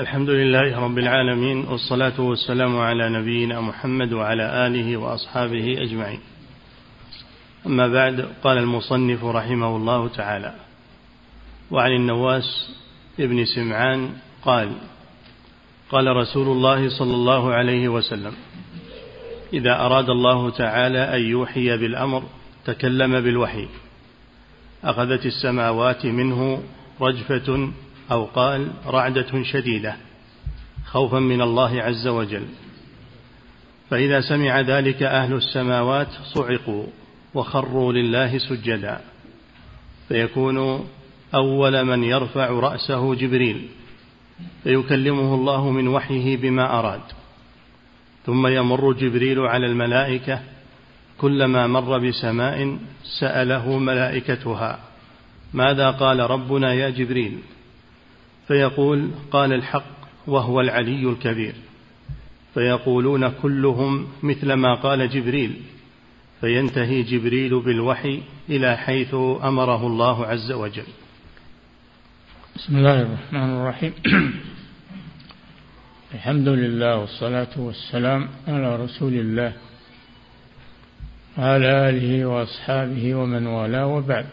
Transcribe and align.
الحمد 0.00 0.30
لله 0.30 0.80
رب 0.80 0.98
العالمين 0.98 1.64
والصلاة 1.64 2.20
والسلام 2.20 2.78
على 2.78 3.08
نبينا 3.08 3.60
محمد 3.60 4.12
وعلى 4.12 4.66
آله 4.66 4.96
وأصحابه 4.96 5.76
أجمعين. 5.78 6.20
أما 7.66 7.88
بعد 7.88 8.28
قال 8.44 8.58
المصنف 8.58 9.24
رحمه 9.24 9.76
الله 9.76 10.08
تعالى 10.08 10.54
وعن 11.70 11.90
النواس 11.90 12.70
ابن 13.20 13.44
سمعان 13.44 14.10
قال 14.42 14.72
قال 15.90 16.16
رسول 16.16 16.48
الله 16.48 16.88
صلى 16.88 17.14
الله 17.14 17.52
عليه 17.52 17.88
وسلم 17.88 18.32
إذا 19.52 19.80
أراد 19.80 20.10
الله 20.10 20.50
تعالى 20.50 21.16
أن 21.16 21.20
يوحي 21.20 21.76
بالأمر 21.76 22.22
تكلم 22.64 23.20
بالوحي. 23.20 23.68
أخذت 24.84 25.26
السماوات 25.26 26.06
منه 26.06 26.62
رجفة 27.00 27.72
أو 28.10 28.24
قال 28.24 28.70
رعدة 28.86 29.42
شديدة 29.42 29.96
خوفا 30.86 31.18
من 31.18 31.42
الله 31.42 31.82
عز 31.82 32.06
وجل. 32.06 32.46
فإذا 33.90 34.20
سمع 34.20 34.60
ذلك 34.60 35.02
أهل 35.02 35.34
السماوات 35.34 36.08
صعقوا 36.34 36.86
وخروا 37.34 37.92
لله 37.92 38.38
سجدا. 38.38 39.00
فيكون 40.08 40.88
أول 41.34 41.84
من 41.84 42.04
يرفع 42.04 42.50
رأسه 42.50 43.14
جبريل. 43.14 43.68
فيكلمه 44.64 45.34
الله 45.34 45.70
من 45.70 45.88
وحيه 45.88 46.36
بما 46.36 46.78
أراد. 46.78 47.00
ثم 48.26 48.46
يمر 48.46 48.92
جبريل 48.92 49.38
على 49.40 49.66
الملائكة. 49.66 50.40
كلما 51.18 51.66
مر 51.66 51.98
بسماء 51.98 52.78
سأله 53.20 53.78
ملائكتها 53.78 54.78
ماذا 55.54 55.90
قال 55.90 56.30
ربنا 56.30 56.74
يا 56.74 56.90
جبريل؟ 56.90 57.38
فيقول 58.50 59.10
قال 59.30 59.52
الحق 59.52 59.90
وهو 60.26 60.60
العلي 60.60 61.10
الكبير. 61.10 61.54
فيقولون 62.54 63.28
كلهم 63.28 64.08
مثل 64.22 64.52
ما 64.52 64.74
قال 64.74 65.08
جبريل. 65.08 65.62
فينتهي 66.40 67.02
جبريل 67.02 67.60
بالوحي 67.60 68.22
إلى 68.48 68.76
حيث 68.76 69.14
أمره 69.42 69.86
الله 69.86 70.26
عز 70.26 70.52
وجل. 70.52 70.86
بسم 72.56 72.76
الله 72.76 73.02
الرحمن 73.02 73.50
الرحيم. 73.50 73.92
الحمد 76.14 76.48
لله 76.48 76.96
والصلاة 76.96 77.54
والسلام 77.56 78.28
على 78.48 78.76
رسول 78.76 79.12
الله 79.12 79.52
وعلى 81.38 81.88
آله 81.88 82.26
وأصحابه 82.26 83.14
ومن 83.14 83.46
والاه 83.46 83.86
وبعد. 83.86 84.26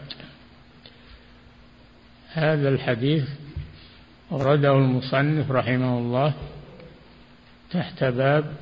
هذا 2.32 2.68
الحديث 2.68 3.24
أورده 4.32 4.72
المصنف 4.72 5.50
رحمه 5.50 5.98
الله 5.98 6.34
تحت 7.70 8.04
باب 8.04 8.56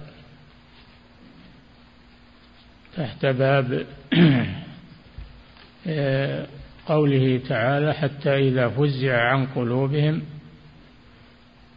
تحت 2.96 3.26
باب 3.26 3.86
قوله 6.86 7.40
تعالى 7.48 7.94
حتى 7.94 8.48
إذا 8.48 8.68
فزع 8.68 9.20
عن 9.20 9.46
قلوبهم 9.46 10.22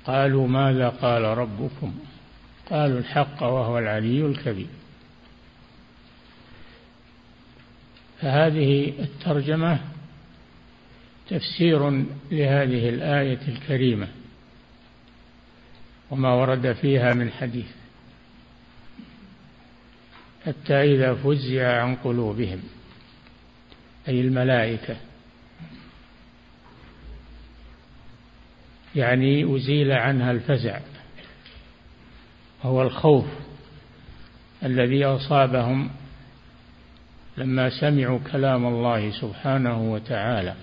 قالوا 0.05 0.47
ماذا 0.47 0.89
قال 0.89 1.23
ربكم؟ 1.23 1.93
قالوا 2.69 2.99
الحق 2.99 3.43
وهو 3.43 3.79
العلي 3.79 4.25
الكبير. 4.25 4.67
فهذه 8.21 8.93
الترجمة 8.99 9.79
تفسير 11.29 11.89
لهذه 12.31 12.89
الآية 12.89 13.39
الكريمة 13.47 14.07
وما 16.11 16.33
ورد 16.33 16.73
فيها 16.73 17.13
من 17.13 17.31
حديث 17.31 17.71
حتى 20.45 20.73
إذا 20.95 21.13
فزع 21.15 21.81
عن 21.81 21.95
قلوبهم 21.95 22.63
أي 24.07 24.21
الملائكة. 24.21 24.97
يعني 28.95 29.55
أزيل 29.55 29.91
عنها 29.91 30.31
الفزع 30.31 30.79
وهو 32.63 32.81
الخوف 32.81 33.25
الذي 34.63 35.05
أصابهم 35.05 35.89
لما 37.37 37.69
سمعوا 37.69 38.19
كلام 38.31 38.65
الله 38.65 39.11
سبحانه 39.11 39.81
وتعالى. 39.91 40.55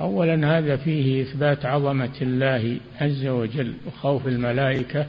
أولا 0.00 0.58
هذا 0.58 0.76
فيه 0.76 1.22
إثبات 1.22 1.66
عظمة 1.66 2.16
الله 2.22 2.80
عز 3.00 3.26
وجل 3.26 3.74
وخوف 3.86 4.26
الملائكة 4.26 5.06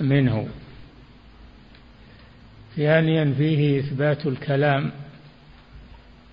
منه. 0.00 0.48
ثانيا 2.76 3.34
فيه 3.38 3.80
إثبات 3.80 4.26
الكلام 4.26 4.90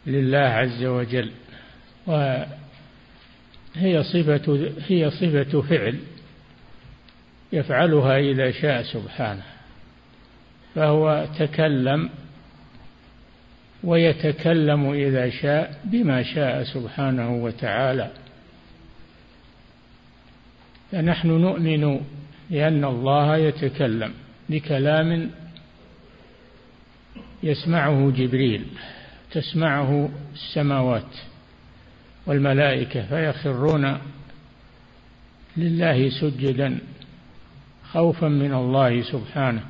لله 0.07 0.39
عز 0.39 0.83
وجل 0.83 1.31
وهي 2.07 4.03
صفة 4.03 4.71
هي 4.87 5.11
صفة 5.11 5.61
فعل 5.61 5.99
يفعلها 7.53 8.17
إذا 8.17 8.51
شاء 8.51 8.83
سبحانه 8.83 9.43
فهو 10.75 11.27
تكلم 11.39 12.09
ويتكلم 13.83 14.91
إذا 14.91 15.29
شاء 15.29 15.79
بما 15.83 16.23
شاء 16.23 16.63
سبحانه 16.63 17.35
وتعالى. 17.35 18.11
فنحن 20.91 21.27
نؤمن 21.27 22.01
بأن 22.49 22.85
الله 22.85 23.37
يتكلم 23.37 24.13
بكلام 24.49 25.29
يسمعه 27.43 28.11
جبريل 28.11 28.65
تسمعه 29.31 30.09
السماوات 30.33 31.15
والملائكة 32.25 33.05
فيخرون 33.05 33.97
لله 35.57 36.09
سجدا 36.09 36.77
خوفا 37.91 38.27
من 38.27 38.53
الله 38.53 39.01
سبحانه 39.01 39.63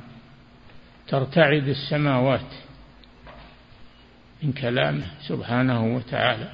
ترتعد 1.08 1.68
السماوات. 1.68 2.63
من 4.44 4.52
كلامه 4.52 5.06
سبحانه 5.28 5.96
وتعالى. 5.96 6.50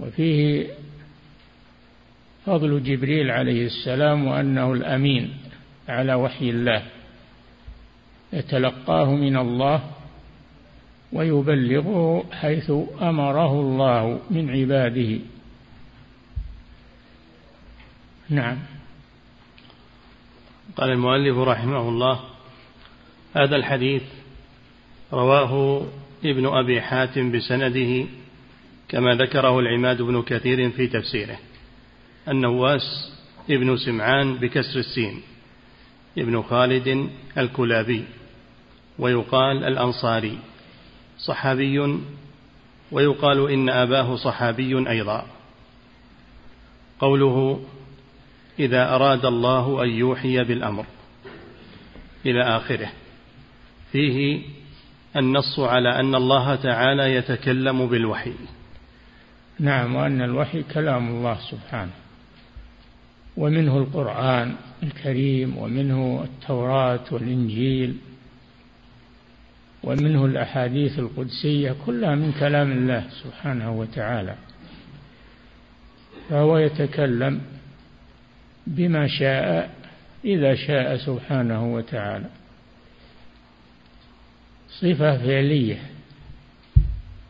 وفيه 0.00 0.66
فضل 2.46 2.82
جبريل 2.82 3.30
عليه 3.30 3.66
السلام 3.66 4.26
وأنه 4.26 4.72
الأمين 4.72 5.34
على 5.88 6.14
وحي 6.14 6.50
الله. 6.50 6.82
يتلقاه 8.32 9.14
من 9.14 9.36
الله 9.36 9.90
ويبلغه 11.12 12.24
حيث 12.32 12.70
أمره 13.00 13.52
الله 13.60 14.20
من 14.30 14.50
عباده. 14.50 15.18
نعم. 18.28 18.58
قال 20.76 20.90
المؤلف 20.90 21.38
رحمه 21.38 21.88
الله 21.88 22.20
هذا 23.34 23.56
الحديث 23.56 24.02
رواه 25.12 25.86
ابن 26.24 26.46
أبي 26.46 26.80
حاتم 26.80 27.32
بسنده 27.32 28.06
كما 28.88 29.14
ذكره 29.14 29.58
العماد 29.58 30.02
بن 30.02 30.22
كثير 30.22 30.70
في 30.70 30.86
تفسيره. 30.86 31.38
النواس 32.28 33.12
ابن 33.50 33.76
سمعان 33.76 34.34
بكسر 34.34 34.78
السين 34.78 35.22
ابن 36.18 36.42
خالد 36.42 37.10
الكلابي 37.38 38.04
ويقال 38.98 39.64
الأنصاري 39.64 40.38
صحابي 41.18 41.98
ويقال 42.92 43.50
إن 43.50 43.68
أباه 43.68 44.16
صحابي 44.16 44.88
أيضا. 44.90 45.26
قوله 47.00 47.64
إذا 48.58 48.94
أراد 48.94 49.24
الله 49.26 49.84
أن 49.84 49.88
يوحي 49.88 50.44
بالأمر 50.44 50.86
إلى 52.26 52.42
آخره. 52.42 52.92
فيه 53.92 54.42
النص 55.16 55.58
على 55.58 56.00
أن 56.00 56.14
الله 56.14 56.54
تعالى 56.54 57.14
يتكلم 57.14 57.86
بالوحي. 57.86 58.32
نعم 59.60 59.94
وأن 59.94 60.22
الوحي 60.22 60.62
كلام 60.62 61.08
الله 61.08 61.38
سبحانه. 61.50 61.92
ومنه 63.36 63.78
القرآن 63.78 64.54
الكريم 64.82 65.58
ومنه 65.58 66.24
التوراة 66.24 67.04
والإنجيل 67.10 67.96
ومنه 69.84 70.24
الأحاديث 70.24 70.98
القدسية 70.98 71.74
كلها 71.86 72.14
من 72.14 72.32
كلام 72.40 72.72
الله 72.72 73.04
سبحانه 73.22 73.72
وتعالى. 73.72 74.34
فهو 76.30 76.58
يتكلم 76.58 77.40
بما 78.66 79.06
شاء 79.06 79.70
إذا 80.24 80.54
شاء 80.54 80.96
سبحانه 80.96 81.74
وتعالى. 81.74 82.26
صفة 84.80 85.16
فعلية 85.16 85.78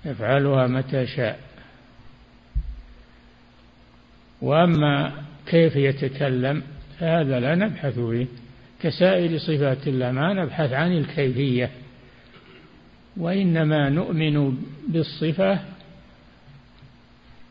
يفعلها 0.04 0.66
متى 0.66 1.06
شاء. 1.06 1.40
وأما 4.42 5.12
كيف 5.46 5.76
يتكلم 5.76 6.62
فهذا 6.98 7.40
لا 7.40 7.54
نبحث 7.54 7.98
فيه. 7.98 8.26
كسائر 8.82 9.38
صفات 9.38 9.88
الله 9.88 10.12
ما 10.12 10.32
نبحث 10.32 10.72
عن 10.72 10.92
الكيفية 10.92 11.70
وإنما 13.16 13.88
نؤمن 13.88 14.58
بالصفة 14.88 15.58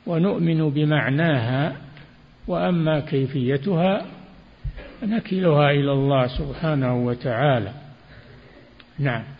ونؤمن 0.05 0.69
بمعناها. 0.69 1.75
وأما 2.47 2.99
كيفيتها 2.99 4.05
نكلها 5.03 5.71
إلى 5.71 5.91
الله 5.91 6.27
سبحانه 6.27 7.05
وتعالى. 7.05 7.71
نعم. 8.99 9.36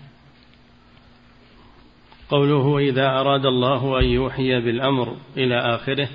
قوله 2.30 2.78
إذا 2.78 3.06
أراد 3.06 3.46
الله 3.46 4.00
أن 4.00 4.06
يوحي 4.06 4.62
بالأمر 4.62 5.18
إلى 5.38 5.76
آخره 5.76 6.10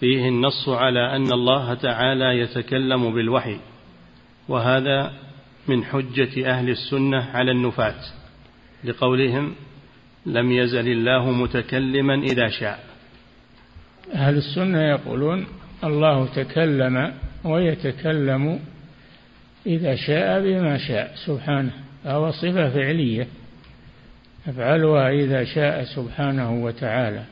فيه 0.00 0.28
النص 0.28 0.68
على 0.68 1.16
أن 1.16 1.32
الله 1.32 1.74
تعالى 1.74 2.38
يتكلم 2.38 3.14
بالوحي 3.14 3.56
وهذا 4.48 5.12
من 5.68 5.84
حجة 5.84 6.50
أهل 6.50 6.70
السنة 6.70 7.30
على 7.32 7.50
النفاة 7.50 8.00
لقولهم 8.84 9.54
لم 10.26 10.52
يزل 10.52 10.88
الله 10.88 11.30
متكلما 11.30 12.14
إذا 12.14 12.48
شاء. 12.48 12.84
أهل 14.14 14.36
السنة 14.36 14.82
يقولون 14.82 15.46
الله 15.84 16.26
تكلم 16.26 17.14
ويتكلم 17.44 18.60
إذا 19.66 19.94
شاء 19.94 20.40
بما 20.40 20.78
شاء. 20.78 21.12
سبحانه 21.26 21.72
فهو 22.04 22.30
صفة 22.30 22.70
فعلية. 22.70 23.26
يفعلها 24.46 25.10
إذا 25.10 25.44
شاء 25.44 25.84
سبحانه 25.84 26.64
وتعالى 26.64 27.24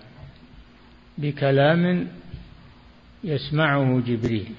بكلام 1.18 2.08
يسمعه 3.24 4.00
جبريل 4.00 4.52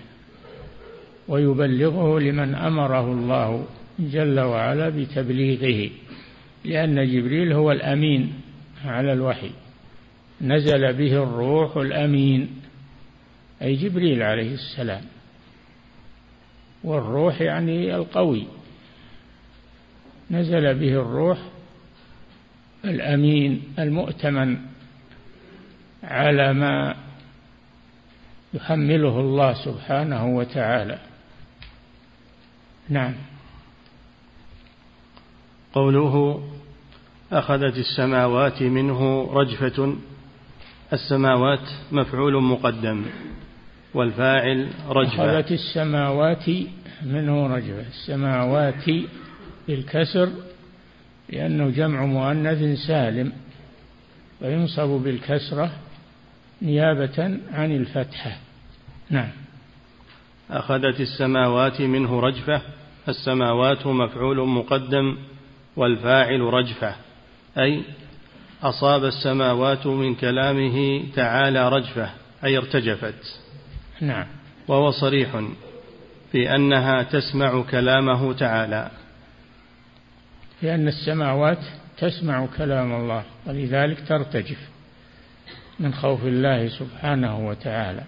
ويبلغه 1.27 2.19
لمن 2.19 2.55
أمره 2.55 3.11
الله 3.11 3.65
جل 3.99 4.39
وعلا 4.39 4.89
بتبليغه 4.89 5.89
لأن 6.65 7.05
جبريل 7.05 7.53
هو 7.53 7.71
الأمين 7.71 8.33
على 8.85 9.13
الوحي. 9.13 9.51
نزل 10.41 10.93
به 10.93 11.23
الروح 11.23 11.77
الأمين 11.77 12.49
أي 13.61 13.75
جبريل 13.75 14.23
عليه 14.23 14.53
السلام. 14.53 15.01
والروح 16.83 17.41
يعني 17.41 17.95
القوي. 17.95 18.47
نزل 20.31 20.73
به 20.73 20.93
الروح 21.01 21.39
الأمين 22.85 23.63
المؤتمن 23.79 24.57
على 26.03 26.53
ما 26.53 26.95
يحمله 28.53 29.19
الله 29.19 29.53
سبحانه 29.53 30.25
وتعالى. 30.25 30.99
نعم. 32.89 33.13
قوله 35.73 36.43
أخذت 37.31 37.77
السماوات 37.77 38.61
منه 38.61 39.31
رجفة 39.33 39.95
السماوات 40.93 41.69
مفعول 41.91 42.43
مقدم 42.43 43.05
والفاعل 43.93 44.69
رجفة. 44.89 45.39
أخذت 45.39 45.51
السماوات 45.51 46.49
منه 47.03 47.47
رجفة 47.47 47.87
السماوات 47.87 48.89
بالكسر 49.67 50.29
لأنه 51.29 51.69
جمع 51.69 52.05
مؤنث 52.05 52.79
سالم 52.87 53.31
وينصب 54.41 54.87
بالكسرة 54.87 55.71
نيابة 56.61 57.39
عن 57.51 57.71
الفتحة. 57.71 58.37
نعم. 59.09 59.29
أخذت 60.51 60.99
السماوات 60.99 61.81
منه 61.81 62.19
رجفة 62.19 62.61
السماوات 63.09 63.87
مفعول 63.87 64.47
مقدم 64.47 65.17
والفاعل 65.75 66.41
رجفة. 66.41 66.95
أي 67.57 67.83
أصاب 68.63 69.05
السماوات 69.05 69.87
من 69.87 70.15
كلامه 70.15 71.03
تعالى 71.15 71.69
رجفة 71.69 72.09
أي 72.43 72.57
ارتجفت. 72.57 73.39
نعم. 74.01 74.25
وهو 74.67 74.91
صريح 74.91 75.43
في 76.31 76.55
أنها 76.55 77.03
تسمع 77.03 77.61
كلامه 77.61 78.33
تعالى. 78.33 78.91
لأن 80.61 80.87
السماوات 80.87 81.59
تسمع 81.97 82.47
كلام 82.57 82.95
الله 82.95 83.23
ولذلك 83.45 84.07
ترتجف 84.07 84.69
من 85.79 85.93
خوف 85.93 86.25
الله 86.25 86.67
سبحانه 86.67 87.47
وتعالى. 87.47 88.03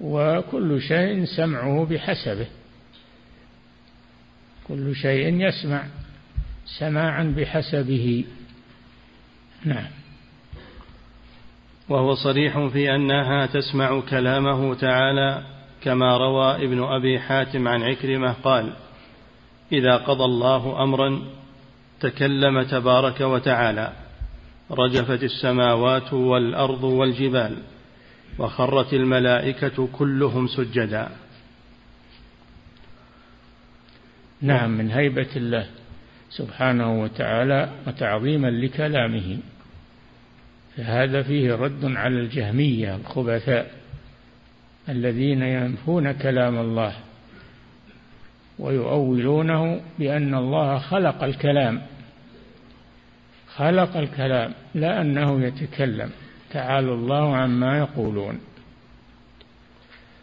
وكل 0.00 0.80
شيء 0.80 1.24
سمعه 1.24 1.84
بحسبه. 1.84 2.46
كل 4.68 4.96
شيء 4.96 5.40
يسمع 5.40 5.84
سماعا 6.78 7.34
بحسبه. 7.36 8.24
نعم. 9.64 9.90
وهو 11.88 12.14
صريح 12.14 12.66
في 12.66 12.94
أنها 12.94 13.46
تسمع 13.46 14.00
كلامه 14.00 14.74
تعالى 14.74 15.42
كما 15.82 16.16
روى 16.16 16.64
ابن 16.64 16.82
أبي 16.82 17.20
حاتم 17.20 17.68
عن 17.68 17.82
عكرمة 17.82 18.32
قال 18.32 18.72
إذا 19.78 19.96
قضى 19.96 20.24
الله 20.24 20.82
امرا 20.82 21.22
تكلم 22.00 22.62
تبارك 22.62 23.20
وتعالى 23.20 23.92
رجفت 24.70 25.22
السماوات 25.22 26.12
والأرض 26.12 26.84
والجبال 26.84 27.56
وخرت 28.38 28.94
الملائكة 28.94 29.88
كلهم 29.92 30.46
سجدا. 30.46 31.08
نعم 34.40 34.70
من 34.70 34.90
هيبة 34.90 35.28
الله 35.36 35.66
سبحانه 36.30 37.02
وتعالى 37.02 37.70
وتعظيما 37.86 38.50
لكلامه. 38.50 39.38
فهذا 40.76 41.22
فيه 41.22 41.54
رد 41.54 41.84
على 41.84 42.20
الجهمية 42.20 42.96
الخبثاء 42.96 43.74
الذين 44.88 45.42
ينفون 45.42 46.12
كلام 46.12 46.58
الله. 46.58 46.94
ويؤولونه 48.58 49.80
بأن 49.98 50.34
الله 50.34 50.78
خلق 50.78 51.24
الكلام. 51.24 51.82
خلق 53.46 53.96
الكلام 53.96 54.52
لا 54.74 55.00
أنه 55.00 55.44
يتكلم. 55.44 56.10
تعالى 56.50 56.92
الله 56.92 57.36
عما 57.36 57.78
يقولون. 57.78 58.40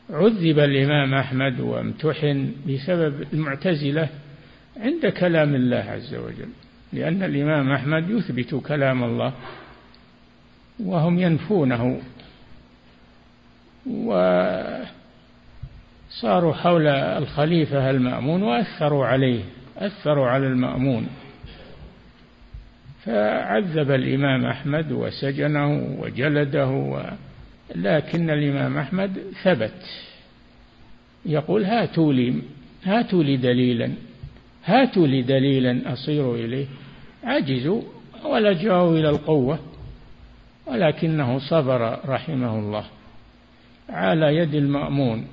عذب 0.10 0.60
الإمام 0.60 1.14
أحمد 1.14 1.60
وامتحن 1.60 2.52
بسبب 2.68 3.28
المعتزلة 3.34 4.10
عند 4.78 5.06
كلام 5.06 5.56
الله 5.56 5.78
عز 5.78 6.16
وجل 6.16 6.50
لأن 6.94 7.24
الإمام 7.24 7.72
أحمد 7.72 8.10
يثبت 8.10 8.56
كلام 8.56 9.04
الله 9.04 9.34
وهم 10.80 11.20
ينفونه. 11.20 12.02
وصاروا 16.12 16.54
حول 16.54 16.88
الخليفة 16.88 17.90
المأمون 17.90 18.44
وأثروا 18.44 19.06
عليه 19.06 19.44
أثروا 19.78 20.28
على 20.28 20.48
المأمون. 20.48 21.08
فعذب 23.04 23.92
الإمام 23.92 24.46
أحمد 24.46 24.92
وسجنه 24.92 25.98
وجلده 26.00 26.68
و... 26.68 27.04
لكن 27.76 28.30
الإمام 28.30 28.78
أحمد 28.78 29.20
ثبت. 29.44 29.84
يقول 31.26 31.66
هاتوا 31.66 32.14
لي 32.14 32.42
هاتوا 32.84 33.24
لي 33.24 33.38
دليلا 33.38 33.92
هاتوا 34.66 35.08
لي 35.08 35.22
دليلا 35.22 35.94
أصير 35.94 36.36
إليه. 36.36 36.66
عجزوا 37.24 37.82
ولجأوا 38.26 38.98
إلى 38.98 39.10
القوة. 39.10 39.60
ولكنه 40.68 41.40
صبر 41.40 42.00
رحمه 42.06 42.60
الله 42.60 42.86
على 43.90 44.36
يد 44.36 44.56
المأمون. 44.56 45.28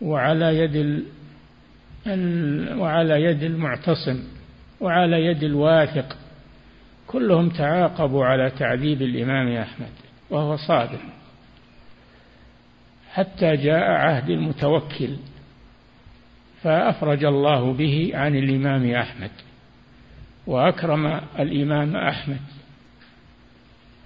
وعلى 0.00 0.58
يد. 0.58 1.04
وعلى 2.78 3.22
يد 3.22 3.42
المعتصم 3.42 4.22
وعلى 4.80 5.24
يد 5.24 5.42
الواثق 5.42 6.16
كلهم 7.06 7.48
تعاقبوا 7.48 8.24
على 8.24 8.50
تعذيب 8.50 9.02
الإمام 9.02 9.56
أحمد 9.56 9.90
وهو 10.30 10.56
صادق 10.56 11.00
حتى 13.12 13.56
جاء 13.56 13.90
عهد 13.90 14.30
المتوكل 14.30 15.16
فأفرج 16.62 17.24
الله 17.24 17.72
به 17.72 18.10
عن 18.14 18.36
الإمام 18.36 18.90
أحمد 18.90 19.30
وأكرم 20.46 21.20
الإمام 21.38 21.96
أحمد 21.96 22.40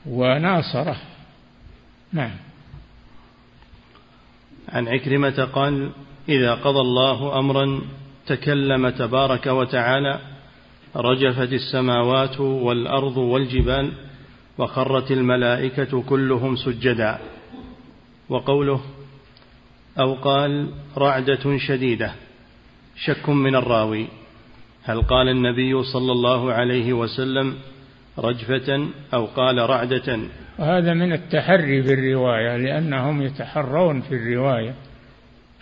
وناصره 0.06 0.96
نعم 2.12 2.36
عن 4.74 4.88
عكرمة 4.88 5.48
قال 5.52 5.90
إذا 6.28 6.54
قضى 6.54 6.80
الله 6.80 7.38
أمرا 7.38 7.80
تكلم 8.26 8.88
تبارك 8.88 9.46
وتعالى 9.46 10.20
رجفت 10.96 11.52
السماوات 11.52 12.40
والأرض 12.40 13.16
والجبال 13.16 13.92
وخرت 14.58 15.10
الملائكة 15.10 16.02
كلهم 16.02 16.56
سجدا. 16.56 17.18
وقوله 18.28 18.80
أو 19.98 20.14
قال 20.14 20.68
رعدة 20.98 21.58
شديدة. 21.58 22.12
شك 22.96 23.28
من 23.28 23.54
الراوي. 23.54 24.06
هل 24.82 25.02
قال 25.02 25.28
النبي 25.28 25.82
صلى 25.82 26.12
الله 26.12 26.52
عليه 26.52 26.92
وسلم 26.92 27.54
رجفة 28.18 28.88
أو 29.14 29.26
قال 29.26 29.70
رعدة. 29.70 30.18
وهذا 30.58 30.94
من 30.94 31.12
التحري 31.12 31.82
في 31.82 31.94
الرواية 31.94 32.56
لأنهم 32.56 33.22
يتحرون 33.22 34.00
في 34.00 34.14
الرواية. 34.14 34.74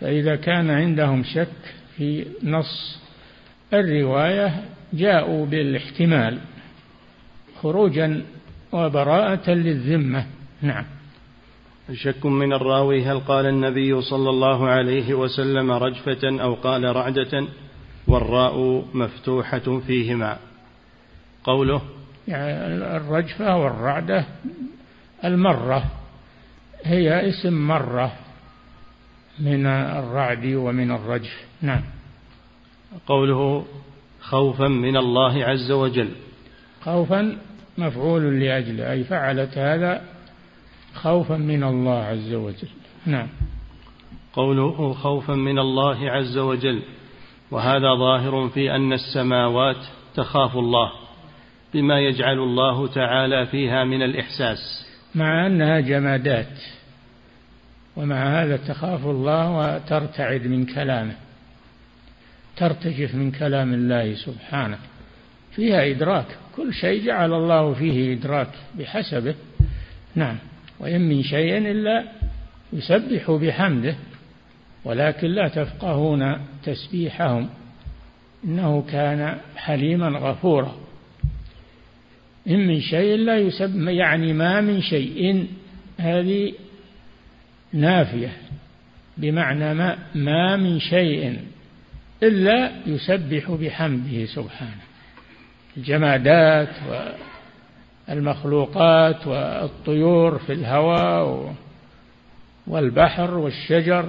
فإذا 0.01 0.37
كان 0.37 0.71
عندهم 0.71 1.23
شك 1.23 1.75
في 1.97 2.27
نص 2.43 2.99
الرواية 3.73 4.65
جاءوا 4.93 5.47
بالاحتمال 5.47 6.39
خروجا 7.63 8.23
وبراءة 8.73 9.51
للذمة. 9.51 10.27
نعم. 10.63 10.85
شك 11.93 12.27
من 12.27 12.53
الراوي 12.53 13.05
هل 13.05 13.21
قال 13.21 13.47
النبي 13.47 14.03
صلى 14.03 14.31
الله 14.31 14.69
عليه 14.69 15.15
وسلم 15.15 15.71
رجفة 15.71 16.43
أو 16.43 16.55
قال 16.55 16.97
رعدة؟ 16.97 17.47
والراء 18.07 18.85
مفتوحة 18.95 19.81
فيهما. 19.87 20.39
قوله 21.45 21.83
يعني 22.29 22.97
الرجفة 22.97 23.57
والرعدة 23.57 24.25
المرة 25.25 25.85
هي 26.85 27.29
اسم 27.29 27.69
مرة 27.69 28.13
من 29.39 29.67
الرعد 29.67 30.47
ومن 30.47 30.91
الرجف. 30.91 31.45
نعم. 31.63 31.83
قوله 33.07 33.65
خوفا 34.21 34.69
من 34.69 34.97
الله 34.97 35.45
عز 35.45 35.71
وجل. 35.71 36.09
خوفا 36.81 37.39
مفعول 37.79 38.41
لأجله 38.41 38.93
أي 38.93 39.05
فعلت 39.05 39.59
هذا 39.59 40.03
خوفا 40.95 41.37
من 41.37 41.65
الله 41.65 42.05
عز 42.05 42.35
وجل. 42.35 42.69
نعم. 43.07 43.29
قوله 44.33 44.93
خوفا 44.93 45.35
من 45.35 45.59
الله 45.59 46.11
عز 46.11 46.39
وجل 46.39 46.83
وهذا 47.51 47.95
ظاهر 47.95 48.49
في 48.49 48.77
أن 48.77 48.93
السماوات 48.93 49.77
تخاف 50.15 50.57
الله. 50.57 51.02
بما 51.75 52.01
يجعل 52.01 52.39
الله 52.39 52.87
تعالى 52.87 53.47
فيها 53.47 53.85
من 53.85 54.03
الإحساس. 54.03 54.87
مع 55.15 55.47
أنها 55.47 55.81
جمادات 55.81 56.59
ومع 57.97 58.43
هذا 58.43 58.57
تخاف 58.57 59.07
الله 59.07 59.51
وترتعد 59.51 60.47
من 60.47 60.67
كلامه 60.67 61.15
ترتجف 62.57 63.15
من 63.15 63.31
كلام 63.31 63.75
الله 63.75 64.15
سبحانه. 64.15 64.79
فيها 65.57 65.91
إدراك 65.91 66.27
كل 66.57 66.75
شيء 66.75 67.07
جعل 67.07 67.33
الله 67.33 67.75
فيه 67.75 68.13
إدراك 68.13 68.49
بحسبه. 68.79 69.35
نعم 70.15 70.39
وإن 70.81 71.01
من 71.09 71.23
شيء 71.23 71.59
إلا 71.59 72.05
يسبح 72.73 73.31
بحمده 73.31 73.95
ولكن 74.85 75.29
لا 75.29 75.49
تفقهون 75.49 76.47
تسبيحهم. 76.65 77.49
إنه 78.45 78.85
كان 78.91 79.37
حليما 79.57 80.09
غفورا. 80.09 80.77
إن 82.49 82.67
من 82.67 82.81
شيء 82.81 83.17
لا 83.17 83.37
يسبح 83.37 83.89
يعني 83.89 84.33
ما 84.33 84.61
من 84.61 84.81
شيء. 84.81 85.47
هذه 85.99 86.53
نافية 87.73 88.33
بمعنى 89.17 89.75
ما, 89.75 89.99
ما 90.15 90.57
من 90.57 90.81
شيء 90.81 91.39
إلا 92.23 92.71
يسبح 92.87 93.51
بحمده 93.51 94.27
سبحانه. 94.27 94.83
الجمادات 95.77 96.69
والمخلوقات 98.09 99.27
والطيور 99.27 100.39
في 100.39 100.53
الهواء 100.53 101.55
والبحر 102.67 103.35
والشجر. 103.35 104.09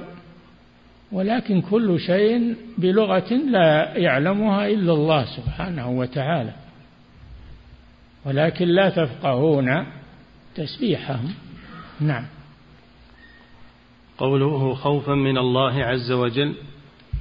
ولكن 1.11 1.61
كل 1.61 1.99
شيء 1.99 2.55
بلغة 2.77 3.33
لا 3.33 3.97
يعلمها 3.97 4.67
إلا 4.67 4.93
الله 4.93 5.25
سبحانه 5.25 5.89
وتعالى. 5.89 6.62
ولكن 8.25 8.67
لا 8.67 8.89
تفقهون 8.89 9.85
تسبيحهم. 10.55 11.33
نعم. 11.99 12.25
قوله 14.17 14.73
خوفا 14.73 15.13
من 15.13 15.37
الله 15.37 15.83
عز 15.83 16.11
وجل 16.11 16.55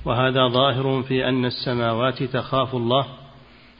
وهذا 0.05 0.49
ظاهر 0.49 1.03
في 1.03 1.29
أن 1.29 1.45
السماوات 1.45 2.23
تخاف 2.23 2.75
الله 2.75 3.07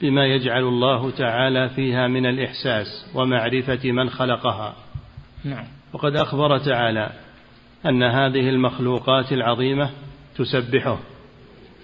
بما 0.01 0.27
يجعل 0.27 0.63
الله 0.63 1.11
تعالى 1.11 1.69
فيها 1.69 2.07
من 2.07 2.27
الإحساس 2.27 2.87
ومعرفة 3.15 3.93
من 3.93 4.11
خلقها. 4.11 4.75
نعم. 5.45 5.65
وقد 5.93 6.17
أخبر 6.17 6.59
تعالى 6.59 7.13
أن 7.87 8.03
هذه 8.03 8.49
المخلوقات 8.49 9.33
العظيمة 9.33 9.91
تسبحه 10.37 10.99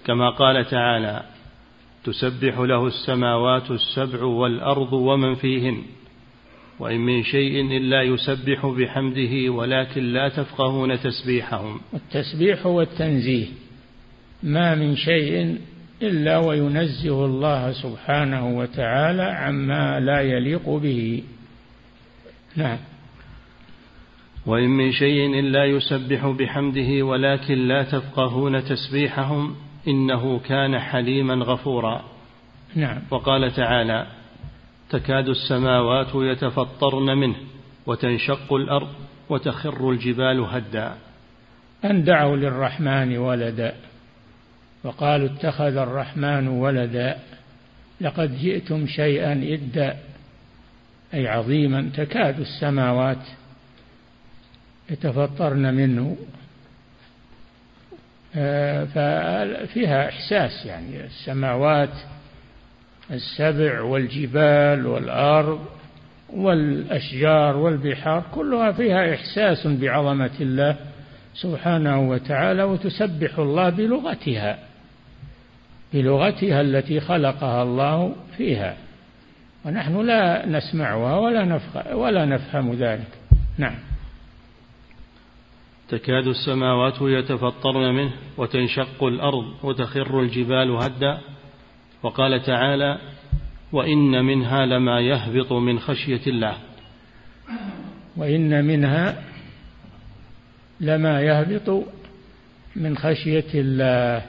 كما 0.05 0.29
قال 0.29 0.65
تعالى 0.65 1.23
تسبح 2.11 2.59
له 2.59 2.87
السماوات 2.87 3.71
السبع 3.71 4.23
والأرض 4.23 4.93
ومن 4.93 5.35
فيهن 5.35 5.81
وإن 6.79 6.99
من 6.99 7.23
شيء 7.23 7.77
إلا 7.77 8.01
يسبح 8.01 8.65
بحمده 8.65 9.49
ولكن 9.49 10.03
لا 10.03 10.29
تفقهون 10.29 10.99
تسبيحهم. 10.99 11.79
التسبيح 11.93 12.65
هو 12.65 12.81
التنزيه 12.81 13.47
ما 14.43 14.75
من 14.75 14.95
شيء 14.95 15.57
إلا 16.01 16.37
وينزه 16.37 17.25
الله 17.25 17.71
سبحانه 17.71 18.57
وتعالى 18.57 19.23
عما 19.23 19.99
لا 19.99 20.21
يليق 20.21 20.69
به. 20.69 21.23
نعم. 22.55 22.77
وإن 24.45 24.69
من 24.69 24.91
شيء 24.91 25.39
إلا 25.39 25.65
يسبح 25.65 26.27
بحمده 26.27 27.05
ولكن 27.05 27.67
لا 27.67 27.83
تفقهون 27.83 28.63
تسبيحهم. 28.63 29.55
إنه 29.87 30.39
كان 30.39 30.79
حليما 30.79 31.33
غفورا. 31.33 32.03
نعم. 32.75 33.01
وقال 33.11 33.51
تعالى 33.51 34.07
تكاد 34.89 35.29
السماوات 35.29 36.07
يتفطرن 36.15 37.17
منه 37.17 37.35
وتنشق 37.85 38.53
الأرض 38.53 38.89
وتخر 39.29 39.91
الجبال 39.91 40.39
هدا. 40.39 40.93
أن 41.85 42.03
دعوا 42.03 42.35
للرحمن 42.35 43.17
ولدا. 43.17 43.75
وقالوا 44.83 45.27
اتخذ 45.27 45.77
الرحمن 45.77 46.47
ولدا. 46.47 47.19
لقد 48.01 48.37
جئتم 48.37 48.87
شيئا 48.87 49.33
إدا. 49.53 49.97
أي 51.13 51.27
عظيما 51.27 51.89
تكاد 51.95 52.39
السماوات 52.39 53.27
يتفطرن 54.89 55.73
منه 55.73 56.17
ففيها 58.85 60.09
إحساس 60.09 60.65
يعني. 60.65 61.05
السماوات 61.05 61.93
السبع 63.11 63.81
والجبال 63.81 64.87
والأرض 64.87 65.65
والأشجار 66.29 67.57
والبحار 67.57 68.23
كلها 68.31 68.71
فيها 68.71 69.13
إحساس 69.13 69.67
بعظمة 69.67 70.31
الله 70.41 70.75
سبحانه 71.33 72.09
وتعالى 72.09 72.63
وتسبح 72.63 73.39
الله 73.39 73.69
بلغتها 73.69 74.59
بلغتها 75.93 76.61
التي 76.61 76.99
خلقها 76.99 77.63
الله 77.63 78.15
فيها. 78.37 78.75
ونحن 79.65 80.05
لا 80.05 80.45
نسمعها 80.45 81.17
ولا 81.17 81.59
ولا 81.93 82.25
نفهم 82.25 82.73
ذلك. 82.73 83.07
نعم. 83.57 83.75
تكاد 85.89 86.27
السماوات 86.27 87.01
يتفطرن 87.01 87.95
منه 87.95 88.11
وتنشق 88.37 89.03
الأرض 89.03 89.45
وتخر 89.63 90.21
الجبال 90.21 90.71
هدا. 90.71 91.19
وقال 92.03 92.41
تعالى 92.41 92.99
وإن 93.71 94.25
منها 94.25 94.65
لما 94.65 94.99
يهبط 94.99 95.51
من 95.53 95.79
خشية 95.79 96.21
الله. 96.27 96.57
وإن 98.17 98.65
منها 98.65 99.23
لما 100.79 101.21
يهبط 101.21 101.85
من 102.75 102.97
خشية 102.97 103.51
الله. 103.53 104.25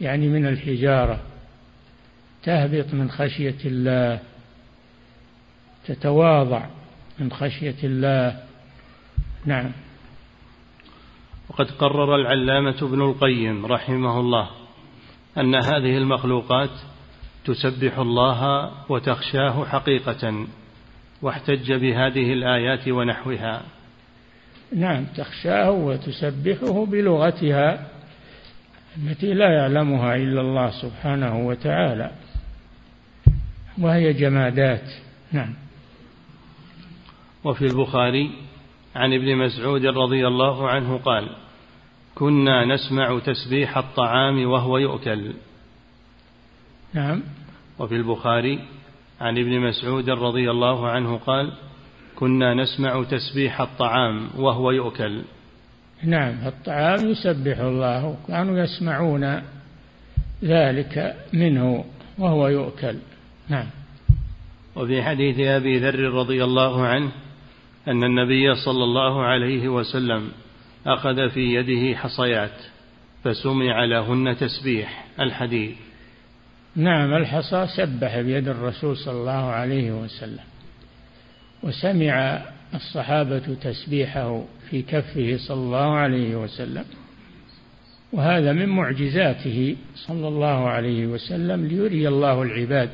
يعني 0.00 0.28
من 0.28 0.46
الحجارة. 0.46 1.20
تهبط 2.42 2.94
من 2.94 3.10
خشية 3.10 3.58
الله. 3.64 4.20
تتواضع 5.86 6.66
من 7.18 7.32
خشية 7.32 7.76
الله. 7.84 8.40
نعم. 9.46 9.72
وقد 11.50 11.70
قرر 11.70 12.16
العلامة 12.16 12.76
ابن 12.82 13.02
القيم 13.02 13.66
رحمه 13.66 14.20
الله 14.20 14.50
أن 15.38 15.54
هذه 15.54 15.96
المخلوقات 15.96 16.70
تسبح 17.44 17.98
الله 17.98 18.70
وتخشاه 18.88 19.64
حقيقة 19.64 20.46
واحتج 21.22 21.72
بهذه 21.72 22.32
الآيات 22.32 22.88
ونحوها. 22.88 23.62
نعم 24.76 25.04
تخشاه 25.04 25.70
وتسبحه 25.70 26.86
بلغتها 26.86 27.88
التي 28.96 29.34
لا 29.34 29.52
يعلمها 29.52 30.16
إلا 30.16 30.40
الله 30.40 30.70
سبحانه 30.70 31.46
وتعالى 31.46 32.10
وهي 33.78 34.12
جمادات. 34.12 34.90
نعم. 35.32 35.54
وفي 37.44 37.66
البخاري 37.66 38.49
عن 38.96 39.12
ابن 39.12 39.36
مسعود 39.36 39.86
رضي 39.86 40.26
الله 40.26 40.68
عنه 40.68 40.98
قال 40.98 41.28
كنا 42.14 42.64
نسمع 42.64 43.18
تسبيح 43.18 43.78
الطعام 43.78 44.46
وهو 44.46 44.78
يؤكل. 44.78 45.32
نعم. 46.94 47.22
وفي 47.78 47.96
البخاري 47.96 48.58
عن 49.20 49.38
ابن 49.38 49.60
مسعود 49.60 50.10
رضي 50.10 50.50
الله 50.50 50.88
عنه 50.88 51.16
قال 51.16 51.52
كنا 52.16 52.54
نسمع 52.54 53.04
تسبيح 53.04 53.60
الطعام 53.60 54.28
وهو 54.36 54.70
يؤكل. 54.70 55.22
نعم 56.04 56.46
الطعام 56.46 57.08
يسبح 57.10 57.58
الله 57.58 58.16
كانوا 58.28 58.58
يسمعون 58.58 59.42
ذلك 60.44 61.16
منه 61.32 61.84
وهو 62.18 62.48
يؤكل. 62.48 62.96
نعم. 63.48 63.66
وفي 64.76 65.02
حديث 65.02 65.40
أبي 65.40 65.78
ذر 65.78 66.00
رضي 66.00 66.44
الله 66.44 66.86
عنه 66.86 67.12
أن 67.88 68.04
النبي 68.04 68.54
صلى 68.54 68.84
الله 68.84 69.22
عليه 69.22 69.68
وسلم 69.68 70.28
أخذ 70.86 71.30
في 71.30 71.54
يده 71.54 71.96
حصيات 71.96 72.62
فسمع 73.24 73.84
لهن 73.84 74.36
تسبيح 74.36 75.06
الحديث. 75.20 75.76
نعم 76.76 77.14
الحصى 77.14 77.66
سبح 77.76 78.20
بيد 78.20 78.48
الرسول 78.48 78.96
صلى 78.96 79.14
الله 79.14 79.32
عليه 79.32 79.92
وسلم 79.92 80.44
وسمع 81.62 82.42
الصحابة 82.74 83.54
تسبيحه 83.62 84.44
في 84.70 84.82
كفه 84.82 85.36
صلى 85.48 85.60
الله 85.60 85.94
عليه 85.94 86.36
وسلم 86.36 86.84
وهذا 88.12 88.52
من 88.52 88.68
معجزاته 88.68 89.76
صلى 89.94 90.28
الله 90.28 90.68
عليه 90.68 91.06
وسلم 91.06 91.66
ليري 91.66 92.08
الله 92.08 92.42
العباد 92.42 92.90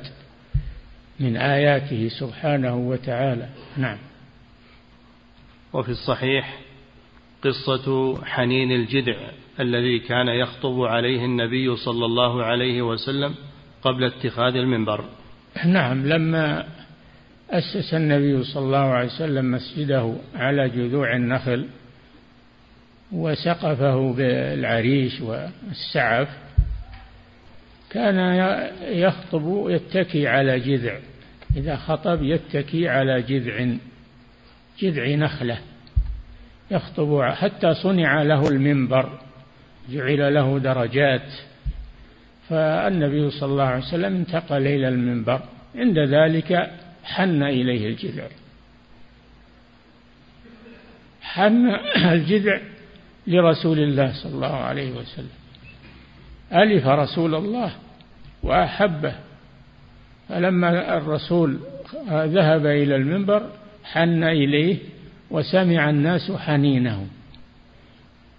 من 1.20 1.36
آياته 1.36 2.08
سبحانه 2.08 2.76
وتعالى. 2.76 3.48
نعم. 3.76 3.98
وفي 5.76 5.88
الصحيح 5.88 6.58
قصة 7.42 8.18
حنين 8.24 8.72
الجدع 8.72 9.16
الذي 9.60 9.98
كان 9.98 10.28
يخطب 10.28 10.80
عليه 10.80 11.24
النبي 11.24 11.76
صلى 11.76 12.04
الله 12.04 12.44
عليه 12.44 12.82
وسلم 12.82 13.34
قبل 13.82 14.04
اتخاذ 14.04 14.56
المنبر. 14.56 15.04
نعم 15.66 16.06
لما 16.06 16.66
أسس 17.50 17.94
النبي 17.94 18.44
صلى 18.44 18.64
الله 18.64 18.78
عليه 18.78 19.06
وسلم 19.06 19.50
مسجده 19.50 20.16
على 20.34 20.68
جذوع 20.68 21.16
النخل 21.16 21.66
وسقفه 23.12 24.12
بالعريش 24.12 25.20
والسعف 25.20 26.28
كان 27.90 28.18
يخطب 28.82 29.66
يتكي 29.68 30.26
على 30.26 30.60
جذع. 30.60 30.98
إذا 31.56 31.76
خطب 31.76 32.22
يتكي 32.22 32.88
على 32.88 33.22
جذع. 33.22 33.76
جذع 34.80 35.14
نخلة 35.14 35.58
يخطب 36.70 37.22
حتى 37.22 37.74
صنع 37.74 38.22
له 38.22 38.48
المنبر 38.48 39.20
جعل 39.90 40.34
له 40.34 40.58
درجات. 40.58 41.32
فالنبي 42.48 43.30
صلى 43.30 43.52
الله 43.52 43.64
عليه 43.64 43.84
وسلم 43.84 44.16
انتقل 44.16 44.66
إلى 44.66 44.88
المنبر 44.88 45.40
عند 45.74 45.98
ذلك 45.98 46.70
حن 47.04 47.42
إليه 47.42 47.88
الجذع. 47.88 48.26
حن 51.20 51.66
الجذع 51.96 52.60
لرسول 53.26 53.78
الله 53.78 54.22
صلى 54.22 54.34
الله 54.34 54.54
عليه 54.54 54.92
وسلم. 54.92 55.36
ألف 56.52 56.86
رسول 56.86 57.34
الله 57.34 57.72
وأحبه. 58.42 59.14
فلما 60.28 60.96
الرسول 60.96 61.60
ذهب 62.08 62.66
إلى 62.66 62.96
المنبر 62.96 63.50
حن 63.92 64.24
إليه 64.24 64.78
وسمع 65.30 65.90
الناس 65.90 66.32
حنينه. 66.32 67.06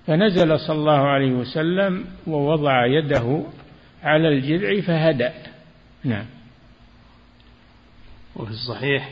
فنزل 0.08 0.60
صلى 0.60 0.76
الله 0.76 1.00
عليه 1.08 1.32
وسلم 1.32 2.06
ووضع 2.28 2.86
يده 2.86 3.44
على 4.04 4.28
الجذع 4.28 4.82
فهدأ. 4.82 5.34
نعم. 6.04 6.26
وفي 8.36 8.52
الصحيح 8.52 9.12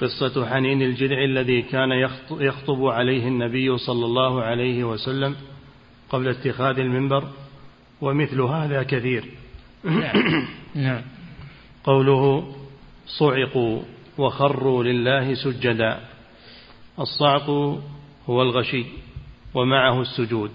قصة 0.00 0.46
حنين 0.46 0.82
الجذع 0.82 1.24
الذي 1.24 1.62
كان 1.62 1.92
يخطب 2.30 2.84
عليه 2.84 3.28
النبي 3.28 3.78
صلى 3.78 4.04
الله 4.04 4.42
عليه 4.42 4.84
وسلم 4.84 5.36
قبل 6.10 6.28
اتخاذ 6.28 6.78
المنبر 6.78 7.28
ومثل 8.00 8.40
هذا 8.40 8.82
كثير. 8.82 9.24
نعم, 9.84 10.46
نعم. 10.74 11.02
قوله 11.84 12.54
صعقوا. 13.06 13.82
وخروا 14.20 14.84
لله 14.84 15.34
سجدا. 15.34 16.00
الصعق 16.98 17.50
هو 18.28 18.42
الغشي 18.42 18.84
ومعه 19.54 20.00
السجود. 20.00 20.50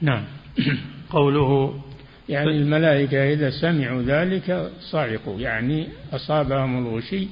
نعم. 0.00 0.24
قوله 1.10 1.80
يعني 2.28 2.50
الملائكة 2.50 3.32
إذا 3.32 3.50
سمعوا 3.50 4.02
ذلك 4.02 4.72
صعقوا 4.80 5.40
يعني 5.40 5.88
أصابهم 6.12 6.86
الغشي 6.86 7.28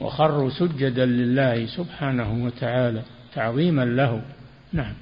وخروا 0.00 0.50
سجدا 0.50 1.06
لله 1.06 1.66
سبحانه 1.66 2.44
وتعالى 2.44 3.02
تعظيما 3.34 3.84
له. 3.84 4.22
نعم. 4.72 4.94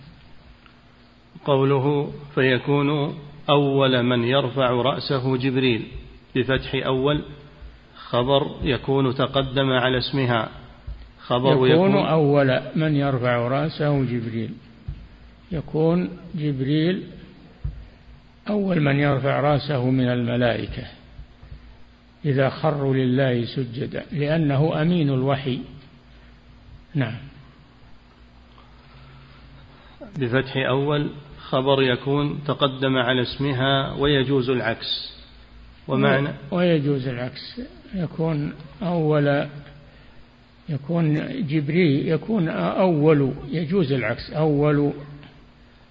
قوله 1.45 2.13
فيكون 2.35 3.19
أول 3.51 4.03
من 4.03 4.25
يرفع 4.25 4.71
رأسه 4.71 5.37
جبريل 5.37 5.87
بفتح 6.37 6.75
أول 6.75 7.25
خبر 8.13 8.55
يكون 8.63 9.15
تقدم 9.15 9.71
على 9.71 9.99
اسمها. 9.99 10.49
خبر 11.21 11.53
يكون, 11.53 11.71
يكون 11.71 11.97
أول 11.97 12.61
من 12.77 12.97
يرفع 12.97 13.37
رأسه 13.49 14.05
جبريل. 14.05 14.51
يكون 15.53 16.11
جبريل 16.35 17.07
أول 18.49 18.81
من 18.81 18.99
يرفع 18.99 19.41
رأسه 19.41 19.91
من 19.91 20.09
الملائكة. 20.09 20.85
إذا 22.25 22.49
خروا 22.49 22.95
لله 22.95 23.45
سجدا 23.45 24.05
لأنه 24.13 24.83
أمين 24.83 25.11
الوحي. 25.11 25.61
نعم. 26.95 27.19
بفتح 30.19 30.57
أول 30.57 31.11
خبر 31.39 31.83
يكون 31.83 32.45
تقدم 32.47 32.97
على 32.97 33.23
اسمها 33.23 33.93
ويجوز 33.93 34.51
العكس. 34.51 35.13
ومعنى 35.89 36.29
ويجوز 36.51 37.09
العكس. 37.09 37.61
يكون 37.95 38.53
أول 38.83 39.47
يكون 40.69 41.15
جبريل 41.47 42.09
يكون 42.09 42.49
أول 42.49 43.33
يجوز 43.51 43.93
العكس 43.93 44.31
أول 44.31 44.93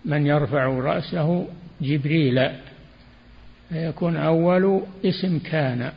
من 0.05 0.25
يرفع 0.27 0.65
رأسه 0.65 1.47
جبريل. 1.81 2.49
فيكون 3.69 4.17
أول 4.17 4.81
اسم 5.05 5.39
كان 5.39 5.91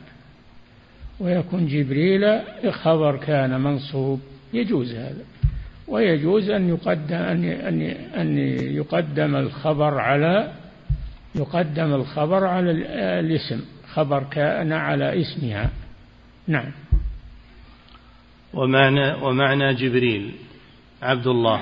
ويكون 1.19 1.67
جبريل 1.67 2.41
خبر 2.69 3.17
كان 3.17 3.61
منصوب. 3.61 4.19
يجوز 4.53 4.95
هذا. 4.95 5.23
ويجوز 5.87 6.49
أن 6.49 6.69
يقدم 6.69 7.15
أن 7.15 7.43
أن 7.45 7.81
أن 8.21 8.37
يقدم 8.75 9.35
الخبر 9.35 9.99
على 9.99 10.51
يقدم 11.35 11.93
الخبر 11.93 12.45
على 12.45 12.71
الاسم 13.19 13.61
خبر 13.93 14.23
كان 14.23 14.73
على 14.73 15.21
اسمها. 15.21 15.69
نعم. 16.47 16.71
ومعنى 18.53 19.13
ومعنى 19.13 19.73
جبريل 19.73 20.31
عبد 21.01 21.27
الله 21.27 21.61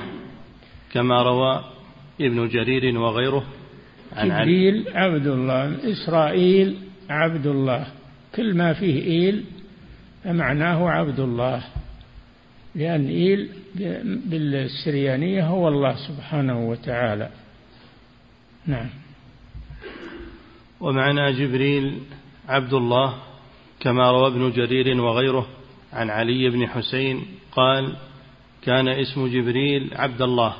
كما 0.91 1.23
روى 1.23 1.63
ابن 2.21 2.47
جرير 2.47 2.99
وغيره 2.99 3.45
عن 4.13 4.27
جبريل 4.29 4.85
عبد 4.93 5.27
الله 5.27 5.91
إسرائيل 5.91 6.77
عبد 7.09 7.47
الله. 7.47 7.87
كل 8.35 8.57
ما 8.57 8.73
فيه 8.73 9.03
إيل 9.03 9.43
فمعناه 10.23 10.89
عبد 10.89 11.19
الله 11.19 11.63
لأن 12.75 13.07
إيل 13.07 13.49
بالسريانية 14.25 15.47
هو 15.47 15.67
الله 15.67 15.95
سبحانه 16.07 16.69
وتعالى. 16.69 17.29
نعم. 18.67 18.89
ومعنى 20.79 21.33
جبريل 21.33 21.99
عبد 22.49 22.73
الله 22.73 23.15
كما 23.83 24.11
روى 24.11 24.27
ابن 24.27 24.51
جرير 24.51 25.01
وغيره 25.01 25.47
عن 25.93 26.09
علي 26.09 26.49
بن 26.49 26.67
حسين 26.67 27.25
قال 27.51 27.95
كان 28.61 28.87
اسم 28.87 29.27
جبريل 29.27 29.89
عبد 29.95 30.21
الله 30.21 30.53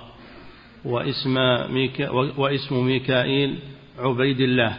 واسم, 0.86 1.36
ميكا 1.74 2.10
واسم 2.10 2.86
ميكائيل 2.86 3.60
عبيد 4.00 4.40
الله 4.40 4.78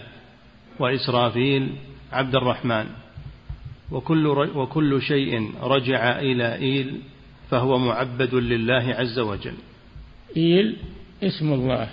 وإسرافيل 0.79 1.69
عبد 2.13 2.35
الرحمن. 2.35 2.87
وكل, 3.91 4.27
وكل 4.55 5.03
شيء 5.03 5.51
رجع 5.63 6.19
إلى 6.19 6.55
إيل 6.55 7.01
فهو 7.51 7.79
معبد 7.79 8.35
لله 8.35 8.95
عز 8.99 9.19
وجل. 9.19 9.55
إيل 10.37 10.77
اسم 11.23 11.53
الله. 11.53 11.89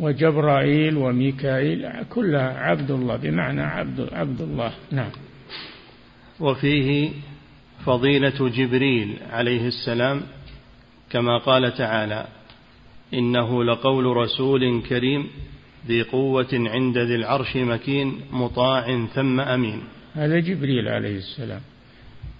وجبرائيل 0.00 0.96
وميكائيل 0.96 1.88
كلها 2.10 2.58
عبد 2.58 2.90
الله 2.90 3.16
بمعنى 3.16 3.62
عبد 3.62 4.08
عبد 4.12 4.40
الله. 4.40 4.72
نعم. 4.90 5.10
وفيه 6.40 7.10
فضيلة 7.86 8.48
جبريل 8.48 9.16
عليه 9.30 9.66
السلام 9.66 10.22
كما 11.10 11.38
قال 11.38 11.74
تعالى 11.74 12.26
إنه 13.14 13.64
لقول 13.64 14.16
رسول 14.16 14.82
كريم 14.88 15.26
ذي 15.86 16.02
قوة 16.02 16.48
عند 16.52 16.98
ذي 16.98 17.14
العرش 17.14 17.56
مكين 17.56 18.20
مطاع 18.32 19.06
ثم 19.14 19.40
أمين. 19.40 19.82
هذا 20.14 20.38
جبريل 20.38 20.88
عليه 20.88 21.16
السلام. 21.16 21.60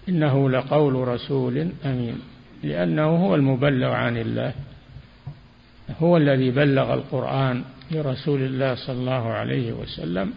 إنه 0.08 0.50
لقول 0.50 1.08
رسول 1.08 1.68
أمين 1.84 2.18
لأنه 2.62 3.06
هو 3.06 3.34
المبلغ 3.34 3.88
عن 3.88 4.16
الله. 4.16 4.54
هو 6.00 6.16
الذي 6.16 6.50
بلغ 6.50 6.94
القرآن 6.94 7.64
لرسول 7.90 8.42
الله 8.42 8.74
صلى 8.74 8.96
الله 8.96 9.32
عليه 9.32 9.72
وسلم 9.72 10.32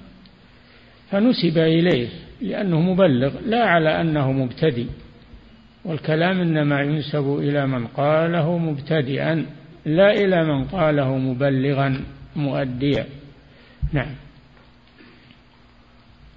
فنسب 1.12 1.58
إليه 1.58 2.10
لأنه 2.42 2.82
مبلغ 2.82 3.40
لا 3.46 3.66
على 3.66 4.02
أنه 4.02 4.32
مبتدئ. 4.32 4.86
والكلام 5.86 6.42
إنما 6.42 6.82
ينسب 6.82 7.38
إلى 7.40 7.68
من 7.68 7.88
قاله 7.88 8.58
مبتدئا 8.58 9.46
لا 9.86 10.14
إلى 10.14 10.46
من 10.46 10.64
قاله 10.64 11.18
مبلغا 11.18 12.04
مؤديا. 12.36 13.06
نعم. 13.94 14.16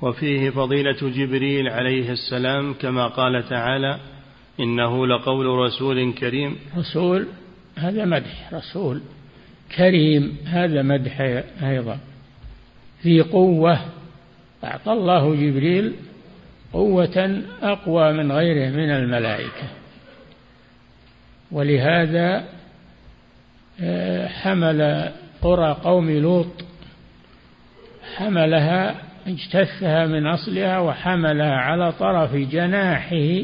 وفيه 0.03 0.51
فضيلة 0.51 0.99
جبريل 1.03 1.69
عليه 1.69 2.11
السلام 2.11 2.75
كما 2.75 3.07
قال 3.07 3.49
تعالى 3.49 3.99
إنه 4.61 5.07
لقول 5.07 5.47
رسول 5.47 6.13
كريم. 6.13 6.57
رسول 6.77 7.27
هذا 7.77 8.05
مدح 8.05 8.53
رسول 8.53 9.01
كريم 9.77 10.37
هذا 10.47 10.83
مدح 10.83 11.21
أيضا. 11.63 11.99
ذي 13.05 13.21
قوة 13.21 13.81
أعطى 14.65 14.93
الله 14.93 15.35
جبريل 15.35 15.95
قوة 16.73 17.43
أقوى 17.63 18.13
من 18.13 18.33
غيره 18.33 18.71
من 18.71 18.91
الملائكة. 18.91 19.69
ولهذا 21.53 22.45
آه، 23.81 24.29
حمل 24.29 25.11
قرى 25.43 25.77
قوم 25.85 26.11
لوط. 26.11 26.65
حملها 28.17 28.95
اجتثها 29.27 30.07
من 30.07 30.27
أصلها 30.27 30.79
وحملها 30.79 31.55
على 31.57 31.93
طرف 31.93 32.35
جناحه 32.35 33.43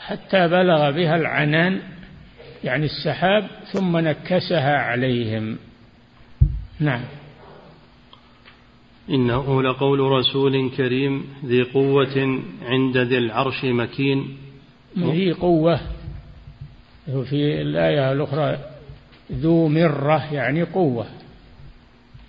حتى 0.00 0.48
بلغ 0.48 0.90
بها 0.90 1.16
العنان. 1.16 1.80
يعني 2.64 2.84
السحاب 2.84 3.48
ثم 3.72 3.96
نكسها 3.96 4.76
عليهم. 4.76 5.58
نعم. 6.80 7.04
إنه 9.10 9.62
لقول 9.62 10.00
رسول 10.00 10.70
كريم 10.76 11.24
ذي 11.44 11.62
قوة 11.62 12.42
عند 12.62 12.96
ذي 12.96 13.18
العرش 13.18 13.64
مكين. 13.64 14.36
ذي 14.98 15.32
قوة. 15.32 15.80
في 17.06 17.62
الآية 17.62 18.12
الأخرى 18.12 18.58
ذو 19.32 19.68
مرة 19.68 20.34
يعني 20.34 20.62
قوة. 20.62 21.06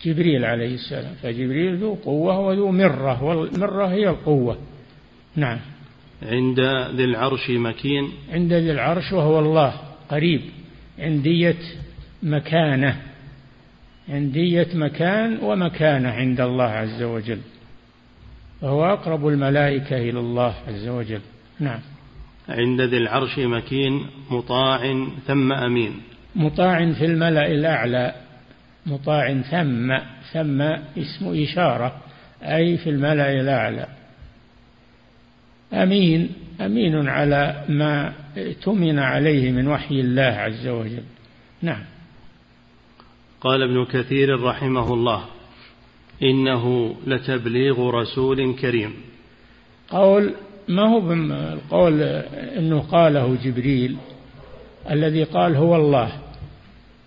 جبريل 0.06 0.46
عليه 0.46 0.74
السلام. 0.74 1.14
فجبريل 1.24 1.78
ذو 1.78 1.94
قوة 1.94 2.40
وذو 2.40 2.72
مرة. 2.72 3.24
والمرة 3.24 3.88
هي 3.88 4.10
القوة. 4.10 4.58
نعم. 5.36 5.60
عند 6.24 6.60
ذي 6.96 7.04
العرش 7.04 7.50
مكين. 7.50 8.12
عند 8.32 8.54
ذي 8.54 8.72
العرش 8.72 9.12
وهو 9.12 9.40
الله. 9.40 9.91
قريب 10.12 10.42
عندية 11.00 11.58
مكانة 12.24 13.02
عندية 14.10 14.68
مكان 14.74 15.40
ومكانة 15.42 16.10
عند 16.10 16.42
الله 16.42 16.64
عز 16.64 17.04
وجل. 17.04 17.40
وهو 18.62 18.86
أقرب 18.86 19.28
الملائكة 19.28 19.98
إلى 19.98 20.20
الله 20.20 20.54
عز 20.68 20.88
وجل. 20.88 21.22
نعم. 21.60 21.80
عند 22.50 22.82
ذي 22.82 22.98
العرش 22.98 23.40
مكين 23.40 24.06
مطاع 24.32 25.06
ثم 25.28 25.52
أمين. 25.52 26.02
مطاع 26.36 26.92
في 26.92 27.06
الملأ 27.06 27.48
الأعلى. 27.48 28.16
مطاع 28.86 29.42
ثم 29.42 29.98
ثم 30.34 30.62
اسم 30.98 31.42
إشارة 31.44 32.02
أي 32.44 32.78
في 32.78 32.90
الملأ 32.90 33.42
الأعلى. 33.42 33.88
أمين. 35.74 36.30
أمين 36.62 37.08
على 37.08 37.66
ما 37.70 38.14
اؤتمن 38.38 39.00
عليه 39.00 39.52
من 39.52 39.68
وحي 39.68 40.00
الله 40.00 40.22
عز 40.24 40.68
وجل. 40.68 41.04
نعم. 41.62 41.84
قال 43.42 43.64
ابن 43.64 43.86
كثير 43.86 44.44
رحمه 44.44 44.94
الله 44.94 45.26
إنه 46.24 46.96
لتبليغ 47.08 47.90
رسول 47.90 48.56
كريم. 48.56 48.94
قول 49.90 50.34
ما 50.68 50.90
هو 50.90 51.14
القول 51.54 52.02
أنه 52.58 52.80
قاله 52.80 53.38
جبريل 53.44 53.98
الذي 54.92 55.24
قال 55.24 55.56
هو 55.56 55.76
الله 55.76 56.12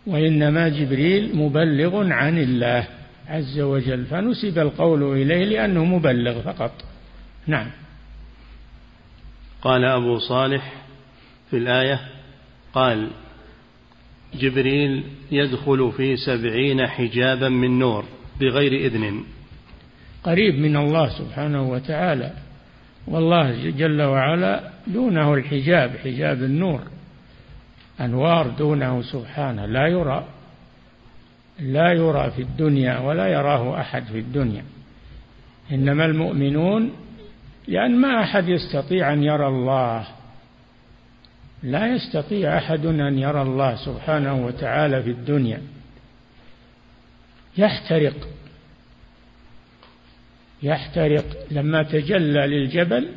وإنما 0.07 0.69
جبريل 0.69 1.37
مبلغ 1.37 2.13
عن 2.13 2.39
الله 2.39 2.87
عز 3.29 3.61
وجل. 3.61 4.05
فنسب 4.05 4.59
القول 4.59 5.03
إليه 5.03 5.45
لأنه 5.45 5.85
مبلغ 5.85 6.41
فقط. 6.41 6.73
نعم. 7.47 7.71
قال 9.65 9.85
أبو 9.85 10.19
صالح 10.19 10.73
في 11.51 11.57
الآية 11.57 12.01
قال 12.73 13.11
جبريل 14.35 15.05
يدخل 15.33 15.93
في 15.97 16.17
سبعين 16.17 16.87
حجابا 16.87 17.49
من 17.49 17.79
نور 17.79 18.05
بغير 18.41 18.73
إذن. 18.73 19.25
قريب 20.25 20.55
من 20.55 20.77
الله 20.77 21.09
سبحانه 21.09 21.71
وتعالى. 21.71 22.33
والله 23.07 23.71
جل 23.71 24.03
وعلا 24.03 24.71
دونه 24.87 25.35
الحجاب 25.35 25.97
حجاب 26.05 26.43
النور. 26.43 26.81
أنوار 28.01 28.47
دونه 28.49 29.03
سبحانه. 29.03 29.67
لا 29.67 29.87
يرى 29.87 30.25
لا 31.61 31.93
يرى 31.93 32.31
في 32.31 32.43
الدنيا 32.43 32.99
ولا 32.99 33.27
يراه 33.27 33.81
أحد 33.81 34.05
في 34.05 34.19
الدنيا. 34.19 34.65
إنما 35.73 36.05
المؤمنون 36.05 37.04
لأن 37.69 37.97
ما 37.97 38.23
أحد 38.23 38.49
يستطيع 38.49 39.13
أن 39.13 39.23
يرى 39.23 39.47
الله. 39.47 40.07
لا 41.63 41.87
يستطيع 41.87 42.59
أحد 42.59 42.87
أن 42.87 43.19
يرى 43.19 43.43
الله 43.43 43.77
سبحانه 43.77 44.47
وتعالى 44.47 45.03
في 45.03 45.11
الدنيا. 45.11 45.61
يحترق. 47.59 48.29
يحترق. 50.63 51.25
لما 51.51 51.83
تجلى 51.83 52.47
للجبل 52.47 53.09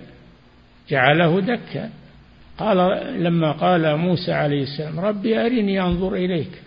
جعله 0.89 1.39
دكا. 1.41 1.89
قال 2.57 2.77
لما 3.23 3.51
قال 3.51 3.95
موسى 3.95 4.33
عليه 4.33 4.63
السلام 4.63 4.99
ربي 4.99 5.45
أرني 5.45 5.81
أنظر 5.81 6.13
إليك. 6.13 6.61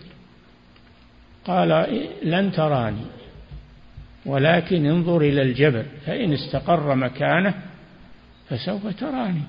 قال 1.45 2.01
لن 2.23 2.51
تراني 2.51 3.05
ولكن 4.25 4.85
انظر 4.85 5.21
إلى 5.21 5.41
الجبل. 5.41 5.85
فإن 6.05 6.33
استقر 6.33 6.95
مكانه 6.95 7.70
فسوف 8.51 8.87
تراني. 8.99 9.41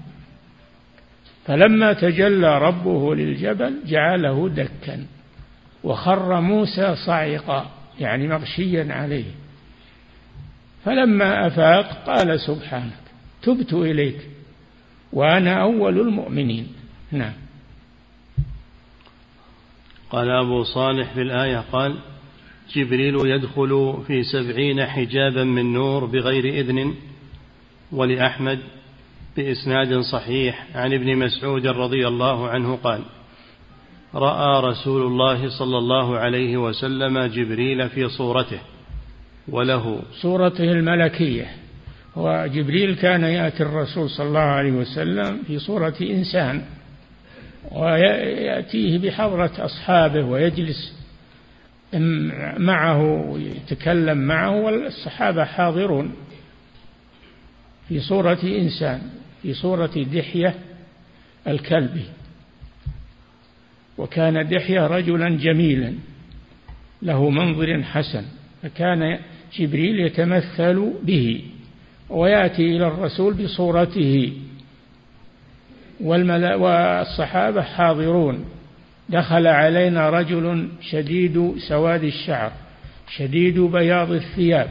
فلما 1.46 1.92
تجلى 1.92 2.58
ربه 2.58 3.14
للجبل 3.14 3.80
جعله 3.86 4.48
دكا 4.48 5.06
وخر 5.84 6.40
موسى 6.40 6.96
صعقا 7.06 7.70
يعني 8.00 8.28
مغشيا 8.28 8.86
عليه. 8.90 9.30
فلما 10.84 11.46
أفاق 11.46 12.04
قال 12.06 12.40
سبحانك 12.40 13.02
تبت 13.42 13.72
إليك 13.72 14.28
وأنا 15.12 15.62
أول 15.62 16.00
المؤمنين. 16.00 16.68
نعم. 17.12 17.32
قال 20.10 20.30
أبو 20.30 20.62
صالح 20.62 21.12
في 21.12 21.22
الآية 21.22 21.64
قال 21.72 21.98
جبريل 22.74 23.16
يدخل 23.24 24.02
في 24.06 24.22
سبعين 24.22 24.86
حجابا 24.86 25.44
من 25.44 25.72
نور 25.72 26.04
بغير 26.04 26.44
إذن 26.44 26.94
ولأحمد 27.92 28.58
بإسناد 29.36 30.00
صحيح 30.00 30.66
عن 30.74 30.92
ابن 30.92 31.16
مسعود 31.16 31.66
رضي 31.66 32.08
الله 32.08 32.48
عنه 32.48 32.76
قال 32.76 33.00
رأى 34.14 34.70
رسول 34.70 35.02
الله 35.02 35.58
صلى 35.58 35.78
الله 35.78 36.18
عليه 36.18 36.56
وسلم 36.56 37.18
جبريل 37.18 37.88
في 37.88 38.08
صورته 38.08 38.60
وله 39.48 40.02
صورته 40.20 40.64
الملكية. 40.64 41.46
وجبريل 42.16 42.94
كان 42.94 43.24
يأتي 43.24 43.62
الرسول 43.62 44.10
صلى 44.10 44.26
الله 44.26 44.40
عليه 44.40 44.72
وسلم 44.72 45.42
في 45.46 45.58
صورة 45.58 45.94
إنسان 46.00 46.64
ويأتيه 47.70 48.98
بحضرة 48.98 49.52
أصحابه 49.58 50.24
ويجلس 50.24 50.94
معه 52.58 53.30
ويتكلم 53.30 54.18
معه 54.18 54.50
والصحابة 54.50 55.44
حاضرون 55.44 56.14
في 57.88 58.00
صورة 58.00 58.38
إنسان. 58.44 59.00
في 59.42 59.54
صورة 59.54 59.90
دحية 60.12 60.54
الكلبي 61.46 62.04
وكان 63.98 64.48
دحية 64.48 64.86
رجلا 64.86 65.28
جميلا 65.28 65.94
له 67.02 67.30
منظر 67.30 67.82
حسن 67.82 68.24
فكان 68.62 69.18
جبريل 69.58 70.00
يتمثل 70.00 70.92
به 71.02 71.44
ويأتي 72.10 72.76
إلى 72.76 72.86
الرسول 72.86 73.34
بصورته. 73.34 74.32
والصحابة 76.00 77.62
حاضرون 77.62 78.44
دخل 79.08 79.46
علينا 79.46 80.10
رجل 80.10 80.68
شديد 80.80 81.54
سواد 81.68 82.04
الشعر 82.04 82.52
شديد 83.16 83.58
بياض 83.58 84.12
الثياب 84.12 84.70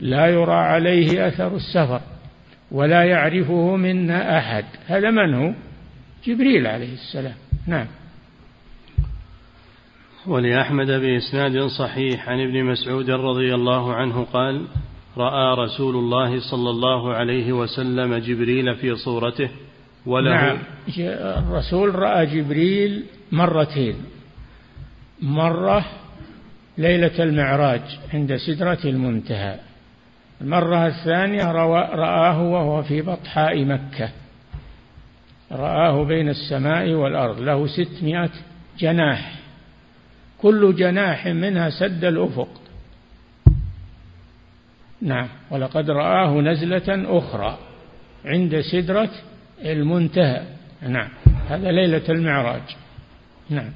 لا 0.00 0.26
يرى 0.26 0.52
عليه 0.52 1.28
أثر 1.28 1.56
السفر. 1.56 2.00
ولا 2.72 3.04
يعرفه 3.04 3.76
منا 3.76 4.38
أحد. 4.38 4.64
هذا 4.86 5.10
من 5.10 5.34
هو؟ 5.34 5.52
جبريل 6.26 6.66
عليه 6.66 6.92
السلام. 6.92 7.34
نعم. 7.66 7.86
ولأحمد 10.26 10.86
بإسناد 10.86 11.66
صحيح 11.66 12.28
عن 12.28 12.40
ابن 12.40 12.64
مسعود 12.64 13.10
رضي 13.10 13.54
الله 13.54 13.94
عنه 13.94 14.24
قال 14.32 14.66
رأى 15.16 15.64
رسول 15.64 15.96
الله 15.96 16.50
صلى 16.50 16.70
الله 16.70 17.14
عليه 17.14 17.52
وسلم 17.52 18.14
جبريل 18.14 18.74
في 18.74 18.96
صورته 18.96 19.48
وله 20.06 20.30
نعم. 20.30 20.58
الرسول 20.98 21.94
رأى 21.94 22.26
جبريل 22.26 23.04
مرتين. 23.32 23.96
مرة 25.22 25.84
ليلة 26.78 27.22
المعراج 27.22 27.82
عند 28.14 28.36
سدرة 28.36 28.78
المنتهى. 28.84 29.58
المرة 30.42 30.86
الثانية 30.86 31.52
رآه 31.52 32.42
وهو 32.42 32.82
في 32.82 33.02
بطحاء 33.02 33.64
مكة. 33.64 34.10
رآه 35.52 36.04
بين 36.04 36.28
السماء 36.28 36.90
والأرض. 36.90 37.40
له 37.40 37.66
ستمائة 37.66 38.30
جناح. 38.78 39.34
كل 40.38 40.76
جناح 40.76 41.26
منها 41.26 41.70
سد 41.70 42.04
الأفق. 42.04 42.48
نعم. 45.02 45.28
ولقد 45.50 45.90
رآه 45.90 46.40
نزلة 46.40 47.18
أخرى 47.18 47.58
عند 48.24 48.60
سدرة 48.60 49.10
المنتهى. 49.64 50.42
نعم. 50.88 51.08
هذا 51.48 51.70
ليلة 51.70 52.04
المعراج. 52.08 52.76
نعم. 53.50 53.72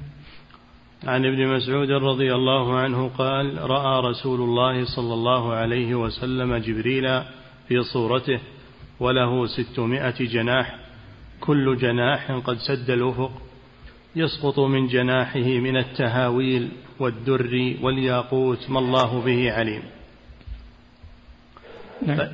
عن 1.03 1.25
ابن 1.25 1.47
مسعود 1.47 1.91
رضي 1.91 2.35
الله 2.35 2.77
عنه 2.79 3.07
قال 3.17 3.69
رأى 3.69 4.09
رسول 4.09 4.41
الله 4.41 4.85
صلى 4.95 5.13
الله 5.13 5.53
عليه 5.53 5.95
وسلم 5.95 6.55
جبريل 6.55 7.21
في 7.67 7.83
صورته 7.93 8.39
وله 8.99 9.47
ستمائة 9.47 10.25
جناح 10.25 10.75
كل 11.39 11.77
جناح 11.77 12.31
قد 12.31 12.57
سد 12.57 12.89
الأفق 12.89 13.31
يسقط 14.15 14.59
من 14.59 14.87
جناحه 14.87 15.39
من 15.39 15.77
التهاويل 15.77 16.69
والدر 16.99 17.75
والياقوت 17.81 18.69
ما 18.69 18.79
الله 18.79 19.21
به 19.21 19.51
عليم. 19.53 19.83
نعم. 22.05 22.27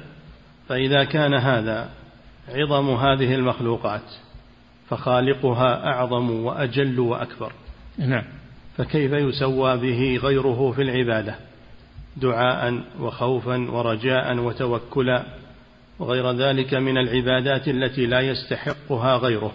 فإذا 0.67 1.03
كان 1.03 1.33
هذا 1.33 1.89
عظم 2.49 2.89
هذه 2.89 3.35
المخلوقات 3.35 4.11
فخالقها 4.89 5.87
أعظم 5.87 6.31
وأجل 6.31 6.99
وأكبر. 6.99 7.51
نعم. 7.97 8.42
فكيف 8.77 9.11
يسوى 9.11 9.77
به 9.77 10.19
غيره 10.23 10.71
في 10.71 10.81
العبادة؟ 10.81 11.35
دعاء 12.17 12.83
وخوفا 12.99 13.71
ورجاء 13.71 14.37
وتوكلا. 14.37 15.23
وغير 15.99 16.31
ذلك 16.31 16.73
من 16.73 16.97
العبادات 16.97 17.67
التي 17.67 18.05
لا 18.05 18.19
يستحقها 18.19 19.17
غيره. 19.17 19.51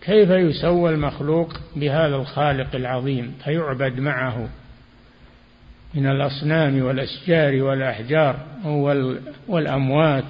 كيف 0.00 0.30
يسوى 0.30 0.90
المخلوق 0.90 1.52
بهذا 1.76 2.16
الخالق 2.16 2.74
العظيم 2.74 3.34
فيعبد 3.44 4.00
معه؟ 4.00 4.48
من 5.94 6.06
الأصنام 6.06 6.82
والأشجار 6.82 7.62
والأحجار 7.62 8.36
والأموات. 9.48 10.24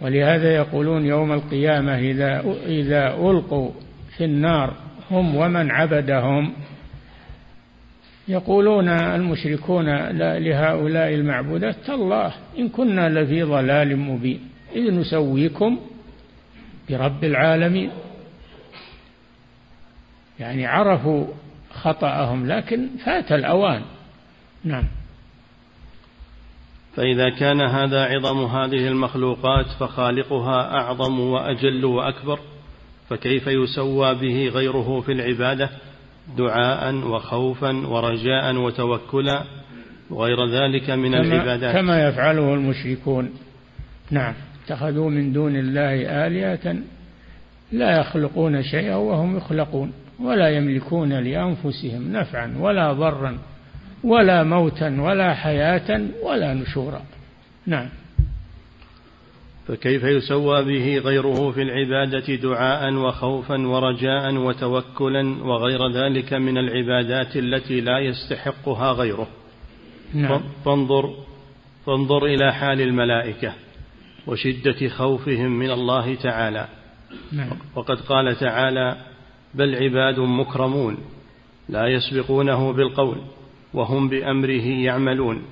ولهذا 0.00 0.56
يقولون 0.56 1.06
يوم 1.06 1.32
القيامة 1.32 1.98
إذا 1.98 2.56
إذا 2.66 3.14
ألقوا 3.14 3.70
في 4.16 4.24
النار 4.24 4.74
هم 5.10 5.36
ومن 5.36 5.70
عبدهم. 5.70 6.52
يقولون 8.28 8.88
المشركون 8.88 9.84
لهؤلاء 10.38 11.14
المعبودات 11.14 11.76
تالله 11.86 12.34
إن 12.58 12.68
كنا 12.68 13.08
لفي 13.08 13.42
ضلال 13.42 13.96
مبين 13.96 14.40
إذ 14.76 14.94
نسويكم 14.94 15.80
برب 16.90 17.24
العالمين. 17.24 17.90
يعني 20.40 20.66
عرفوا 20.66 21.26
خطأهم 21.70 22.46
لكن 22.46 22.88
فات 23.04 23.32
الأوان. 23.32 23.82
نعم. 24.64 24.84
فإذا 26.96 27.30
كان 27.30 27.60
هذا 27.60 28.04
عظم 28.04 28.44
هذه 28.44 28.88
المخلوقات 28.88 29.66
فخالقها 29.80 30.78
أعظم 30.78 31.20
وأجل 31.20 31.84
وأكبر 31.84 32.40
فكيف 33.08 33.46
يسوى 33.46 34.14
به 34.14 34.48
غيره 34.48 35.00
في 35.00 35.12
العبادة؟ 35.12 35.70
دعاء 36.38 36.94
وخوفا 36.94 37.86
ورجاء 37.86 38.56
وتوكلا 38.56 39.44
وغير 40.10 40.46
ذلك 40.46 40.90
من 40.90 41.12
كما 41.12 41.20
العبادات. 41.20 41.74
كما 41.74 42.08
يفعله 42.08 42.54
المشركون. 42.54 43.30
نعم. 44.10 44.34
اتخذوا 44.64 45.10
من 45.10 45.32
دون 45.32 45.56
الله 45.56 46.26
آلهة 46.26 46.76
لا 47.72 48.00
يخلقون 48.00 48.62
شيئا 48.62 48.94
وهم 48.94 49.36
يخلقون 49.36 49.92
ولا 50.20 50.48
يملكون 50.48 51.12
لأنفسهم 51.12 52.12
نفعا 52.12 52.54
ولا 52.58 52.92
ضرا 52.92 53.38
ولا 54.04 54.42
موتا 54.42 55.00
ولا 55.00 55.34
حياة 55.34 56.00
ولا 56.22 56.54
نشورا. 56.54 57.02
نعم. 57.66 57.88
فكيف 59.68 60.04
يسوى 60.04 60.64
به 60.64 60.98
غيره 60.98 61.50
في 61.50 61.62
العبادة 61.62 62.34
دعاء 62.34 62.94
وخوفا 62.94 63.66
ورجاء 63.66 64.34
وتوكلا 64.34 65.44
وغير 65.44 65.92
ذلك 65.92 66.32
من 66.32 66.58
العبادات 66.58 67.36
التي 67.36 67.80
لا 67.80 67.98
يستحقها 67.98 68.92
غيره 68.92 69.28
نعم. 70.14 70.40
فانظر 70.64 71.14
فانظر 71.86 72.26
إلى 72.26 72.52
حال 72.52 72.80
الملائكة 72.80 73.52
وشدة 74.26 74.88
خوفهم 74.88 75.58
من 75.58 75.70
الله 75.70 76.14
تعالى 76.14 76.68
نعم. 77.32 77.50
وقد 77.76 78.00
قال 78.00 78.36
تعالى 78.36 78.96
بل 79.54 79.74
عباد 79.74 80.18
مكرمون 80.18 80.98
لا 81.68 81.86
يسبقونه 81.86 82.72
بالقول 82.72 83.20
وهم 83.74 84.08
بأمره 84.08 84.66
يعملون 84.66 85.42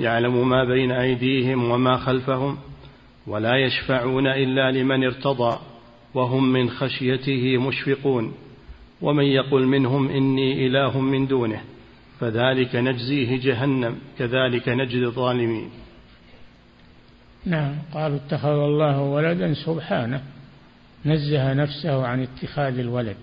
يعلم 0.00 0.48
ما 0.48 0.64
بين 0.64 0.92
أيديهم 0.92 1.70
وما 1.70 1.96
خلفهم 1.96 2.58
ولا 3.26 3.56
يشفعون 3.56 4.26
إلا 4.26 4.70
لمن 4.70 5.04
ارتضى 5.04 5.58
وهم 6.14 6.52
من 6.52 6.70
خشيته 6.70 7.58
مشفقون. 7.58 8.34
ومن 9.02 9.24
يقل 9.24 9.66
منهم 9.66 10.08
إني 10.08 10.66
إله 10.66 11.00
من 11.00 11.26
دونه 11.26 11.60
فذلك 12.20 12.76
نجزيه 12.76 13.36
جهنم 13.36 13.96
كذلك 14.18 14.68
نجزي 14.68 15.04
الظالمين. 15.04 15.70
نعم 17.46 17.74
قالوا 17.94 18.16
اتخذ 18.16 18.48
الله 18.48 19.00
ولدا 19.00 19.54
سبحانه 19.54 20.22
نزه 21.06 21.52
نفسه 21.52 22.06
عن 22.06 22.22
اتخاذ 22.22 22.78
الولد 22.78 23.16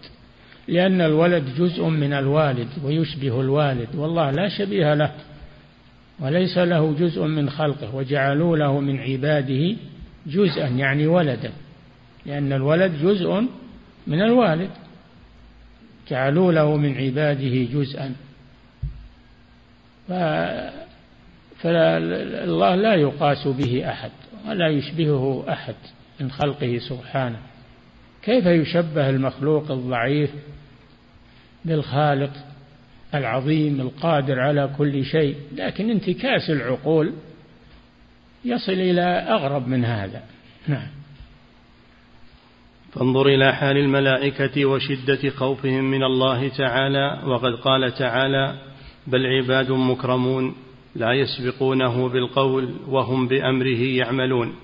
لأن 0.67 1.01
الولد 1.01 1.55
جزء 1.57 1.85
من 1.85 2.13
الوالد 2.13 2.67
ويشبه 2.83 3.41
الوالد 3.41 3.95
والله 3.95 4.31
لا 4.31 4.49
شبيه 4.49 4.93
له. 4.93 5.11
وليس 6.21 6.57
له 6.57 6.93
جزء 6.99 7.23
من 7.23 7.49
خلقه 7.49 7.95
وجعلوا 7.95 8.57
له 8.57 8.79
من 8.79 8.99
عباده 8.99 9.75
جزءا 10.27 10.67
يعني 10.67 11.07
ولدا 11.07 11.51
لأن 12.25 12.53
الولد 12.53 12.91
جزء 13.03 13.43
من 14.07 14.21
الوالد. 14.21 14.69
جعلوا 16.09 16.51
له 16.51 16.77
من 16.77 16.97
عباده 16.97 17.63
جزءا. 17.63 18.15
فالله 21.59 22.75
لا 22.75 22.95
يقاس 22.95 23.47
به 23.47 23.89
أحد 23.89 24.11
ولا 24.47 24.67
يشبهه 24.67 25.45
أحد 25.49 25.75
من 26.19 26.31
خلقه 26.31 26.77
سبحانه. 26.77 27.39
كيف 28.23 28.45
يشبه 28.45 29.09
المخلوق 29.09 29.71
الضعيف 29.71 30.31
بالخالق؟ 31.65 32.31
العظيم 33.13 33.81
القادر 33.81 34.39
على 34.39 34.69
كل 34.77 35.05
شيء 35.05 35.35
لكن 35.55 35.89
انتكاس 35.89 36.49
العقول 36.49 37.13
يصل 38.45 38.71
إلى 38.71 39.01
أغرب 39.29 39.67
من 39.67 39.85
هذا. 39.85 40.23
نعم. 40.67 40.87
فانظر 42.91 43.27
إلى 43.27 43.53
حال 43.53 43.77
الملائكة 43.77 44.65
وشدة 44.65 45.29
خوفهم 45.29 45.91
من 45.91 46.03
الله 46.03 46.47
تعالى 46.47 47.21
وقد 47.25 47.53
قال 47.53 47.93
تعالى 47.93 48.55
بل 49.07 49.25
عباد 49.25 49.71
مكرمون 49.71 50.55
لا 50.95 51.13
يسبقونه 51.13 52.09
بالقول 52.09 52.73
وهم 52.87 53.27
بأمره 53.27 53.83
يعملون. 53.83 54.55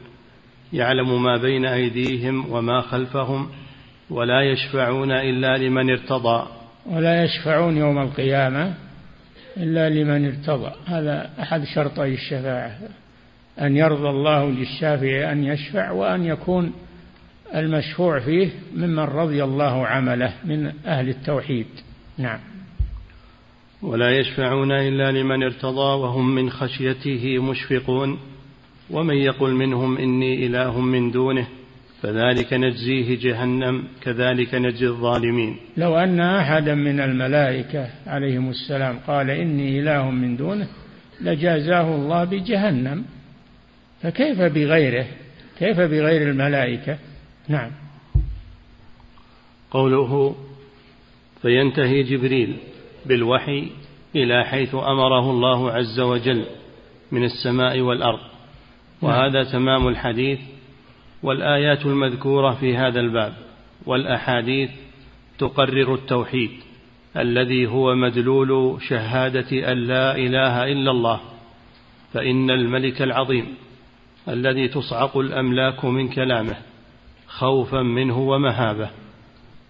يعلم 0.74 1.24
ما 1.24 1.38
بين 1.38 1.66
أيديهم 1.66 2.52
وما 2.52 2.82
خلفهم 2.82 3.50
ولا 4.10 4.42
يشفعون 4.42 5.12
إلا 5.12 5.58
لمن 5.58 5.90
ارتضى. 5.90 6.48
ولا 6.86 7.24
يشفعون 7.24 7.78
يوم 7.78 8.00
القيامة 8.00 8.74
إلا 9.58 9.89
لمن 9.89 10.26
ارتضى. 10.26 10.71
هذا 10.86 11.30
أحد 11.39 11.63
شرطي 11.63 12.13
الشفاعة 12.13 12.78
أن 13.62 13.78
يرضى 13.78 14.10
الله 14.10 14.52
للشافع 14.52 15.32
أن 15.32 15.43
يشفع 15.43 15.91
وأن 15.91 16.26
يكون 16.26 16.74
المشفوع 17.56 18.19
فيه 18.19 18.50
ممن 18.76 19.00
رضي 19.00 19.43
الله 19.43 19.88
عمله 19.88 20.34
من 20.45 20.71
أهل 20.86 21.10
التوحيد. 21.10 21.67
نعم. 22.17 22.39
ولا 23.82 24.19
يشفعون 24.19 24.71
إلا 24.71 25.12
لمن 25.12 25.43
ارتضى 25.43 26.02
وهم 26.02 26.36
من 26.36 26.50
خشيته 26.50 27.39
مشفقون 27.39 28.19
ومن 28.89 29.15
يقل 29.15 29.54
منهم 29.54 29.98
إني 29.98 30.45
إله 30.45 30.82
من 30.82 31.12
دونه 31.12 31.48
فذلك 32.02 32.54
نجزيه 32.54 33.18
جهنم 33.20 33.84
كذلك 34.02 34.56
نجزي 34.56 34.88
الظالمين. 34.88 35.58
لو 35.78 35.98
أن 35.98 36.20
أحدا 36.20 36.76
من 36.76 37.00
الملائكة 37.00 37.90
عليهم 38.08 38.50
السلام 38.50 39.00
قال 39.08 39.30
إني 39.30 39.80
إله 39.80 40.10
من 40.12 40.38
دونه 40.38 40.68
لجازاه 41.22 41.96
الله 41.96 42.24
بجهنم. 42.24 43.06
فكيف 44.02 44.42
بغيره؟ 44.42 45.06
كيف 45.60 45.78
بغير 45.78 46.30
الملائكة؟ 46.30 46.98
نعم. 47.48 47.72
قوله 49.72 50.36
فينتهي 51.42 52.04
جبريل 52.04 52.58
بالوحي 53.06 53.68
إلى 54.16 54.44
حيث 54.46 54.76
أمره 54.76 55.32
الله 55.32 55.72
عز 55.72 56.00
وجل 56.00 56.46
من 57.12 57.24
السماء 57.24 57.80
والأرض. 57.80 58.20
وهذا 59.02 59.44
تمام 59.44 59.88
الحديث 59.88 60.40
والآيات 61.26 61.86
المذكورة 61.86 62.52
في 62.52 62.78
هذا 62.78 63.00
الباب 63.00 63.34
والأحاديث 63.86 64.70
تقرر 65.40 65.94
التوحيد 65.94 66.52
الذي 67.18 67.68
هو 67.68 67.96
مدلول 67.96 68.82
شهادة 68.82 69.72
أن 69.72 69.78
لا 69.78 70.16
إله 70.16 70.64
إلا 70.64 70.92
الله 70.92 71.22
فإن 72.14 72.50
الملك 72.50 73.02
العظيم 73.02 73.56
الذي 74.30 74.68
تصعق 74.68 75.18
الأملاك 75.18 75.86
من 75.86 76.10
كلامه 76.10 76.58
خوفا 77.28 77.82
منه 77.82 78.20
ومهابة 78.20 78.90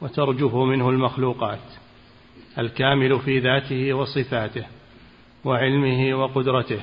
وترجف 0.02 0.56
منه 0.56 0.90
المخلوقات 0.90 1.60
الكامل 2.60 3.20
في 3.20 3.40
ذاته 3.40 3.94
وصفاته 3.94 4.66
وعلمه 5.46 6.16
وقدرته 6.16 6.82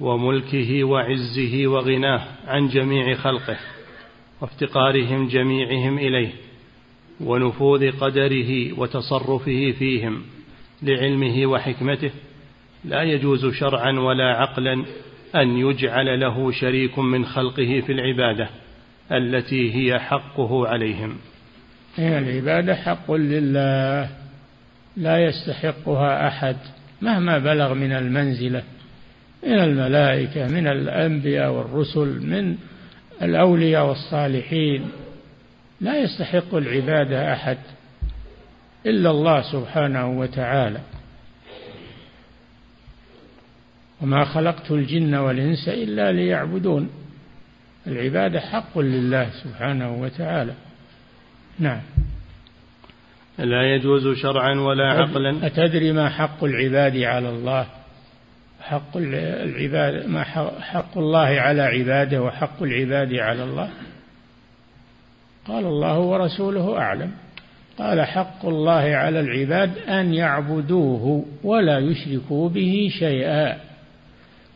وملكه 0.00 0.84
وعزه 0.84 1.66
وغناه 1.66 2.22
عن 2.46 2.68
جميع 2.68 3.14
خلقه. 3.14 3.56
وافتقارهم 4.42 5.28
جميعهم 5.28 5.98
إليه 5.98 6.32
ونفوذ 7.20 7.90
قدره 7.90 8.80
وتصرفه 8.80 9.74
فيهم 9.78 10.22
لعلمه 10.82 11.46
وحكمته. 11.46 12.10
لا 12.84 13.02
يجوز 13.02 13.46
شرعا 13.46 13.92
ولا 13.92 14.24
عقلا 14.24 14.84
أن 15.34 15.56
يجعل 15.56 16.20
له 16.20 16.50
شريك 16.50 16.98
من 16.98 17.24
خلقه 17.24 17.82
في 17.86 17.92
العبادة 17.92 18.48
التي 19.12 19.74
هي 19.74 19.98
حقه 19.98 20.68
عليهم. 20.68 21.16
هي 21.96 22.18
العبادة 22.18 22.74
حق 22.74 23.12
لله 23.12 24.10
لا 24.96 25.18
يستحقها 25.18 26.28
أحد 26.28 26.56
مهما 27.02 27.38
بلغ 27.38 27.74
من 27.74 27.92
المنزلة 27.92 28.62
من 29.46 29.58
الملائكة 29.58 30.48
من 30.48 30.66
الأنبياء 30.66 31.52
والرسل 31.52 32.26
من 32.26 32.56
الأولياء 33.22 33.86
والصالحين 33.86 34.90
لا 35.80 35.98
يستحق 35.98 36.54
العبادة 36.54 37.32
أحد 37.32 37.58
إلا 38.86 39.10
الله 39.10 39.52
سبحانه 39.52 40.18
وتعالى. 40.18 40.80
وما 44.00 44.24
خلقت 44.24 44.70
الجن 44.70 45.14
والإنس 45.14 45.68
إلا 45.68 46.12
ليعبدون. 46.12 46.90
العبادة 47.86 48.40
حق 48.40 48.78
لله 48.78 49.30
سبحانه 49.30 49.94
وتعالى. 49.94 50.54
نعم. 51.58 51.80
لا 53.38 53.74
يجوز 53.74 54.16
شرعا 54.16 54.54
ولا 54.54 54.92
عقلا. 54.92 55.46
أتدري 55.46 55.92
ما 55.92 56.08
حق 56.08 56.44
العباد 56.44 56.96
على 56.96 57.28
الله؟ 57.28 57.66
حق 58.62 58.96
العباد 58.96 60.06
ما 60.06 60.24
حق 60.60 60.98
الله 60.98 61.18
على 61.18 61.62
عباده 61.62 62.22
وحق 62.22 62.62
العباد 62.62 63.14
على 63.14 63.44
الله. 63.44 63.70
قال 65.46 65.64
الله 65.64 65.98
ورسوله 65.98 66.78
أعلم. 66.78 67.12
قال 67.78 68.00
حق 68.00 68.46
الله 68.46 68.96
على 68.96 69.20
العباد 69.20 69.78
أن 69.78 70.14
يعبدوه 70.14 71.24
ولا 71.42 71.78
يشركوا 71.78 72.48
به 72.48 72.88
شيئا. 72.98 73.56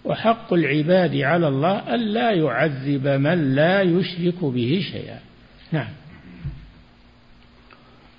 وحق 0.05 0.53
العباد 0.53 1.16
على 1.16 1.49
الله 1.49 1.95
ألا 1.95 2.31
يعذب 2.31 3.09
من 3.09 3.55
لا 3.55 3.83
يشرك 3.83 4.45
به 4.45 4.81
شيئا. 4.92 5.19
نعم. 5.73 5.88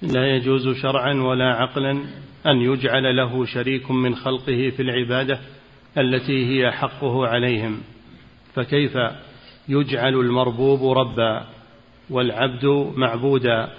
لا 0.02 0.36
يجوز 0.36 0.68
شرعا 0.82 1.14
ولا 1.14 1.54
عقلا 1.54 1.92
أن 2.48 2.58
يجعل 2.62 3.16
له 3.18 3.46
شريك 3.46 3.92
من 3.92 4.16
خلقه 4.16 4.72
في 4.76 4.82
العبادة. 4.82 5.40
التي 5.98 6.46
هي 6.46 6.72
حقه 6.72 7.28
عليهم 7.28 7.82
فكيف 8.56 8.98
يجعل 9.70 10.14
المربوب 10.14 10.98
ربا 10.98 11.48
والعبد 12.10 12.66
معبودا؟ 12.96 13.70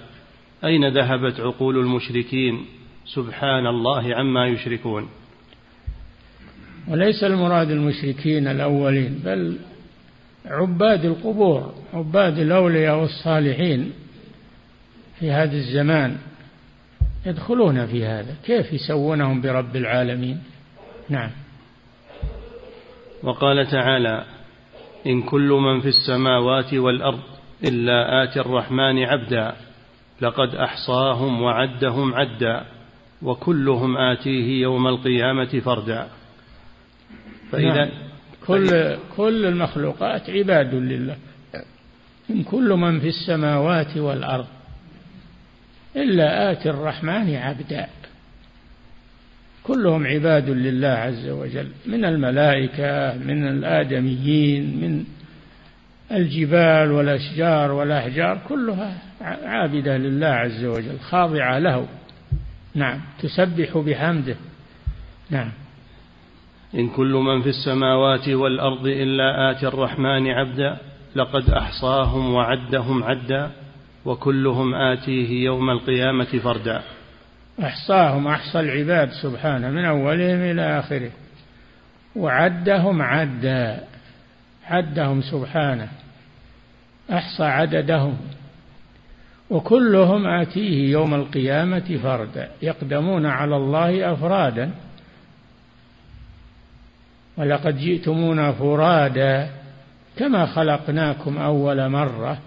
أين 0.63 0.87
ذهبت 0.87 1.39
عقول 1.39 1.77
المشركين؟ 1.77 2.65
سبحان 3.05 3.67
الله 3.67 4.15
عما 4.15 4.47
يشركون. 4.47 5.09
وليس 6.87 7.23
المراد 7.23 7.71
المشركين 7.71 8.47
الأولين 8.47 9.19
بل 9.25 9.57
عباد 10.45 11.05
القبور 11.05 11.73
عباد 11.93 12.39
الأولياء 12.39 12.99
والصالحين 12.99 13.91
في 15.19 15.31
هذا 15.31 15.55
الزمان 15.55 16.17
يدخلون 17.25 17.85
في 17.87 18.05
هذا. 18.05 18.35
كيف 18.45 18.73
يسونهم 18.73 19.41
برب 19.41 19.75
العالمين؟ 19.75 20.39
نعم. 21.09 21.29
وقال 23.23 23.67
تعالى 23.71 24.25
إن 25.07 25.21
كل 25.21 25.49
من 25.49 25.81
في 25.81 25.87
السماوات 25.87 26.73
والأرض 26.73 27.19
إلا 27.63 28.23
آتي 28.23 28.39
الرحمن 28.39 29.03
عبدا 29.03 29.55
لقد 30.21 30.55
أحصاهم 30.55 31.41
وعدهم 31.41 32.13
عدا 32.13 32.65
وكلهم 33.21 33.97
آتيه 33.97 34.61
يوم 34.61 34.87
القيامة 34.87 35.59
فردا. 35.59 36.07
فاذا 37.51 37.85
نعم. 37.85 37.89
كل 38.47 38.97
كل 39.17 39.45
المخلوقات 39.45 40.29
عباد 40.29 40.73
لله. 40.73 41.17
إن 42.29 42.43
كل 42.43 42.69
من 42.69 42.99
في 42.99 43.07
السماوات 43.07 43.97
والأرض 43.97 44.47
إلا 45.95 46.51
آتي 46.51 46.69
الرحمن 46.69 47.35
عبدا. 47.35 47.87
كلهم 49.69 50.07
عباد 50.07 50.49
لله 50.49 50.87
عز 50.87 51.29
وجل 51.29 51.67
من 51.85 52.05
الملائكة 52.05 53.17
من 53.17 53.47
الآدميين 53.47 54.81
من 54.81 55.05
الجبال 56.11 56.91
والأشجار 56.91 57.71
والأحجار 57.71 58.41
كلها 58.47 58.97
عابدة 59.21 59.97
لله 59.97 60.27
عز 60.27 60.65
وجل 60.65 60.99
خاضعة 60.99 61.59
له. 61.59 61.87
نعم 62.75 63.01
تسبح 63.19 63.77
بحمده. 63.77 64.35
نعم. 65.29 65.51
إن 66.75 66.89
كل 66.89 67.13
من 67.13 67.41
في 67.41 67.49
السماوات 67.49 68.29
والأرض 68.29 68.87
إلا 68.87 69.51
آتي 69.51 69.67
الرحمن 69.67 70.27
عبدا 70.27 70.77
لقد 71.15 71.49
أحصاهم 71.49 72.33
وعدهم 72.33 73.03
عدا 73.03 73.51
وكلهم 74.05 74.75
آتيه 74.75 75.45
يوم 75.45 75.69
القيامة 75.69 76.39
فردا. 76.43 76.81
أحصاهم 77.63 78.27
أحصى 78.27 78.59
العباد 78.59 79.09
سبحانه 79.11 79.69
من 79.69 79.85
أولهم 79.85 80.41
إلى 80.41 80.79
آخره. 80.79 81.11
وعدهم 82.15 83.01
عدا 83.01 83.83
عدهم 84.65 85.21
سبحانه 85.21 85.87
أحصى 87.11 87.43
عددهم. 87.43 88.17
وكلهم 89.49 90.27
آتيه 90.27 90.91
يوم 90.91 91.13
القيامة 91.13 91.99
فردا 92.03 92.49
يقدمون 92.61 93.25
على 93.25 93.55
الله 93.55 94.13
أفرادا. 94.13 94.71
ولقد 97.37 97.77
جئتمونا 97.77 98.51
فرادا 98.51 99.49
كما 100.17 100.45
خلقناكم 100.45 101.37
أول 101.37 101.89
مرة 101.89 102.37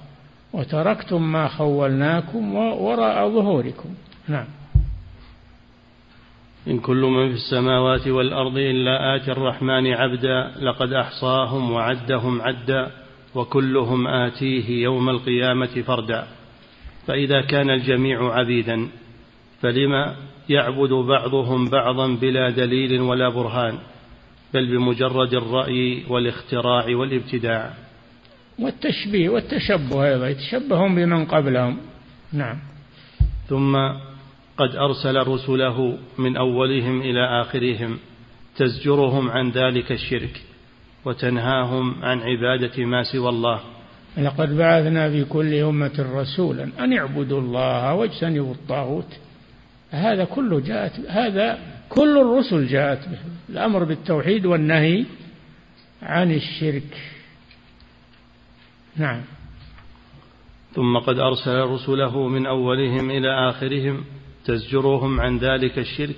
وتركتم 0.53 1.33
ما 1.33 1.49
خولناكم 1.49 2.55
وراء 2.55 3.29
ظهوركم. 3.29 3.95
نعم. 4.29 4.47
إن 6.69 6.79
كل 6.79 7.03
من 7.03 7.29
في 7.29 7.35
السماوات 7.35 8.09
والأرض 8.09 8.57
إلا 8.57 9.17
آتي 9.17 9.33
الرحمن 9.33 9.87
عبدا 9.87 10.53
لقد 10.61 10.93
أحصاهم 10.93 11.73
وعدهم 11.73 12.43
عدا 12.43 12.91
وكلهم 13.35 14.07
آتيه 14.07 14.83
يوم 14.83 15.09
القيامة 15.09 15.83
فردا. 15.87 16.27
فإذا 17.07 17.41
كان 17.41 17.71
الجميع 17.71 18.35
عبيدا 18.35 18.89
فلما 19.61 20.17
يعبد 20.49 20.93
بعضهم 20.93 21.69
بعضا 21.69 22.07
بلا 22.15 22.51
دليل 22.51 23.01
ولا 23.01 23.29
برهان 23.29 23.79
بل 24.55 24.67
بمجرد 24.67 25.35
الرأي 25.35 26.05
والاختراع 26.09 26.97
والابتداع. 26.97 27.71
والتشبيه 28.59 29.29
والتشبه 29.29 30.05
أيضا 30.05 30.29
يتشبهون 30.29 30.95
بمن 30.95 31.25
قبلهم. 31.25 31.77
نعم. 32.33 32.59
ثم 33.49 33.77
قد 34.57 34.77
أرسل 34.77 35.17
رسله 35.17 35.99
من 36.19 36.37
أولهم 36.37 37.01
إلى 37.01 37.41
آخرهم 37.41 37.99
تزجرهم 38.57 39.31
عن 39.31 39.51
ذلك 39.51 39.93
الشرك 39.93 40.43
وتنهاهم 41.05 42.05
عن 42.05 42.21
عبادة 42.21 42.85
ما 42.85 43.03
سوى 43.03 43.29
الله. 43.29 43.61
لقد 44.19 44.57
بعثنا 44.57 45.11
في 45.11 45.25
كل 45.25 45.55
أمة 45.55 46.07
رسولا 46.15 46.69
أن 46.79 46.99
اعبدوا 46.99 47.41
الله 47.41 47.95
واجتنبوا 47.95 48.55
الطاغوت. 48.55 49.19
هذا 49.91 50.25
كله 50.25 50.61
جاءت 50.61 51.01
هذا 51.09 51.59
كل 51.89 52.19
الرسل 52.19 52.67
جاءت 52.67 53.09
به. 53.09 53.19
الأمر 53.49 53.85
بالتوحيد 53.85 54.47
والنهي 54.47 55.05
عن 56.03 56.33
الشرك. 56.33 56.97
نعم. 58.97 59.23
ثم 60.75 60.99
قد 60.99 61.19
أرسل 61.19 61.61
رسله 61.61 62.29
من 62.29 62.47
أولهم 62.47 63.11
إلى 63.11 63.49
آخرهم 63.49 64.05
تزجرهم 64.45 65.21
عن 65.21 65.39
ذلك 65.39 65.79
الشرك 65.79 66.17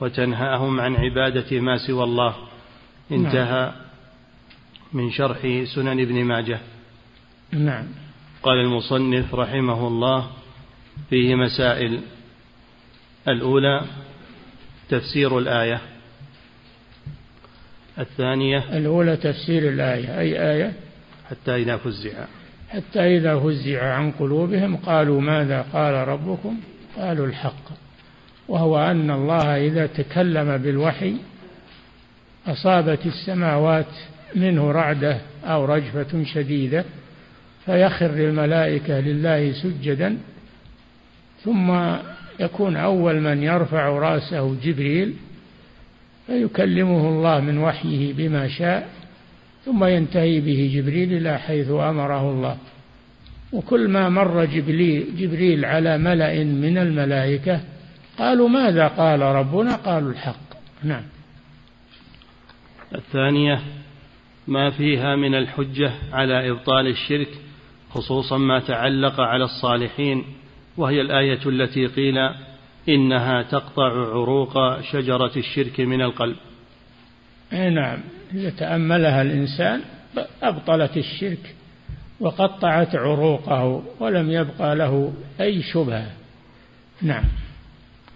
وتنهاهم 0.00 0.80
عن 0.80 0.96
عبادة 0.96 1.60
ما 1.60 1.78
سوى 1.86 2.04
الله. 2.04 2.34
انتهى 3.12 3.72
نعم. 3.72 3.72
من 4.92 5.10
شرح 5.10 5.38
سنن 5.74 6.00
ابن 6.00 6.24
ماجه. 6.24 6.60
نعم. 7.52 7.86
قال 8.42 8.58
المصنف 8.58 9.34
رحمه 9.34 9.88
الله 9.88 10.30
فيه 11.10 11.34
مسائل. 11.34 12.00
الأولى 13.28 13.84
تفسير 14.88 15.38
الآية. 15.38 15.80
الثانية 17.98 18.76
الأولى 18.76 19.16
تفسير 19.16 19.68
الآية 19.68 20.20
أي 20.20 20.52
آية؟ 20.52 20.72
حتى 21.30 21.56
إذا 21.56 21.76
فزع. 21.76 22.24
حتى 22.68 23.00
إذا 23.16 23.40
فزع 23.40 23.94
عن 23.94 24.10
قلوبهم 24.12 24.76
قالوا 24.76 25.20
ماذا 25.20 25.66
قال 25.72 26.08
ربكم؟ 26.08 26.60
قالوا 26.96 27.26
الحق 27.26 27.70
وهو 28.48 28.78
أن 28.78 29.10
الله 29.10 29.66
إذا 29.66 29.86
تكلم 29.86 30.56
بالوحي 30.56 31.16
أصابت 32.46 33.06
السماوات 33.06 33.86
منه 34.34 34.70
رعدة 34.70 35.18
أو 35.44 35.64
رجفة 35.64 36.24
شديدة 36.24 36.84
فيخر 37.66 38.10
الملائكة 38.10 39.00
لله 39.00 39.52
سجدا 39.52 40.18
ثم 41.44 41.96
يكون 42.40 42.76
أول 42.76 43.20
من 43.20 43.42
يرفع 43.42 43.88
رأسه 43.88 44.56
جبريل 44.62 45.14
فيكلمه 46.26 47.08
الله 47.08 47.40
من 47.40 47.58
وحيه 47.58 48.12
بما 48.12 48.48
شاء 48.48 48.88
ثم 49.64 49.84
ينتهي 49.84 50.40
به 50.40 50.70
جبريل 50.74 51.12
إلى 51.12 51.38
حيث 51.38 51.70
أمره 51.70 52.30
الله. 52.30 52.56
وكل 53.54 53.88
ما 53.88 54.08
مر 54.08 54.44
جبريل, 54.44 55.64
على 55.64 55.98
ملأ 55.98 56.44
من 56.44 56.78
الملائكة 56.78 57.60
قالوا 58.18 58.48
ماذا 58.48 58.88
قال 58.88 59.20
ربنا؟ 59.20 59.76
قالوا 59.76 60.10
الحق. 60.10 60.54
نعم. 60.82 61.02
الثانية 62.94 63.60
ما 64.48 64.70
فيها 64.70 65.16
من 65.16 65.34
الحجة 65.34 65.92
على 66.12 66.50
إبطال 66.50 66.86
الشرك 66.86 67.28
خصوصا 67.90 68.38
ما 68.38 68.60
تعلق 68.60 69.20
على 69.20 69.44
الصالحين 69.44 70.24
وهي 70.76 71.00
الآية 71.00 71.40
التي 71.46 71.86
قيل 71.86 72.16
إنها 72.88 73.42
تقطع 73.42 73.92
عروق 73.92 74.80
شجرة 74.80 75.32
الشرك 75.36 75.80
من 75.80 76.02
القلب. 76.02 76.36
أي 77.52 77.70
نعم. 77.70 77.98
إذا 78.34 78.50
تأملها 78.50 79.22
الإنسان 79.22 79.80
أبطلت 80.42 80.96
الشرك. 80.96 81.54
وقطعت 82.20 82.96
عروقه 82.96 83.82
ولم 84.00 84.30
يبقى 84.30 84.76
له 84.76 85.12
أي 85.40 85.62
شبهة. 85.62 86.10
نعم. 87.02 87.24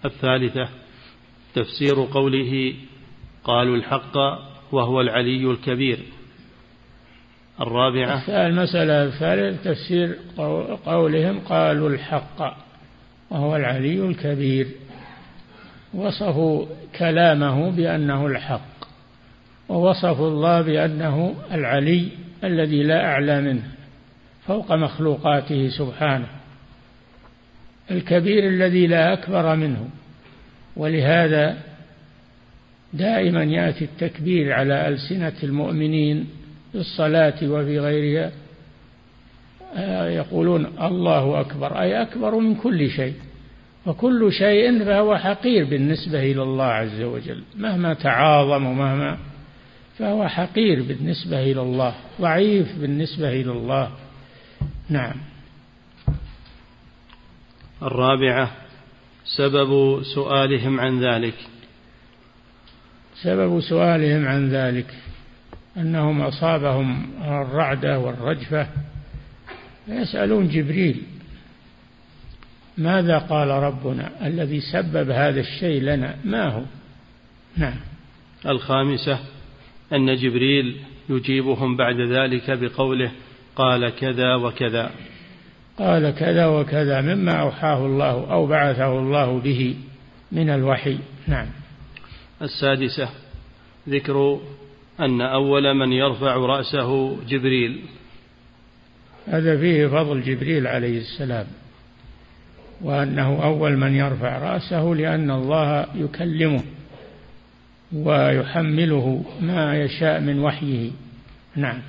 الثالثة 0.05 0.69
تفسير 1.55 2.07
قوله 2.11 2.73
قالوا 3.43 3.75
الحق 3.75 4.17
وهو 4.71 5.01
العلي 5.01 5.51
الكبير. 5.51 5.99
الرابعة 7.61 8.29
المسألة 8.29 9.03
الثالثة 9.03 9.71
تفسير 9.71 10.17
قولهم 10.85 11.39
قالوا 11.39 11.89
الحق 11.89 12.57
وهو 13.29 13.55
العلي 13.55 14.05
الكبير. 14.05 14.67
وصفوا 15.93 16.65
كلامه 16.99 17.71
بأنه 17.71 18.25
الحق 18.25 18.79
ووصفوا 19.69 20.29
الله 20.29 20.61
بأنه 20.61 21.35
العلي 21.51 22.09
الذي 22.43 22.83
لا 22.83 23.05
أعلى 23.05 23.41
منه. 23.41 23.78
فوق 24.49 24.71
مخلوقاته 24.71 25.69
سبحانه. 25.69 26.27
الكبير 27.91 28.47
الذي 28.47 28.87
لا 28.87 29.13
أكبر 29.13 29.55
منه. 29.55 29.89
ولهذا 30.75 31.57
دائما 32.93 33.43
يأتي 33.43 33.85
التكبير 33.85 34.53
على 34.53 34.87
ألسنة 34.87 35.33
المؤمنين 35.43 36.27
في 36.71 36.77
الصلاة 36.77 37.33
وفي 37.43 37.79
غيرها. 37.79 38.31
آه، 39.75 40.09
يقولون 40.09 40.65
الله 40.81 41.39
أكبر 41.39 41.81
أي 41.81 42.01
أكبر 42.01 42.35
من 42.35 42.55
كل 42.55 42.89
شيء. 42.89 43.13
وكل 43.85 44.31
شيء 44.31 44.85
فهو 44.85 45.17
حقير 45.17 45.65
بالنسبة 45.65 46.19
إلى 46.31 46.43
الله 46.43 46.65
عز 46.65 47.01
وجل. 47.01 47.43
مهما 47.57 47.93
تعاظم 47.93 48.65
ومهما 48.65 49.17
فهو 49.97 50.27
حقير 50.27 50.83
بالنسبة 50.83 51.51
إلى 51.51 51.61
الله 51.61 51.93
ضعيف 52.21 52.79
بالنسبة 52.79 53.29
إلى 53.29 53.51
الله. 53.51 54.08
نعم. 54.89 55.15
الرابعة 57.83 58.51
سبب 59.37 60.01
سؤالهم 60.15 60.79
عن 60.79 60.99
ذلك. 60.99 61.35
سبب 63.21 63.59
سؤالهم 63.61 64.27
عن 64.27 64.49
ذلك 64.49 64.95
أنهم 65.77 66.21
أصابهم 66.21 67.09
الرعدة 67.21 67.99
والرجفة 67.99 68.67
يسألون 69.87 70.47
جبريل 70.47 71.01
ماذا 72.77 73.17
قال 73.17 73.49
ربنا 73.49 74.27
الذي 74.27 74.61
سبب 74.61 75.09
هذا 75.09 75.39
الشيء 75.39 75.81
لنا؟ 75.81 76.15
ما 76.23 76.47
هو؟ 76.47 76.63
نعم. 77.57 77.79
الخامسة 78.45 79.19
أن 79.93 80.15
جبريل 80.15 80.77
يجيبهم 81.09 81.77
بعد 81.77 81.95
ذلك 82.01 82.51
بقوله 82.51 83.11
قال 83.59 83.89
كذا 83.95 84.35
وكذا. 84.35 84.91
قال 85.77 86.15
كذا 86.15 86.45
وكذا 86.45 87.01
مما 87.01 87.31
أوحاه 87.31 87.85
الله 87.85 88.31
أو 88.31 88.47
بعثه 88.47 88.99
الله 88.99 89.39
به 89.39 89.75
من 90.31 90.49
الوحي. 90.49 90.97
نعم. 91.27 91.47
السادسة 92.41 93.09
ذكر 93.89 94.39
أن 94.99 95.21
أول 95.21 95.73
من 95.73 95.91
يرفع 95.93 96.35
رأسه 96.35 97.17
جبريل. 97.27 97.81
هذا 99.27 99.57
فيه 99.57 99.87
فضل 99.87 100.21
جبريل 100.21 100.67
عليه 100.67 100.99
السلام 100.99 101.47
وأنه 102.81 103.43
أول 103.43 103.77
من 103.77 103.95
يرفع 103.95 104.37
رأسه 104.37 104.83
لأن 104.83 105.31
الله 105.31 105.85
يكلمه 105.95 106.63
ويحمله 107.93 109.25
ما 109.41 109.81
يشاء 109.83 110.19
من 110.19 110.39
وحيه. 110.39 110.91
نعم. 111.55 111.79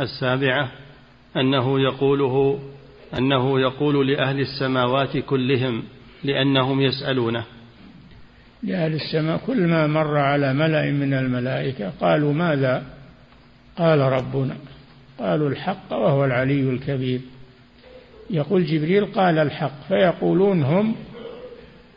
السابعة 0.00 0.68
أنه 1.36 1.80
يقوله 1.80 2.60
أنه 3.18 3.60
يقول 3.60 4.08
لأهل 4.08 4.40
السماوات 4.40 5.16
كلهم 5.16 5.82
لأنهم 6.24 6.80
يسألونه. 6.80 7.44
لأهل 8.62 8.94
السماء 8.94 9.40
كل 9.46 9.66
ما 9.66 9.86
مر 9.86 10.18
على 10.18 10.54
ملأ 10.54 10.90
من 10.90 11.14
الملائكة 11.14 11.90
قالوا 12.00 12.32
ماذا؟ 12.32 12.82
قال 13.76 13.98
ربنا. 13.98 14.56
قالوا 15.18 15.48
الحق 15.48 15.92
وهو 15.92 16.24
العلي 16.24 16.70
الكبير. 16.70 17.20
يقول 18.30 18.66
جبريل 18.66 19.06
قال 19.06 19.38
الحق 19.38 19.88
فيقولون 19.88 20.62
هم 20.62 20.94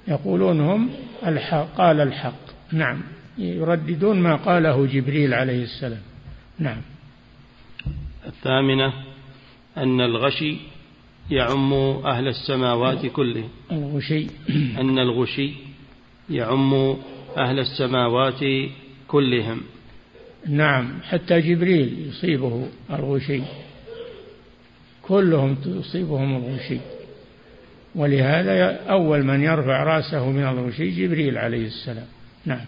يقولون 0.08 0.62
هم 0.62 0.90
الحق 1.26 1.68
قال 1.78 2.02
الحق. 2.02 2.48
نعم 2.72 3.02
يرددون 3.38 4.20
ما 4.20 4.36
قاله 4.36 4.86
جبريل 4.86 5.34
عليه 5.34 5.64
السلام. 5.64 6.02
نعم. 6.60 6.82
الثامنة 8.28 8.94
أن 9.78 10.02
الغشي 10.02 10.58
يعم 11.32 11.74
أهل 12.06 12.28
السماوات 12.28 13.06
كلهم 13.06 13.50
الغشي. 13.72 14.28
أن 14.80 15.00
الغشي 15.00 15.54
يعم 16.30 16.74
أهل 17.38 17.60
السماوات 17.60 18.40
كلهم. 19.08 19.62
نعم 20.48 21.02
حتى 21.04 21.42
جبريل 21.42 22.08
يصيبه 22.08 22.68
الغشي. 22.90 23.42
كلهم 25.02 25.56
تصيبهم 25.56 26.36
الغشي. 26.36 26.80
ولهذا 27.96 28.86
أول 28.90 29.24
من 29.24 29.44
يرفع 29.44 29.84
رأسه 29.84 30.30
من 30.32 30.44
الغشي 30.44 30.90
جبريل 30.90 31.38
عليه 31.38 31.68
السلام. 31.68 32.08
نعم. 32.46 32.66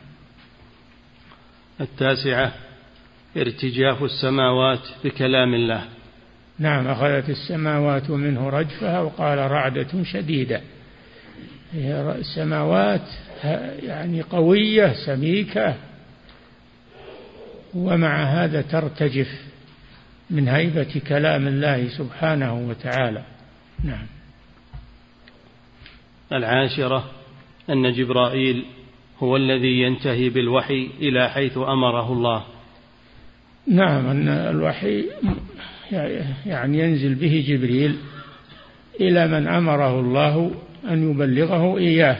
التاسعة 1.82 2.54
ارتجاف 3.38 4.04
السماوات 4.04 4.80
بكلام 5.04 5.54
الله. 5.54 5.84
نعم 6.60 6.88
أخذت 6.88 7.30
السماوات 7.30 8.10
منه 8.10 8.50
رجفها 8.50 9.00
وقال 9.00 9.52
رعدة 9.52 10.04
شديدة. 10.04 10.62
السماوات 11.76 13.10
يعني 13.84 14.22
قوية 14.22 14.94
سميكة 15.06 15.76
ومع 17.74 18.24
هذا 18.24 18.62
ترتجف 18.62 19.28
من 20.30 20.48
هيبة 20.48 21.02
كلام 21.08 21.48
الله 21.48 21.88
سبحانه 21.88 22.54
وتعالى. 22.70 23.24
نعم. 23.84 24.06
العاشرة 26.34 27.12
أن 27.70 27.94
جبرائيل 27.94 28.66
هو 29.20 29.38
الذي 29.38 29.82
ينتهي 29.82 30.30
بالوحي 30.30 30.90
إلى 31.00 31.30
حيث 31.30 31.58
أمره 31.58 32.14
الله. 32.14 32.44
نعم 33.68 34.08
أن 34.08 34.28
الوحي 34.28 35.06
يعني 36.46 36.80
ينزل 36.80 37.16
به 37.16 37.46
جبريل 37.48 37.98
إلى 39.02 39.28
من 39.28 39.48
أمره 39.48 40.00
الله 40.00 40.52
أن 40.90 41.12
يبلغه 41.12 41.78
إياه 41.78 42.18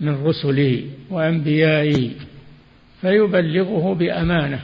من 0.00 0.24
رسله 0.26 0.90
وأنبيائه 1.10 2.10
فيبلغه 3.00 3.94
بأمانة 3.94 4.60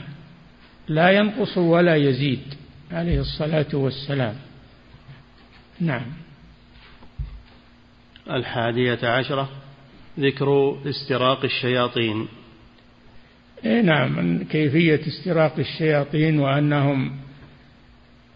لا 0.87 1.09
ينقص 1.11 1.57
ولا 1.57 1.95
يزيد 1.95 2.39
عليه 2.91 3.19
الصلاة 3.19 3.67
والسلام. 3.73 4.35
نعم. 5.79 6.05
الحادية 8.29 8.99
عشرة 9.03 9.49
ذكر 10.19 10.77
استراق 10.89 11.43
الشياطين. 11.43 12.27
إيه 13.65 13.81
نعم 13.81 14.43
كيفية 14.43 14.99
استراق 15.07 15.59
الشياطين 15.59 16.39
وأنهم 16.39 17.11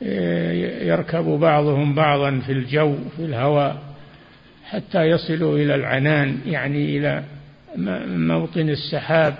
إيه، 0.01 0.87
يركب 0.87 1.23
بعضهم 1.23 1.95
بعضا 1.95 2.39
في 2.39 2.51
الجو 2.51 2.95
في 3.17 3.25
الهواء 3.25 3.81
حتى 4.65 5.03
يصلوا 5.03 5.57
إلى 5.57 5.75
العنان 5.75 6.37
يعني 6.45 6.97
إلى 6.97 7.23
موطن 8.07 8.69
السحاب 8.69 9.35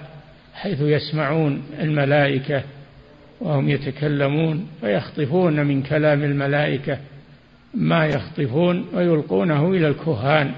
حيث 0.54 0.82
يسمعون 0.82 1.64
الملائكة 1.80 2.64
وهم 3.42 3.70
يتكلمون 3.70 4.68
فيخطفون 4.82 5.66
من 5.66 5.84
كلام 5.84 6.24
الملائكة 6.24 6.98
ما 7.74 8.06
يخطفون 8.06 8.86
ويلقونه 8.94 9.72
إلى 9.72 9.88
الكهان 9.88 10.52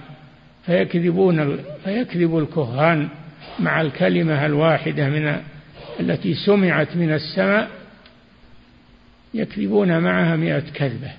فيكذبون 0.65 1.57
فيكذب 1.83 2.37
الكهان 2.37 3.07
مع 3.59 3.81
الكلمة 3.81 4.45
الواحدة 4.45 5.09
من 5.09 5.41
التي 5.99 6.33
سمعت 6.33 6.95
من 6.95 7.13
السماء 7.13 7.69
يكذبون 9.33 9.99
معها 9.99 10.35
مئة 10.35 10.59
كذبة. 10.73 11.11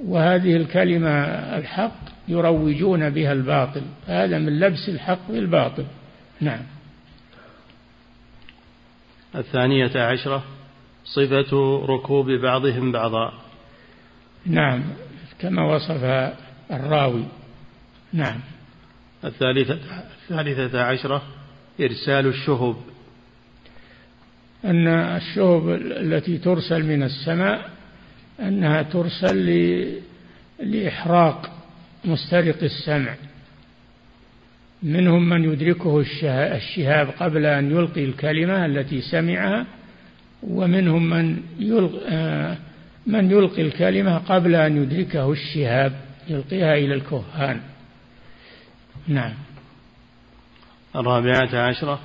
وهذه 0.00 0.56
الكلمة 0.56 1.10
الحق 1.58 1.96
يروجون 2.28 3.10
بها 3.10 3.32
الباطل. 3.32 3.82
هذا 4.06 4.38
من 4.38 4.60
لبس 4.60 4.88
الحق 4.88 5.30
بالباطل 5.30 5.84
نعم. 6.40 6.62
الثانية 9.34 9.96
عشرة 9.96 10.44
صفة 11.04 11.82
ركوب 11.86 12.30
بعضهم 12.30 12.92
بعضا. 12.92 13.32
نعم. 14.46 14.82
كما 15.38 15.74
وصف 15.74 16.04
الراوي. 16.70 17.24
نعم. 18.12 18.40
الثالثة 19.24 19.78
الثالثة 20.30 20.82
عشرة 20.82 21.22
إرسال 21.80 22.26
الشهب. 22.26 22.76
أن 24.64 24.88
الشهب 24.88 25.68
التي 25.80 26.38
ترسل 26.38 26.82
من 26.82 27.02
السماء 27.02 27.70
أنها 28.40 28.82
ترسل 28.82 29.46
لإحراق 30.62 31.52
مسترق 32.04 32.62
السمع. 32.62 33.14
منهم 34.82 35.28
من 35.28 35.44
يدركه 35.44 36.00
الشهاب 36.56 37.08
قبل 37.20 37.46
أن 37.46 37.70
يلقي 37.70 38.04
الكلمة 38.04 38.66
التي 38.66 39.00
سمعها 39.00 39.66
ومنهم 40.42 41.10
من 41.10 41.36
يلقي, 41.58 42.08
آه، 42.08 42.56
من 43.06 43.30
يلقي 43.30 43.62
الكلمة 43.62 44.18
قبل 44.18 44.54
أن 44.54 44.82
يدركه 44.82 45.32
الشهاب 45.32 45.92
يلقيها 46.28 46.74
إلى 46.74 46.94
الكهان. 46.94 47.60
نعم. 49.08 49.32
الرابعة 50.96 51.54
عشرة 51.54 52.00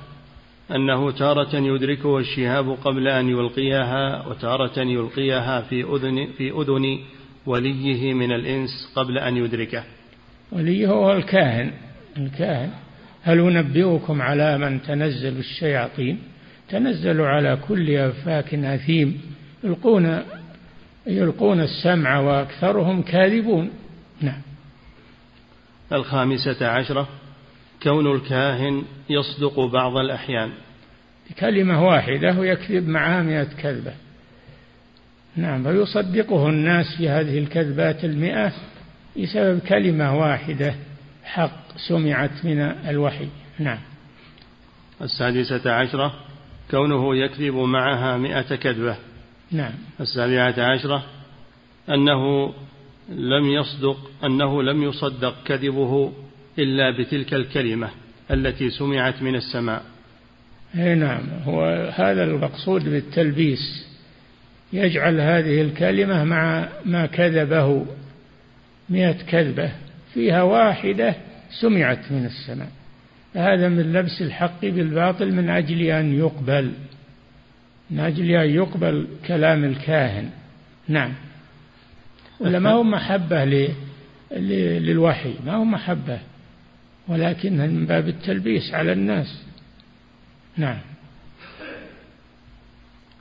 أنه 0.70 1.10
تارة 1.10 1.56
يدركه 1.56 2.18
الشهاب 2.18 2.70
قبل 2.70 3.08
أن 3.08 3.28
يلقيها 3.28 4.26
وتارة 4.26 4.78
يلقيها 4.78 5.60
في 5.60 5.84
أذن 5.84 6.28
في 6.38 6.50
أذن 6.50 6.98
وليه 7.46 8.14
من 8.14 8.32
الإنس 8.32 8.70
قبل 8.96 9.18
أن 9.18 9.36
يدركه. 9.36 9.84
وليه 10.52 10.86
هو 10.86 11.12
الكاهن 11.12 11.72
الكاهن. 12.16 12.70
هل 13.22 13.40
أنبئكم 13.40 14.22
على 14.22 14.58
من 14.58 14.82
تنزل 14.82 15.38
الشياطين؟ 15.38 16.18
تنزل 16.68 17.20
على 17.20 17.58
كل 17.68 17.96
أفاك 17.96 18.54
أثيم. 18.54 19.20
يلقون 19.64 20.22
يلقون 21.06 21.60
السمع 21.60 22.18
وأكثرهم 22.18 23.02
كاذبون. 23.02 23.70
نعم. 24.20 24.47
الخامسة 25.92 26.68
عشرة 26.68 27.08
كون 27.82 28.14
الكاهن 28.16 28.82
يصدق 29.10 29.60
بعض 29.60 29.96
الأحيان. 29.96 30.50
كلمة 31.40 31.86
واحدة 31.86 32.38
ويكذب 32.38 32.88
معها 32.88 33.22
مئة 33.22 33.44
كذبة. 33.44 33.92
نعم 35.36 35.62
فيصدقه 35.62 36.48
الناس 36.48 36.96
في 36.96 37.08
هذه 37.08 37.38
الكذبات 37.38 38.04
المئة 38.04 38.52
بسبب 39.16 39.58
كلمة 39.58 40.18
واحدة 40.18 40.74
حق 41.24 41.78
سمعت 41.88 42.44
من 42.44 42.60
الوحي. 42.60 43.28
نعم. 43.58 43.78
السادسة 45.02 45.72
عشرة 45.72 46.14
كونه 46.70 47.16
يكذب 47.16 47.54
معها 47.54 48.16
مئة 48.16 48.56
كذبة. 48.56 48.96
نعم. 49.52 49.72
السابعة 50.00 50.54
عشرة 50.58 51.04
أنه 51.88 52.52
لم 53.08 53.44
يصدق 53.44 54.10
أنه 54.24 54.62
لم 54.62 54.82
يصدق 54.82 55.44
كذبه 55.44 56.12
إلا 56.58 56.98
بتلك 56.98 57.34
الكلمة 57.34 57.90
التي 58.30 58.70
سمعت 58.70 59.22
من 59.22 59.34
السماء. 59.34 59.82
أي 60.74 60.94
نعم 60.94 61.22
هو 61.44 61.90
هذا 61.94 62.24
المقصود 62.24 62.84
بالتلبيس. 62.84 63.88
يجعل 64.72 65.20
هذه 65.20 65.62
الكلمة 65.62 66.24
مع 66.24 66.68
ما 66.84 67.06
كذبه 67.06 67.86
مئة 68.90 69.12
كذبة 69.12 69.72
فيها 70.14 70.42
واحدة 70.42 71.14
سمعت 71.60 72.12
من 72.12 72.26
السماء. 72.26 72.68
هذا 73.34 73.68
من 73.68 73.92
لبس 73.92 74.22
الحق 74.22 74.60
بالباطل 74.64 75.32
من 75.32 75.50
أجل 75.50 75.82
أن 75.82 76.18
يقبل 76.18 76.72
من 77.90 78.00
أجل 78.00 78.30
أن 78.30 78.50
يقبل 78.50 79.06
كلام 79.26 79.64
الكاهن. 79.64 80.30
نعم. 80.88 81.12
ولا 82.40 82.58
ما 82.58 82.70
هو 82.70 82.82
محبة 82.82 83.44
للوحي؟ 84.30 85.34
ما 85.46 85.54
هو 85.54 85.64
محبة. 85.64 86.18
ولكن 87.08 87.56
من 87.56 87.86
باب 87.86 88.08
التلبيس 88.08 88.74
على 88.74 88.92
الناس. 88.92 89.42
نعم. 90.56 90.78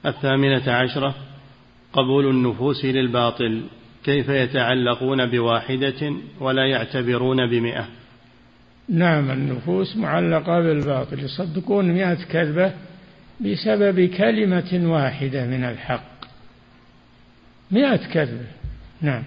الثامنة 0.05 0.71
عشرة 0.71 1.15
قبول 1.93 2.29
النفوس 2.29 2.85
للباطل 2.85 3.61
كيف 4.03 4.29
يتعلقون 4.29 5.25
بواحدة 5.25 6.13
ولا 6.39 6.65
يعتبرون 6.67 7.49
بمئة؟ 7.49 7.87
نعم 8.89 9.31
النفوس 9.31 9.97
معلقة 9.97 10.59
بالباطل. 10.59 11.19
يصدقون 11.19 11.91
مئة 11.91 12.13
كذبة 12.13 12.73
بسبب 13.41 14.09
كلمة 14.09 14.81
واحدة 14.93 15.45
من 15.45 15.63
الحق. 15.63 16.17
مئة 17.71 17.95
كذبة. 17.95 18.47
نعم. 19.01 19.23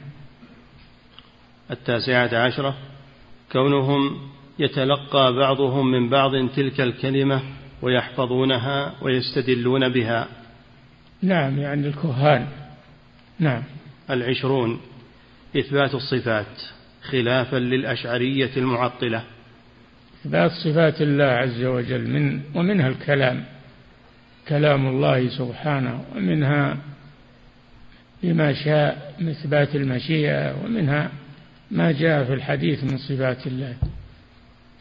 التاسعة 1.71 2.35
عشرة. 2.35 2.77
كونهم 3.53 4.31
يتلقى 4.59 5.33
بعضهم 5.33 5.91
من 5.91 6.09
بعض 6.09 6.49
تلك 6.49 6.81
الكلمة 6.81 7.43
ويحفظونها 7.83 8.95
ويستدلون 9.03 9.89
بها. 9.89 10.29
نعم 11.23 11.59
يعني 11.59 11.89
الكهان. 11.89 12.47
نعم. 13.39 13.63
العشرون. 14.11 14.81
إثبات 15.57 15.95
الصفات 15.95 16.63
خلافا 17.03 17.57
للأشعرية 17.57 18.51
المعطلة. 18.57 19.25
إثبات 20.21 20.51
صفات 20.51 21.01
الله 21.01 21.25
عز 21.25 21.65
وجل 21.65 22.11
من 22.11 22.41
ومنها 22.55 22.89
الكلام. 22.89 23.45
كلام 24.49 24.87
الله 24.87 25.29
سبحانه 25.29 26.05
ومنها 26.17 26.77
بما 28.23 28.53
شاء 28.65 29.10
من 29.21 29.29
إثبات 29.29 29.75
المشيئة 29.75 30.65
ومنها 30.65 31.11
ما 31.71 31.93
جاء 31.93 32.25
في 32.25 32.35
الحديث 32.35 32.85
من 32.85 32.99
صفات 32.99 33.47
الله. 33.47 33.75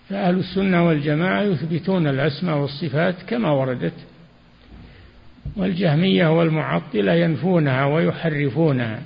فأهل 0.09 0.39
السنة 0.39 0.87
والجماعة 0.87 1.41
يثبتون 1.41 2.07
الأسماء 2.07 2.57
والصفات 2.57 3.15
كما 3.27 3.51
وردت 3.51 3.93
والجهمية 5.55 6.37
والمعطلة 6.37 7.13
ينفونها 7.13 7.85
ويحرفونها 7.85 9.01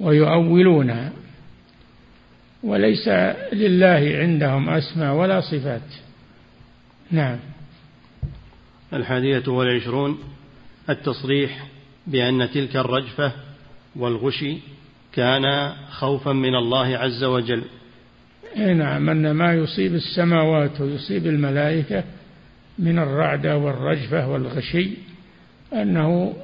ويؤولونها 0.00 1.12
وليس 2.62 3.08
لله 3.52 4.18
عندهم 4.18 4.68
أسماء 4.68 5.14
ولا 5.14 5.40
صفات. 5.40 5.82
نعم. 7.10 7.38
الحادية 8.92 9.48
والعشرون 9.48 10.18
التصريح 10.90 11.66
بأن 12.06 12.50
تلك 12.50 12.76
الرجفة 12.76 13.32
والغشي 13.98 14.58
كان 15.12 15.72
خوفا 15.90 16.32
من 16.32 16.54
الله 16.54 16.98
عز 16.98 17.24
وجل. 17.24 17.62
اي 18.56 18.74
نعم 18.74 19.08
أن 19.10 19.30
ما 19.30 19.54
يصيب 19.54 19.94
السماوات 19.94 20.80
ويصيب 20.80 21.26
الملائكة 21.26 22.04
من 22.78 22.98
الرعده 22.98 23.58
والرجفة 23.58 24.28
والغشي 24.28 24.90
أنه 25.72 26.34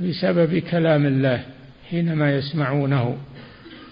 بسبب 0.00 0.58
كلام 0.58 1.06
الله 1.06 1.44
حينما 1.90 2.34
يسمعونه 2.34 3.16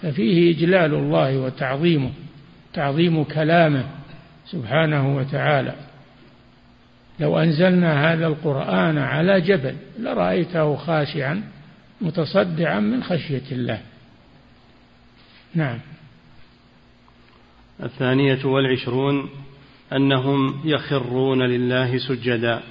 ففيه 0.02 0.50
إجلال 0.56 0.94
الله 0.94 1.38
وتعظيمه 1.38 2.10
تعظيم 2.74 3.24
كلامه 3.24 3.84
سبحانه 4.46 5.16
وتعالى. 5.16 5.74
لو 7.20 7.38
أنزلنا 7.38 8.12
هذا 8.12 8.26
القرآن 8.26 8.98
على 8.98 9.40
جبل 9.40 9.74
لرأيته 9.98 10.76
خاشعا 10.76 11.42
متصدعا 12.00 12.80
من 12.80 13.02
خشية 13.02 13.42
الله. 13.52 13.80
نعم. 15.54 15.78
الثانية 17.82 18.44
والعشرون 18.44 19.30
أنهم 19.92 20.60
يخرون 20.64 21.42
لله 21.42 21.98
سجدا. 21.98 22.62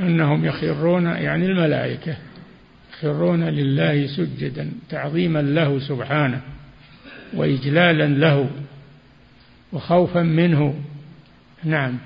أنهم 0.00 0.44
يخرون 0.44 1.06
يعني 1.06 1.46
الملائكة 1.46 2.16
يخرون 2.92 3.44
لله 3.44 4.06
سجدا 4.06 4.72
تعظيما 4.88 5.42
له 5.42 5.78
سبحانه 5.78 6.42
وإجلالا 7.34 8.06
له 8.06 8.50
وخوفا 9.72 10.22
منه. 10.22 10.80
نعم. 11.64 11.98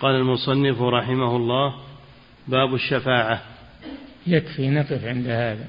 قال 0.00 0.14
المصنف 0.14 0.82
رحمه 0.82 1.36
الله 1.36 1.74
باب 2.48 2.74
الشفاعة. 2.74 3.42
يكفي 4.28 4.70
نقف 4.70 5.04
عند 5.04 5.26
هذا. 5.26 5.66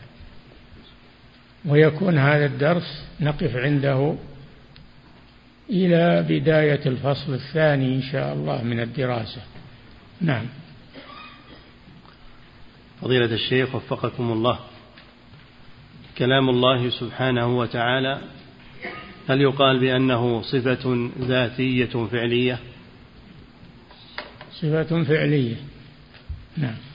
ويكون 1.66 2.18
هذا 2.18 2.46
الدرس 2.46 3.06
نقف 3.20 3.56
عنده 3.56 4.16
إلى 5.70 6.26
بداية 6.30 6.82
الفصل 6.86 7.34
الثاني 7.34 7.96
إن 7.96 8.02
شاء 8.02 8.34
الله 8.34 8.64
من 8.64 8.80
الدراسة. 8.80 9.42
نعم. 10.22 10.46
فضيلة 13.02 13.34
الشيخ 13.34 13.76
وفقكم 13.76 14.32
الله. 14.32 14.60
كلام 16.18 16.50
الله 16.50 16.90
سبحانه 16.90 17.58
وتعالى 17.58 18.22
هل 19.30 19.42
يقال 19.42 19.80
بأنه 19.80 20.42
صفة 20.42 21.10
ذاتية 21.20 22.08
فعلية؟ 22.12 22.60
صفة 24.52 25.04
فعلية. 25.04 25.56
نعم. 26.58 26.89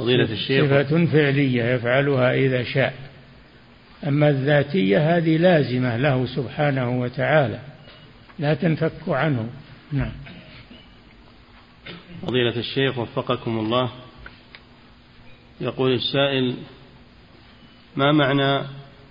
فضيلة 0.00 0.32
الشيخ. 0.32 0.64
صفة 0.64 1.06
فعلية 1.06 1.64
يفعلها 1.64 2.34
إذا 2.34 2.64
شاء. 2.64 2.94
أما 4.06 4.28
الذاتية 4.28 5.16
هذه 5.16 5.36
لازمة 5.36 5.96
له 5.96 6.26
سبحانه 6.26 7.00
وتعالى 7.00 7.60
لا 8.38 8.54
تنفك 8.54 9.08
عنه. 9.08 9.48
نعم. 9.92 10.12
فضيلة 12.22 12.56
الشيخ 12.56 12.98
وفقكم 12.98 13.58
الله. 13.58 13.90
يقول 15.60 15.92
السائل 15.92 16.54
ما 17.96 18.12
معنى 18.12 18.66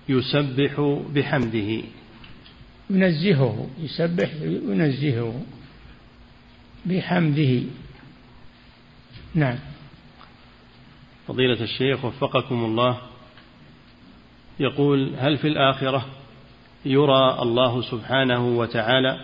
يسبح 0.08 1.00
بحمده؟ 1.14 1.82
ينزهه 2.90 3.70
يسبح 3.82 4.30
ينزهه 4.42 5.42
بحمده. 6.86 7.62
نعم. 9.34 9.58
فضيلة 11.30 11.62
الشيخ 11.62 12.04
وفقكم 12.04 12.64
الله. 12.64 12.98
يقول 14.60 15.12
هل 15.18 15.38
في 15.38 15.48
الآخرة 15.48 16.06
يرى 16.84 17.38
الله 17.42 17.82
سبحانه 17.82 18.46
وتعالى؟ 18.46 19.20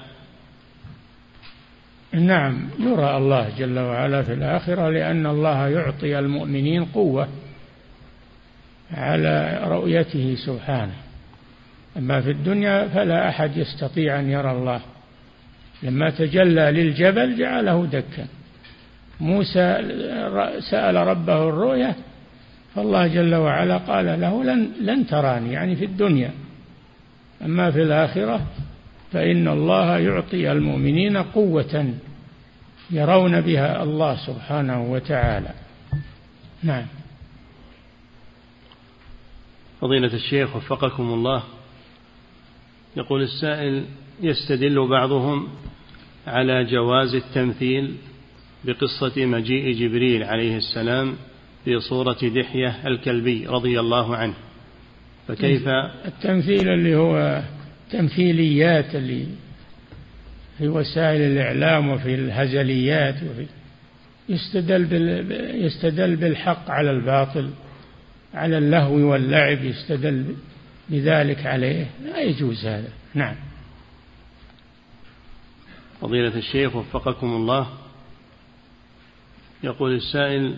نعم 2.12 2.68
يرى 2.78 3.16
الله 3.16 3.58
جل 3.58 3.78
وعلا 3.78 4.22
في 4.22 4.32
الآخرة 4.32 4.90
لأن 4.90 5.26
الله 5.26 5.68
يعطي 5.68 6.18
المؤمنين 6.18 6.84
قوة 6.84 7.28
على 8.90 9.60
رؤيته 9.64 10.34
سبحانه. 10.46 10.96
أما 11.96 12.20
في 12.20 12.30
الدنيا 12.30 12.88
فلا 12.88 13.28
أحد 13.28 13.56
يستطيع 13.56 14.20
أن 14.20 14.30
يرى 14.30 14.52
الله. 14.52 14.80
لما 15.82 16.10
تجلى 16.10 16.70
للجبل 16.70 17.38
جعله 17.38 17.86
دكا. 17.86 18.26
موسى 19.20 19.78
سأل 20.70 20.94
ربه 20.94 21.48
الرؤية 21.48 21.96
فالله 22.74 23.06
جل 23.06 23.34
وعلا 23.34 23.76
قال 23.76 24.20
له 24.20 24.44
لن, 24.44 24.72
لن 24.80 25.06
تراني 25.06 25.52
يعني 25.52 25.76
في 25.76 25.84
الدنيا. 25.84 26.30
أما 27.44 27.70
في 27.70 27.82
الآخرة 27.82 28.46
فإن 29.12 29.48
الله 29.48 29.98
يعطي 29.98 30.52
المؤمنين 30.52 31.16
قوة 31.16 31.94
يرون 32.90 33.40
بها 33.40 33.82
الله 33.82 34.16
سبحانه 34.26 34.92
وتعالى. 34.92 35.50
نعم. 36.62 36.86
فضيلة 39.80 40.14
الشيخ 40.14 40.56
وفقكم 40.56 41.02
الله 41.02 41.42
يقول 42.96 43.22
السائل 43.22 43.84
يستدل 44.22 44.88
بعضهم 44.88 45.48
على 46.26 46.64
جواز 46.64 47.14
التمثيل 47.14 47.96
بقصة 48.66 49.26
مجيء 49.26 49.72
جبريل 49.74 50.22
عليه 50.22 50.56
السلام 50.56 51.16
في 51.64 51.80
صورة 51.80 52.18
دحية 52.22 52.86
الكلبي 52.86 53.46
رضي 53.46 53.80
الله 53.80 54.16
عنه. 54.16 54.34
فكيف؟ 55.28 55.68
التمثيل 56.04 56.68
اللي 56.68 56.96
هو 56.96 57.42
تمثيليات 57.90 58.94
اللي 58.94 59.26
في 60.58 60.68
وسائل 60.68 61.20
الإعلام 61.20 61.88
وفي 61.88 62.14
الهزليات 62.14 63.14
وفي 63.14 63.46
يستدل 64.28 64.84
بال 64.84 65.64
يستدل 65.64 66.16
بالحق 66.16 66.70
على 66.70 66.90
الباطل 66.90 67.50
على 68.34 68.58
اللهو 68.58 68.94
واللعب 68.94 69.64
يستدل 69.64 70.34
بذلك 70.88 71.46
عليه. 71.46 71.86
لا 72.04 72.20
يجوز 72.20 72.66
هذا. 72.66 72.88
نعم. 73.14 73.34
فضيلة 76.00 76.36
الشيخ 76.36 76.76
وفقكم 76.76 77.26
الله. 77.26 77.85
يقول 79.62 79.94
السائل 79.94 80.56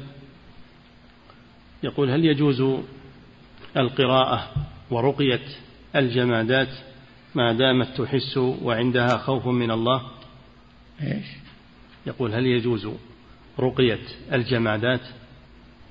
يقول 1.82 2.10
هل 2.10 2.24
يجوز 2.24 2.82
القراءة 3.76 4.50
ورقية 4.90 5.40
الجمادات 5.96 6.68
ما 7.34 7.52
دامت 7.52 8.00
تحس 8.00 8.36
وعندها 8.36 9.16
خوف 9.16 9.46
من 9.46 9.70
الله؟ 9.70 10.02
إيش؟ 11.02 11.26
يقول 12.06 12.34
هل 12.34 12.46
يجوز 12.46 12.88
رقية 13.60 14.00
الجمادات 14.32 15.00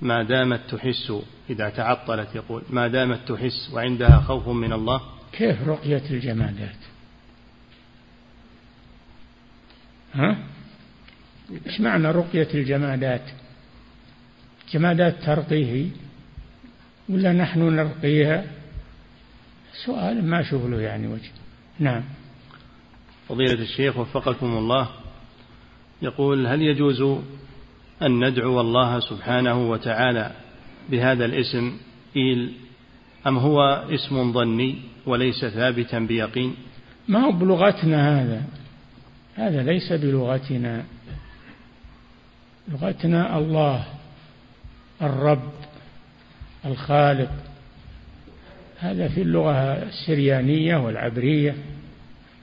ما 0.01 0.23
دامت 0.23 0.61
تحس؟ 0.69 1.13
إذا 1.49 1.69
تعطلت 1.69 2.35
يقول 2.35 2.61
ما 2.69 2.87
دامت 2.87 3.31
تحس 3.31 3.69
وعندها 3.73 4.19
خوف 4.19 4.47
من 4.47 4.73
الله؟ 4.73 5.01
كيف 5.31 5.67
رقية 5.67 6.03
الجمادات؟ 6.11 6.77
ها؟ 10.13 10.37
إيش 11.65 11.81
معنى 11.81 12.11
رقية 12.11 12.47
الجمادات؟ 12.53 13.21
جمادات 14.73 15.15
ترقيه 15.23 15.89
ولا 17.09 17.33
نحن 17.33 17.59
نرقيها؟ 17.59 18.45
سؤال 19.85 20.25
ما 20.25 20.39
أشوف 20.39 20.65
له 20.65 20.81
يعني 20.81 21.07
وجه. 21.07 21.31
نعم. 21.79 22.03
فضيلة 23.29 23.61
الشيخ 23.61 23.97
وفقكم 23.97 24.57
الله 24.57 24.89
يقول 26.01 26.47
هل 26.47 26.61
يجوز 26.61 27.01
أن 28.01 28.27
ندعو 28.27 28.61
الله 28.61 28.99
سبحانه 28.99 29.69
وتعالى 29.69 30.31
بهذا 30.89 31.25
الاسم 31.25 31.77
إيل؟ 32.15 32.53
أم 33.27 33.37
هو 33.37 33.61
اسم 33.89 34.33
ظني 34.33 34.75
وليس 35.05 35.45
ثابتا 35.45 35.99
بيقين؟ 35.99 36.55
ما 37.07 37.19
هو 37.19 37.31
بلغتنا 37.31 38.21
هذا؟ 38.21 38.43
هذا 39.35 39.63
ليس 39.63 39.93
بلغتنا. 39.93 40.83
لغتنا 42.67 43.37
الله 43.37 43.85
الرب 45.01 45.51
الخالق. 46.65 47.31
هذا 48.79 49.07
في 49.07 49.21
اللغة 49.21 49.73
السريانية 49.73 50.77
والعبرية. 50.77 51.55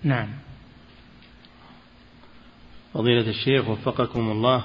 نعم. 0.03 0.29
فضيلة 2.95 3.31
الشيخ 3.31 3.69
وفقكم 3.69 4.31
الله 4.31 4.65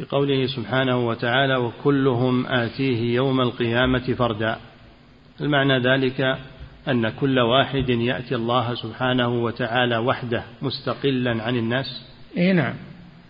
بقوله 0.00 0.46
سبحانه 0.46 1.08
وتعالى 1.08 1.56
وكلهم 1.56 2.46
آتيه 2.46 3.14
يوم 3.14 3.40
القيامة 3.40 4.14
فردا 4.14 4.56
المعنى 5.40 5.78
ذلك 5.78 6.38
أن 6.88 7.08
كل 7.08 7.38
واحد 7.38 7.88
يأتي 7.88 8.34
الله 8.34 8.74
سبحانه 8.74 9.28
وتعالى 9.28 9.98
وحده 9.98 10.44
مستقلا 10.62 11.42
عن 11.42 11.56
الناس؟ 11.56 12.02
إيه 12.36 12.52
نعم. 12.52 12.74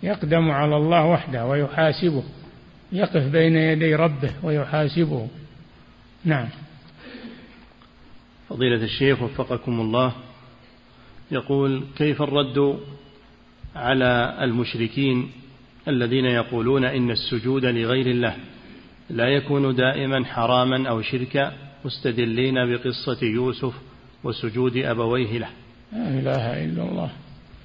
يقدم 0.03 0.51
على 0.51 0.77
الله 0.77 1.07
وحده 1.07 1.47
ويحاسبه 1.47 2.23
يقف 2.93 3.23
بين 3.33 3.57
يدي 3.57 3.95
ربه 3.95 4.33
ويحاسبه. 4.43 5.29
نعم. 6.25 6.49
فضيلة 8.49 8.85
الشيخ 8.85 9.23
وفقكم 9.23 9.81
الله 9.81 10.13
يقول 11.31 11.85
كيف 11.97 12.23
الرد 12.23 12.79
على 13.77 14.39
المشركين 14.41 15.31
الذين 15.89 16.25
يقولون 16.25 16.85
إن 16.85 17.11
السجود 17.11 17.65
لغير 17.65 18.07
الله 18.07 18.37
لا 19.11 19.29
يكون 19.29 19.75
دائما 19.75 20.25
حراما 20.25 20.89
أو 20.89 21.03
شركا 21.03 21.53
مستدلين 21.85 22.55
بقصة 22.55 23.27
يوسف 23.27 23.75
وسجود 24.25 24.77
أبويه 24.77 25.39
له؟ 25.39 25.49
لا 25.93 26.09
إله 26.09 26.65
إلا 26.65 26.83
الله. 26.83 27.11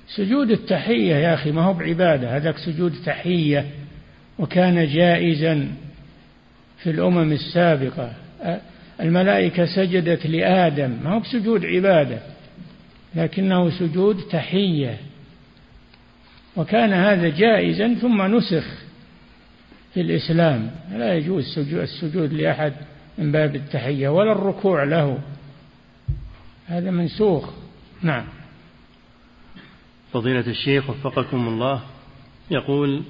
سجود 0.08 0.52
التحية 0.52 1.16
يا 1.16 1.34
أخي 1.34 1.52
ما 1.52 1.62
هو 1.62 1.74
بعبادة 1.74 2.38
هذاك 2.38 2.58
سجود 2.58 2.94
تحية 3.06 3.66
وكان 4.40 4.88
جائزا 4.88 5.68
في 6.78 6.90
الأمم 6.90 7.32
السابقة. 7.32 8.14
الملائكة 9.02 9.66
سجدت 9.66 10.28
لآدم 10.28 10.98
ما 11.04 11.14
هو 11.14 11.20
بسجود 11.20 11.66
عبادة 11.66 12.20
لكنه 13.16 13.70
سجود 13.70 14.22
تحية. 14.32 14.98
وكان 16.56 16.94
هذا 16.94 17.30
جائزا 17.30 17.94
ثم 17.94 18.36
نسخ 18.36 18.66
في 19.94 20.02
الإسلام. 20.02 20.72
لا 20.92 21.14
يجوز 21.14 21.60
السجود 21.74 22.34
لأحد 22.34 22.74
من 23.18 23.32
باب 23.32 23.56
التحية 23.56 24.10
ولا 24.10 24.32
الركوع 24.32 24.84
له. 24.84 25.20
هذا 26.68 26.92
منسوخ. 26.92 27.50
نعم. 28.02 28.26
فضيلة 30.16 30.48
الشيخ 30.48 30.90
وفقكم 30.90 31.48
الله 31.48 31.82
يقول 32.52 33.02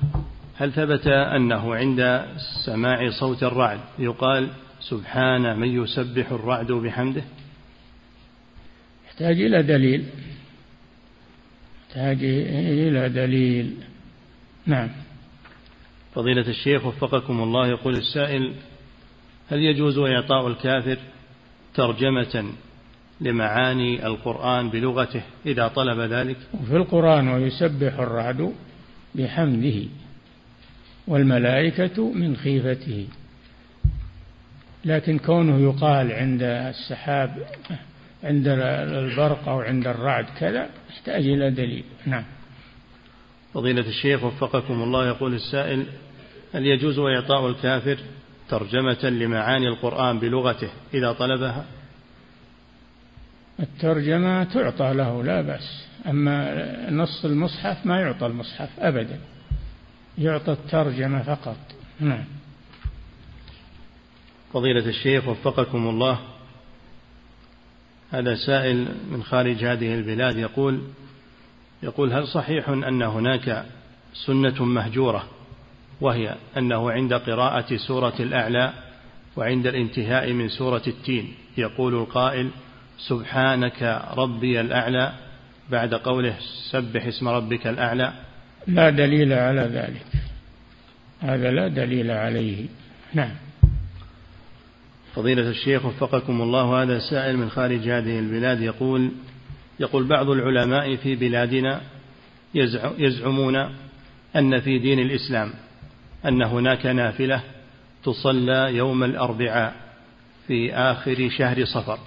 هل 0.57 0.71
ثبت 0.71 1.07
أنه 1.07 1.75
عند 1.75 2.25
سماع 2.65 3.09
صوت 3.19 3.43
الرعد 3.43 3.79
يقال 3.99 4.49
سبحان 4.79 5.59
من 5.59 5.83
يسبح 5.83 6.31
الرعد 6.31 6.71
بحمده؟ 6.71 7.23
يحتاج 9.07 9.41
إلى 9.41 9.63
دليل. 9.63 10.05
يحتاج 11.87 12.17
إلى 12.23 13.09
دليل. 13.09 13.75
نعم. 14.65 14.89
فضيلة 16.15 16.47
الشيخ 16.47 16.85
وفقكم 16.85 17.43
الله 17.43 17.67
يقول 17.67 17.95
السائل 17.95 18.53
هل 19.49 19.59
يجوز 19.59 19.97
إعطاء 19.97 20.47
الكافر 20.47 20.97
ترجمة 21.75 22.45
لمعاني 23.21 24.07
القرآن 24.07 24.69
بلغته 24.69 25.21
إذا 25.45 25.67
طلب 25.67 25.99
ذلك. 25.99 26.37
في 26.69 26.75
القرآن 26.75 27.27
ويسبح 27.27 27.99
الرعد 27.99 28.53
بحمده 29.15 29.83
والملائكة 31.07 32.13
من 32.13 32.35
خيفته. 32.35 33.07
لكن 34.85 35.19
كونه 35.19 35.59
يقال 35.59 36.11
عند 36.11 36.43
السحاب 36.43 37.47
عند 38.23 38.47
البرق 38.47 39.49
أو 39.49 39.61
عند 39.61 39.87
الرعد 39.87 40.25
كذا 40.39 40.69
يحتاج 40.89 41.27
إلى 41.27 41.51
دليل. 41.51 41.83
نعم. 42.05 42.23
فضيلة 43.53 43.87
الشيخ 43.87 44.23
وفقكم 44.23 44.83
الله 44.83 45.07
يقول 45.07 45.33
السائل 45.33 45.85
هل 46.53 46.65
يجوز 46.65 46.99
إعطاء 46.99 47.49
الكافر 47.49 47.97
ترجمة 48.49 49.03
لمعاني 49.03 49.67
القرآن 49.67 50.19
بلغته 50.19 50.69
إذا 50.93 51.11
طلبها؟ 51.11 51.65
الترجمة 53.59 54.43
تعطى 54.43 54.93
له 54.93 55.23
لا 55.23 55.41
بأس. 55.41 55.87
أما 56.07 56.91
نص 56.91 57.25
المصحف 57.25 57.85
ما 57.85 57.99
يعطى 57.99 58.25
المصحف 58.25 58.69
أبدا. 58.79 59.19
يعطى 60.17 60.51
الترجمة 60.51 61.23
فقط. 61.23 61.57
نعم. 61.99 62.25
فضيلة 64.53 64.89
الشيخ 64.89 65.27
وفقكم 65.27 65.89
الله. 65.89 66.19
هذا 68.11 68.35
سائل 68.35 68.87
من 69.11 69.23
خارج 69.23 69.65
هذه 69.65 69.95
البلاد 69.95 70.37
يقول 70.37 70.81
يقول 71.83 72.13
هل 72.13 72.27
صحيح 72.27 72.69
أن 72.69 73.01
هناك 73.01 73.65
سنة 74.25 74.65
مهجورة 74.65 75.27
وهي 76.01 76.35
أنه 76.57 76.91
عند 76.91 77.13
قراءة 77.13 77.77
سورة 77.77 78.13
الأعلى 78.19 78.73
وعند 79.35 79.67
الانتهاء 79.67 80.33
من 80.33 80.49
سورة 80.49 80.81
التين؟ 80.87 81.33
يقول 81.57 81.95
القائل 81.95 82.49
سبحانك 82.97 84.01
ربي 84.17 84.61
الأعلى 84.61 85.13
بعد 85.69 85.93
قوله 85.93 86.35
سبح 86.71 87.05
اسم 87.05 87.27
ربك 87.27 87.67
الأعلى. 87.67 88.13
لا 88.67 88.89
دليل 88.89 89.33
على 89.33 89.61
ذلك. 89.61 90.05
هذا 91.21 91.51
لا 91.51 91.67
دليل 91.67 92.11
عليه. 92.11 92.65
نعم. 93.13 93.31
فضيلة 95.15 95.49
الشيخ 95.49 95.85
وفقكم 95.85 96.41
الله 96.41 96.83
هذا 96.83 96.99
سائل 96.99 97.37
من 97.37 97.49
خارج 97.49 97.89
هذه 97.89 98.19
البلاد 98.19 98.61
يقول 98.61 99.11
يقول 99.79 100.03
بعض 100.03 100.29
العلماء 100.29 100.95
في 100.95 101.15
بلادنا 101.15 101.81
يزعمون 102.97 103.55
أن 104.35 104.59
في 104.59 104.79
دين 104.79 104.99
الإسلام 104.99 105.53
أن 106.25 106.41
هناك 106.43 106.85
نافلة 106.85 107.41
تصلى 108.03 108.75
يوم 108.75 109.03
الأربعاء 109.03 109.75
في 110.47 110.73
آخر 110.73 111.29
شهر 111.29 111.65
صفر. 111.65 111.99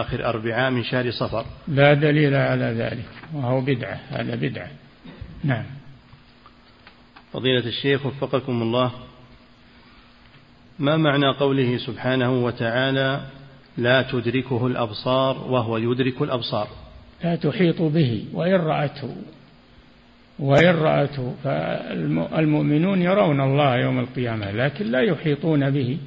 آخر 0.00 0.26
أربعاء 0.26 0.70
من 0.70 0.84
شهر 0.84 1.10
صفر. 1.10 1.44
لا 1.68 1.94
دليل 1.94 2.34
على 2.34 2.64
ذلك 2.64 3.08
وهو 3.34 3.60
بدعة 3.60 4.00
هذا 4.10 4.34
بدعة. 4.34 4.70
نعم. 5.44 5.64
فضيلة 7.32 7.66
الشيخ 7.66 8.06
وفقكم 8.06 8.62
الله 8.62 8.90
ما 10.78 10.96
معنى 10.96 11.28
قوله 11.28 11.78
سبحانه 11.78 12.44
وتعالى 12.44 13.20
لا 13.78 14.02
تدركه 14.02 14.66
الأبصار 14.66 15.38
وهو 15.38 15.76
يدرك 15.76 16.22
الأبصار؟ 16.22 16.68
لا 17.24 17.36
تحيط 17.36 17.82
به 17.82 18.24
وإن 18.32 18.54
رأته 18.54 19.16
وإن 20.38 20.74
رأته 20.74 21.34
فالمؤمنون 21.44 23.02
يرون 23.02 23.40
الله 23.40 23.76
يوم 23.76 23.98
القيامة 24.00 24.50
لكن 24.50 24.86
لا 24.86 25.00
يحيطون 25.00 25.70
به. 25.70 25.98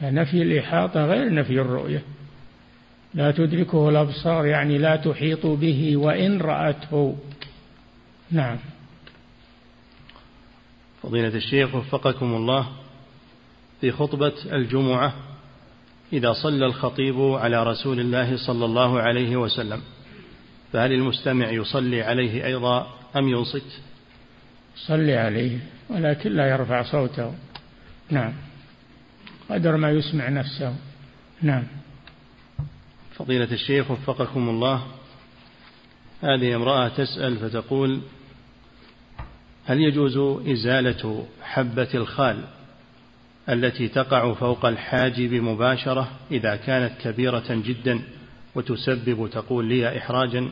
فنفي 0.00 0.42
الإحاطة 0.42 1.06
غير 1.06 1.34
نفي 1.34 1.60
الرؤية. 1.60 2.02
لا 3.14 3.30
تدركه 3.30 3.88
الأبصار 3.88 4.46
يعني 4.46 4.78
لا 4.78 4.96
تحيط 4.96 5.46
به 5.46 5.96
وإن 5.96 6.40
رأته. 6.40 7.16
نعم. 8.30 8.58
فضيلة 11.02 11.28
الشيخ 11.28 11.74
وفقكم 11.74 12.34
الله 12.34 12.68
في 13.80 13.92
خطبة 13.92 14.32
الجمعة 14.52 15.14
إذا 16.12 16.32
صلى 16.32 16.66
الخطيب 16.66 17.20
على 17.20 17.62
رسول 17.62 18.00
الله 18.00 18.36
صلى 18.46 18.64
الله 18.64 19.00
عليه 19.00 19.36
وسلم 19.36 19.82
فهل 20.72 20.92
المستمع 20.92 21.50
يصلي 21.50 22.02
عليه 22.02 22.46
أيضا 22.46 22.86
أم 23.16 23.28
ينصت؟ 23.28 23.80
صلي 24.76 25.16
عليه 25.16 25.58
ولكن 25.90 26.32
لا 26.32 26.46
يرفع 26.50 26.82
صوته. 26.82 27.34
نعم. 28.10 28.32
قدر 29.50 29.76
ما 29.76 29.90
يسمع 29.90 30.28
نفسه. 30.28 30.74
نعم. 31.42 31.64
فضيلة 33.14 33.52
الشيخ 33.52 33.90
وفقكم 33.90 34.48
الله. 34.48 34.82
هذه 36.22 36.56
امرأة 36.56 36.88
تسأل 36.88 37.36
فتقول 37.36 38.00
هل 39.66 39.80
يجوز 39.80 40.16
إزالة 40.48 41.26
حبة 41.42 41.88
الخال 41.94 42.44
التي 43.48 43.88
تقع 43.88 44.34
فوق 44.34 44.66
الحاجب 44.66 45.32
مباشرة 45.32 46.08
إذا 46.30 46.56
كانت 46.56 46.92
كبيرة 47.02 47.44
جدا 47.50 48.00
وتسبب 48.54 49.30
تقول 49.32 49.64
لي 49.64 49.98
إحراجا؟ 49.98 50.48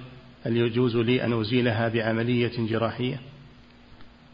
هل 0.46 0.56
يجوز 0.56 0.96
لي 0.96 1.24
أن 1.24 1.40
أزيلها 1.40 1.88
بعملية 1.88 2.52
جراحية؟ 2.58 3.20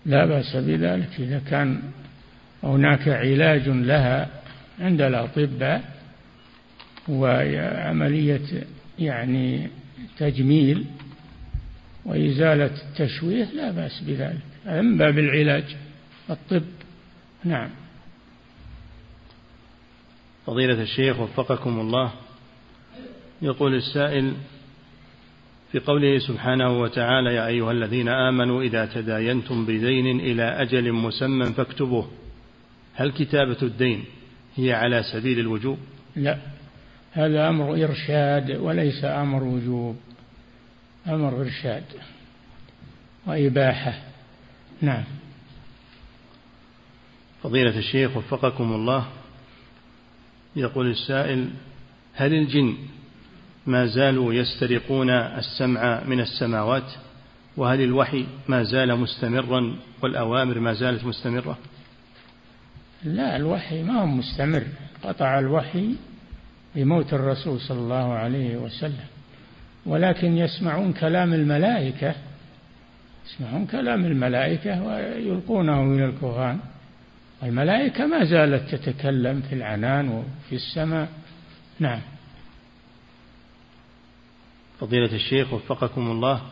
لا 0.07 0.27
بأس 0.27 0.57
بذلك. 0.57 1.09
إذا 1.19 1.39
كان 1.51 1.83
هناك 2.63 3.09
علاج 3.09 3.69
لها 3.69 4.40
عند 4.81 5.01
الأطباء 5.01 6.01
وعملية 7.09 8.65
يعني 8.99 9.71
تجميل 10.19 10.87
وإزالة 12.05 12.71
التشويه 12.89 13.45
لا 13.45 13.71
بأس 13.71 14.01
بذلك 14.01 14.41
من 14.67 14.99
باب 14.99 15.19
العلاج. 15.19 15.77
الطب 16.31 16.63
نعم. 17.45 17.71
فضيلة 20.47 20.83
الشيخ 20.83 21.21
وفقكم 21.21 21.81
الله 21.81 22.13
يقول 23.43 23.75
السائل 23.75 24.35
في 25.73 25.79
قوله 25.79 26.19
سبحانه 26.19 26.81
وتعالى 26.81 27.35
يا 27.35 27.47
أيها 27.47 27.73
الذين 27.73 28.09
آمنوا 28.09 28.63
إذا 28.63 28.87
تداينتم 28.87 29.67
بدين 29.67 30.21
إلى 30.21 30.43
أجل 30.43 30.93
مسمى 30.93 31.47
فاكتبوه. 31.47 32.11
هل 32.95 33.13
كتابة 33.13 33.57
الدين 33.63 34.05
هي 34.61 34.73
على 34.73 35.03
سبيل 35.03 35.39
الوجوب؟ 35.39 35.79
لا 36.17 36.39
هذا 37.13 37.49
أمر 37.49 37.85
إرشاد 37.85 38.51
وليس 38.51 39.05
أمر 39.05 39.43
وجوب 39.43 39.97
أمر 41.09 41.41
إرشاد 41.41 41.85
وإباحة. 43.27 44.03
نعم. 44.81 45.05
فضيلة 47.43 47.79
الشيخ 47.79 48.17
وفقكم 48.17 48.73
الله 48.73 49.07
يقول 50.57 50.91
السائل 50.91 51.51
هل 52.15 52.35
الجن 52.35 52.77
ما 53.67 53.87
زالوا 53.87 54.35
يسترقون 54.35 55.11
السمع 55.11 56.05
من 56.05 56.21
السماوات؟ 56.21 56.93
وهل 57.57 57.81
الوحي 57.81 58.27
ما 58.49 58.63
زال 58.63 58.97
مستمرا 58.97 59.77
والأوامر 60.03 60.59
ما 60.59 60.73
زالت 60.73 61.05
مستمرة؟ 61.05 61.59
لا 63.05 63.37
الوحي 63.37 63.83
ما 63.83 64.01
هو 64.01 64.07
مستمر. 64.07 64.65
قطع 65.03 65.39
الوحي 65.39 65.95
بموت 66.75 67.15
الرسول 67.15 67.61
صلى 67.61 67.79
الله 67.79 68.13
عليه 68.13 68.57
وسلم. 68.57 69.07
ولكن 69.87 70.37
يسمعون 70.37 70.93
كلام 70.93 71.35
الملائكة 71.35 72.15
يسمعون 73.27 73.67
كلام 73.67 74.05
الملائكة 74.05 74.83
ويلقونه 74.83 75.83
إلى 75.83 76.05
الكهان. 76.05 76.59
الملائكة 77.43 78.07
ما 78.07 78.25
زالت 78.25 78.75
تتكلم 78.75 79.41
في 79.41 79.55
العنان 79.55 80.09
وفي 80.09 80.55
السماء. 80.55 81.09
نعم. 81.79 82.01
فضيلة 84.81 85.15
الشيخ 85.15 85.53
وفقكم 85.53 86.11
الله. 86.11 86.43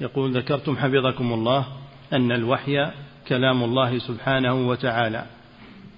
يقول 0.00 0.36
ذكرتم 0.36 0.76
حفظكم 0.76 1.32
الله 1.32 1.66
أن 2.12 2.32
الوحي 2.32 2.90
كلام 3.28 3.64
الله 3.64 3.98
سبحانه 3.98 4.54
وتعالى. 4.54 5.26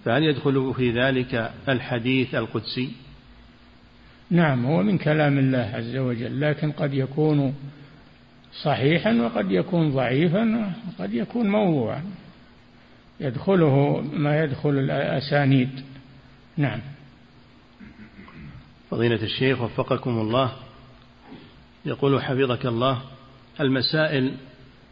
فهل 0.05 0.23
يدخل 0.23 0.75
في 0.77 0.91
ذلك 0.91 1.53
الحديث 1.69 2.35
القدسي؟ 2.35 2.93
نعم 4.31 4.67
هو 4.67 4.83
من 4.83 4.99
كلام 4.99 5.39
الله 5.39 5.71
عز 5.75 5.97
وجل 5.97 6.41
لكن 6.41 6.73
قد 6.73 6.95
يكون 6.95 7.55
صحيحا 8.63 9.13
وقد 9.13 9.51
يكون 9.51 9.91
ضعيفا 9.91 10.75
وقد 10.89 11.15
يكون 11.15 11.51
موضوعا. 11.51 12.03
يدخله 13.21 14.01
ما 14.13 14.45
يدخل 14.45 14.71
الأسانيد. 14.71 15.71
نعم. 16.57 16.81
فضيلة 18.91 19.23
الشيخ 19.23 19.61
وفقكم 19.61 20.11
الله 20.11 20.53
يقول 21.85 22.23
حفظك 22.23 22.67
الله 22.67 23.03
المسائل 23.61 24.35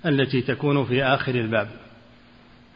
التي 0.07 0.41
تكون 0.41 0.85
في 0.85 1.05
آخر 1.05 1.35
الباب 1.35 1.69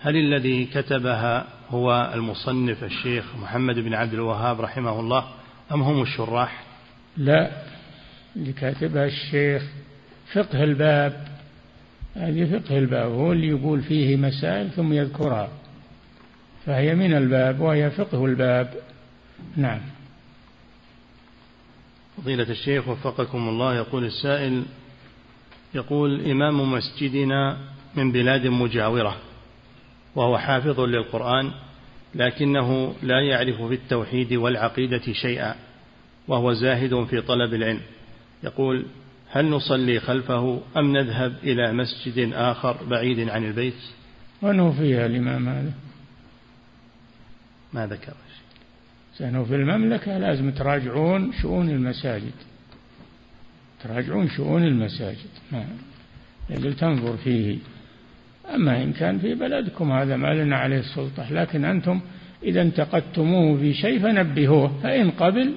هل 0.00 0.16
الذي 0.16 0.64
كتبها 0.64 1.46
هو 1.70 2.12
المصنف 2.14 2.84
الشيخ 2.84 3.24
محمد 3.36 3.74
بن 3.74 3.94
عبد 3.94 4.14
الوهاب 4.14 4.60
رحمه 4.60 5.00
الله 5.00 5.24
أم 5.72 5.82
هم 5.82 6.02
الشراح؟ 6.02 6.64
لا 7.16 7.50
اللي 8.36 8.52
كاتبها 8.52 9.04
الشيخ 9.04 9.62
فقه 10.32 10.64
الباب. 10.64 11.28
هذه 12.14 12.58
فقه 12.58 12.78
الباب 12.78 13.12
هو 13.12 13.32
اللي 13.32 13.48
يقول 13.48 13.82
فيه 13.82 14.16
مسائل 14.16 14.70
ثم 14.70 14.92
يذكرها. 14.92 15.48
فهي 16.66 16.94
من 16.94 17.14
الباب 17.14 17.60
وهي 17.60 17.90
فقه 17.90 18.24
الباب. 18.24 18.74
نعم. 19.56 19.80
فضيلة 22.16 22.50
الشيخ 22.50 22.88
وفقكم 22.88 23.48
الله 23.48 23.74
يقول 23.74 24.04
السائل 24.04 24.64
يقول 25.74 26.30
إمام 26.30 26.72
مسجدنا 26.72 27.58
من 27.94 28.12
بلاد 28.12 28.46
مجاورة. 28.46 29.16
وهو 30.16 30.38
حافظ 30.38 30.80
للقرآن 30.80 31.52
لكنه 32.14 32.94
لا 33.02 33.20
يعرف 33.20 33.62
في 33.62 33.74
التوحيد 33.74 34.32
والعقيدة 34.32 35.12
شيئا 35.12 35.54
وهو 36.28 36.52
زاهد 36.52 37.04
في 37.04 37.20
طلب 37.20 37.54
العلم. 37.54 37.80
يقول 38.44 38.86
هل 39.30 39.50
نصلي 39.50 40.00
خلفه 40.00 40.60
أم 40.76 40.96
نذهب 40.96 41.36
إلى 41.42 41.72
مسجد 41.72 42.32
آخر 42.32 42.76
بعيد 42.84 43.28
عن 43.28 43.44
البيت؟ 43.44 43.74
وأنه 44.42 44.72
فيها 44.72 45.06
الإمام 45.06 45.48
هذا. 45.48 45.72
ما 47.72 47.86
ذكر 47.86 48.12
لأنه 49.20 49.44
في 49.44 49.54
المملكة 49.54 50.18
لازم 50.18 50.50
تراجعون 50.50 51.32
شؤون 51.32 51.70
المساجد. 51.70 52.34
تراجعون 53.82 54.28
شؤون 54.28 54.64
المساجد. 54.64 55.30
ما 55.52 55.66
يجب 56.50 56.76
تنظر 56.76 57.16
فيه. 57.16 57.58
أما 58.54 58.82
إن 58.82 58.92
كان 58.92 59.18
في 59.18 59.34
بلدكم 59.34 59.92
هذا 59.92 60.16
ما 60.16 60.34
لنا 60.34 60.56
عليه 60.56 60.78
السلطة 60.78 61.32
لكن 61.32 61.64
أنتم 61.64 62.00
إذا 62.42 62.62
انتقدتموه 62.62 63.58
في 63.58 63.74
شيء 63.74 64.02
فنبهوه 64.02 64.80
فإن 64.82 65.10
قبل 65.10 65.54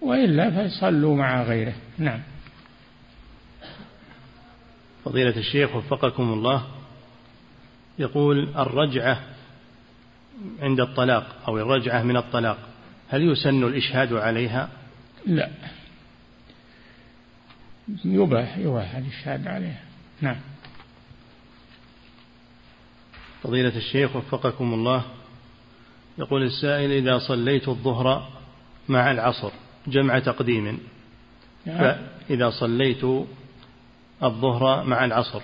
وإلا 0.00 0.50
فصلوا 0.50 1.16
مع 1.16 1.42
غيره. 1.42 1.74
نعم. 1.98 2.20
فضيلة 5.04 5.36
الشيخ 5.36 5.76
وفقكم 5.76 6.32
الله 6.32 6.66
يقول 7.98 8.48
الرجعة 8.56 9.20
عند 10.60 10.80
الطلاق 10.80 11.36
أو 11.48 11.58
الرجعة 11.58 12.02
من 12.02 12.16
الطلاق 12.16 12.58
هل 13.08 13.22
يسن 13.22 13.64
الإشهاد 13.64 14.12
عليها؟ 14.12 14.68
لا. 15.26 15.50
يباح 18.04 18.58
يباح 18.58 18.96
الإشهاد 18.96 19.46
عليها. 19.46 19.82
نعم. 20.20 20.36
فضيلة 23.42 23.76
الشيخ 23.76 24.16
وفقكم 24.16 24.74
الله. 24.74 25.02
يقول 26.18 26.42
السائل 26.42 26.90
إذا 26.90 27.18
صليت 27.18 27.68
الظهر 27.68 28.28
مع 28.88 29.10
العصر 29.10 29.50
جمع 29.86 30.18
تقديم. 30.18 30.80
نعم. 31.66 31.78
فإذا 31.78 32.50
صليت 32.50 33.04
الظهر 34.22 34.84
مع 34.84 35.04
العصر 35.04 35.40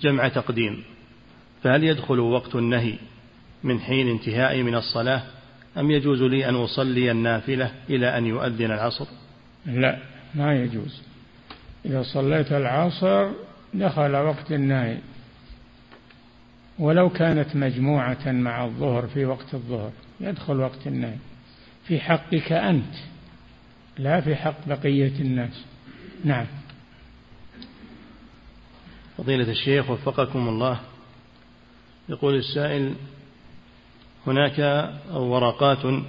جمع 0.00 0.28
تقديم. 0.28 0.84
فهل 1.62 1.84
يدخل 1.84 2.20
وقت 2.20 2.54
النهي 2.54 2.94
من 3.64 3.80
حين 3.80 4.08
انتهائي 4.08 4.62
من 4.62 4.74
الصلاة 4.74 5.22
أم 5.78 5.90
يجوز 5.90 6.22
لي 6.22 6.48
أن 6.48 6.54
أصلي 6.54 7.10
النافلة 7.10 7.72
إلى 7.90 8.18
أن 8.18 8.26
يؤذن 8.26 8.70
العصر؟ 8.70 9.06
لا 9.66 9.98
ما 10.34 10.54
يجوز. 10.54 11.02
إذا 11.86 12.02
صليت 12.02 12.52
العصر 12.52 13.30
دخل 13.74 14.16
وقت 14.16 14.52
النهي. 14.52 14.98
ولو 16.80 17.08
كانت 17.10 17.56
مجموعة 17.56 18.32
مع 18.32 18.64
الظهر 18.64 19.06
في 19.06 19.24
وقت 19.24 19.54
الظهر 19.54 19.92
يدخل 20.20 20.60
وقت 20.60 20.86
النهي 20.86 21.16
في 21.84 22.00
حقك 22.00 22.52
أنت 22.52 22.94
لا 23.98 24.20
في 24.20 24.36
حق 24.36 24.68
بقية 24.68 25.20
الناس. 25.20 25.64
نعم. 26.24 26.46
فضيلة 29.18 29.50
الشيخ 29.50 29.90
وفقكم 29.90 30.48
الله. 30.48 30.80
يقول 32.08 32.34
السائل 32.34 32.94
هناك 34.26 34.58
ورقات 35.12 36.02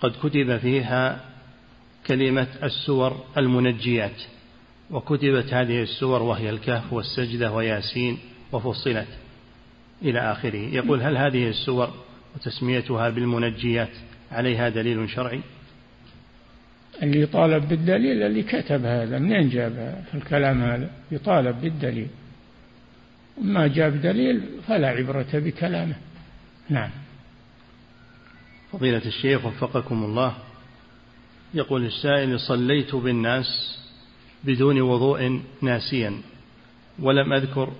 قد 0.00 0.12
كتب 0.22 0.58
فيها 0.58 1.24
كلمة 2.06 2.48
السور 2.62 3.24
المنجيات 3.38 4.22
وكتبت 4.90 5.54
هذه 5.54 5.82
السور 5.82 6.22
وهي 6.22 6.50
الكهف 6.50 6.92
والسجدة 6.92 7.52
وياسين 7.52 8.18
وفصلت. 8.52 9.08
إلى 10.02 10.32
آخره. 10.32 10.74
يقول 10.74 11.02
هل 11.02 11.16
هذه 11.16 11.48
السور 11.48 11.90
وتسميتها 12.34 13.10
بالمنجيات 13.10 13.90
عليها 14.32 14.68
دليل 14.68 15.10
شرعي؟ 15.10 15.40
اللي 17.02 17.26
طالب 17.26 17.68
بالدليل 17.68 18.22
اللي 18.22 18.42
كتب 18.42 18.84
هذا 18.84 19.18
منين 19.18 19.48
جاب 19.48 20.04
في 20.10 20.14
الكلام 20.18 20.62
هذا؟ 20.62 20.90
يطالب 21.10 21.60
بالدليل. 21.60 22.08
ما 23.42 23.66
جاب 23.66 24.02
دليل 24.02 24.42
فلا 24.66 24.88
عبرة 24.88 25.26
بكلامه. 25.34 25.94
نعم. 26.68 26.90
فضيلة 28.72 29.02
الشيخ 29.06 29.44
وفقكم 29.44 30.04
الله 30.04 30.34
يقول 31.54 31.84
السائل 31.84 32.40
صليت 32.40 32.94
بالناس 32.94 33.78
بدون 34.44 34.80
وضوء 34.80 35.40
ناسيا 35.62 36.20
ولم 36.98 37.32
أذكر 37.32 37.72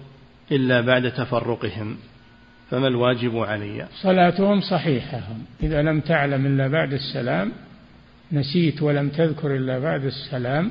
إلا 0.53 0.81
بعد 0.81 1.13
تفرقهم 1.13 1.97
فما 2.71 2.89
الواجب 2.89 3.39
علي؟ 3.39 3.87
صلاتهم 4.03 4.61
صحيحة. 4.61 5.21
إذا 5.63 5.83
لم 5.83 6.01
تعلم 6.01 6.47
إلا 6.47 6.69
بعد 6.69 6.93
السلام 6.93 7.53
نسيت 8.33 8.83
ولم 8.83 9.09
تذكر 9.09 9.57
إلا 9.57 9.79
بعد 9.79 10.05
السلام 10.05 10.71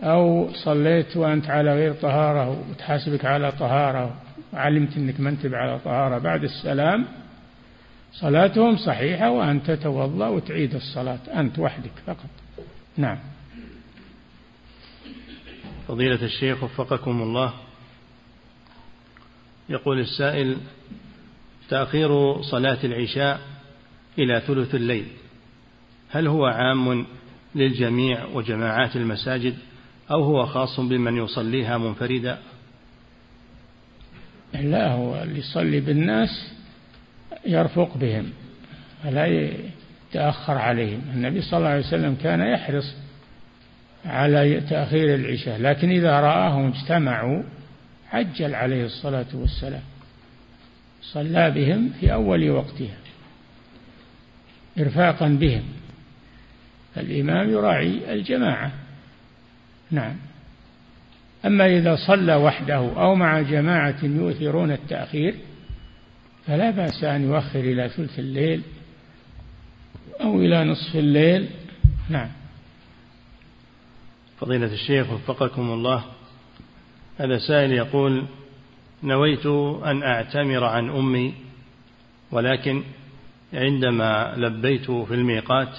أو 0.00 0.52
صليت 0.52 1.16
وأنت 1.16 1.50
على 1.50 1.74
غير 1.74 1.92
طهارة 1.92 2.64
وتحاسبك 2.70 3.24
على 3.24 3.52
طهارة 3.52 4.14
وعلمت 4.52 4.96
أنك 4.96 5.20
ما 5.20 5.30
أنت 5.30 5.46
على 5.46 5.78
طهارة 5.78 6.18
بعد 6.18 6.44
السلام 6.44 7.06
صلاتهم 8.12 8.76
صحيحة 8.76 9.30
وأنت 9.30 9.70
تتوضأ 9.70 10.28
وتعيد 10.28 10.74
الصلاة 10.74 11.18
أنت 11.34 11.58
وحدك 11.58 11.90
فقط. 12.06 12.30
نعم. 12.96 13.18
فضيلة 15.88 16.24
الشيخ 16.24 16.62
وفقكم 16.62 17.22
الله. 17.22 17.52
يقول 19.68 20.00
السائل 20.00 20.56
تأخير 21.68 22.42
صلاة 22.42 22.78
العشاء 22.84 23.40
إلى 24.18 24.40
ثلث 24.46 24.74
الليل 24.74 25.06
هل 26.10 26.26
هو 26.26 26.46
عام 26.46 27.06
للجميع 27.54 28.24
وجماعات 28.24 28.96
المساجد 28.96 29.54
أو 30.10 30.24
هو 30.24 30.46
خاص 30.46 30.80
بمن 30.80 31.16
يصليها 31.16 31.78
منفردا؟ 31.78 32.38
لا 34.54 34.92
هو 34.92 35.22
اللي 35.22 35.38
يصلي 35.38 35.80
بالناس 35.80 36.52
يرفق 37.46 37.96
بهم 37.96 38.30
فلا 39.02 39.26
يتأخر 39.26 40.58
عليهم. 40.58 41.00
النبي 41.14 41.42
صلى 41.42 41.58
الله 41.58 41.68
عليه 41.68 41.86
وسلم 41.86 42.16
كان 42.22 42.40
يحرص 42.40 42.94
على 44.04 44.60
تأخير 44.60 45.14
العشاء 45.14 45.60
لكن 45.60 45.90
إذا 45.90 46.20
رآهم 46.20 46.72
اجتمعوا 46.72 47.42
عجل 48.12 48.54
عليه 48.54 48.84
الصلاة 48.84 49.26
والسلام. 49.34 49.82
صلى 51.02 51.50
بهم 51.50 51.90
في 52.00 52.12
أول 52.12 52.50
وقتها 52.50 52.96
إرفاقا 54.78 55.28
بهم. 55.28 55.62
الإمام 56.96 57.50
يراعي 57.50 58.12
الجماعة. 58.12 58.72
نعم. 59.90 60.16
أما 61.46 61.66
إذا 61.66 61.96
صلى 61.96 62.34
وحده 62.34 62.76
أو 62.76 63.14
مع 63.14 63.40
جماعة 63.40 63.96
يؤثرون 64.02 64.72
التأخير 64.72 65.34
فلا 66.46 66.70
بأس 66.70 67.04
أن 67.04 67.22
يؤخر 67.22 67.60
إلى 67.60 67.88
ثلث 67.88 68.18
الليل 68.18 68.62
أو 70.20 70.40
إلى 70.40 70.64
نصف 70.64 70.96
الليل. 70.96 71.48
نعم. 72.08 72.37
فضيلة 74.40 74.72
الشيخ 74.72 75.12
وفقكم 75.12 75.70
الله. 75.70 76.04
هذا 77.18 77.38
سائل 77.38 77.72
يقول 77.72 78.24
نويت 79.02 79.46
أن 79.86 80.02
أعتمر 80.02 80.64
عن 80.64 80.90
أمي 80.90 81.34
ولكن 82.30 82.82
عندما 83.52 84.34
لبيت 84.36 84.90
في 84.90 85.14
الميقات 85.14 85.78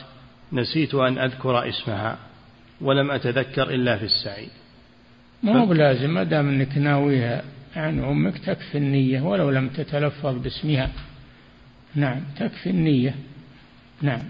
نسيت 0.54 0.96
أن 0.96 1.18
أذكر 1.18 1.70
اسمها 1.70 2.18
ولم 2.82 3.12
أتذكر 3.12 3.70
إلا 3.70 3.98
في 3.98 4.06
السعي. 4.06 4.48
ما 5.44 5.62
هو 5.62 5.66
بلازم 5.66 6.10
ما 6.10 6.24
دام 6.24 6.50
أنك 6.50 6.78
ناويها 6.78 7.44
عن 7.76 8.04
أمك 8.04 8.38
تكفي 8.38 8.78
النية 8.78 9.22
ولو 9.22 9.50
لم 9.50 9.70
تتلفظ 9.70 10.38
باسمها. 10.38 10.92
نعم 11.96 12.22
تكفي 12.40 12.70
النية. 12.70 13.16
نعم. 14.02 14.22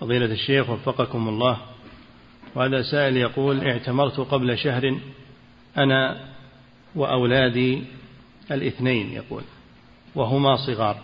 فضيلة 0.00 0.32
الشيخ 0.32 0.70
وفقكم 0.70 1.28
الله. 1.28 1.75
وهذا 2.56 2.82
سائل 2.82 3.16
يقول 3.16 3.68
اعتمرت 3.68 4.20
قبل 4.20 4.58
شهر 4.58 4.98
أنا 5.78 6.16
وأولادي 6.94 7.84
الاثنين 8.50 9.12
يقول 9.12 9.42
وهما 10.14 10.56
صغار 10.56 11.00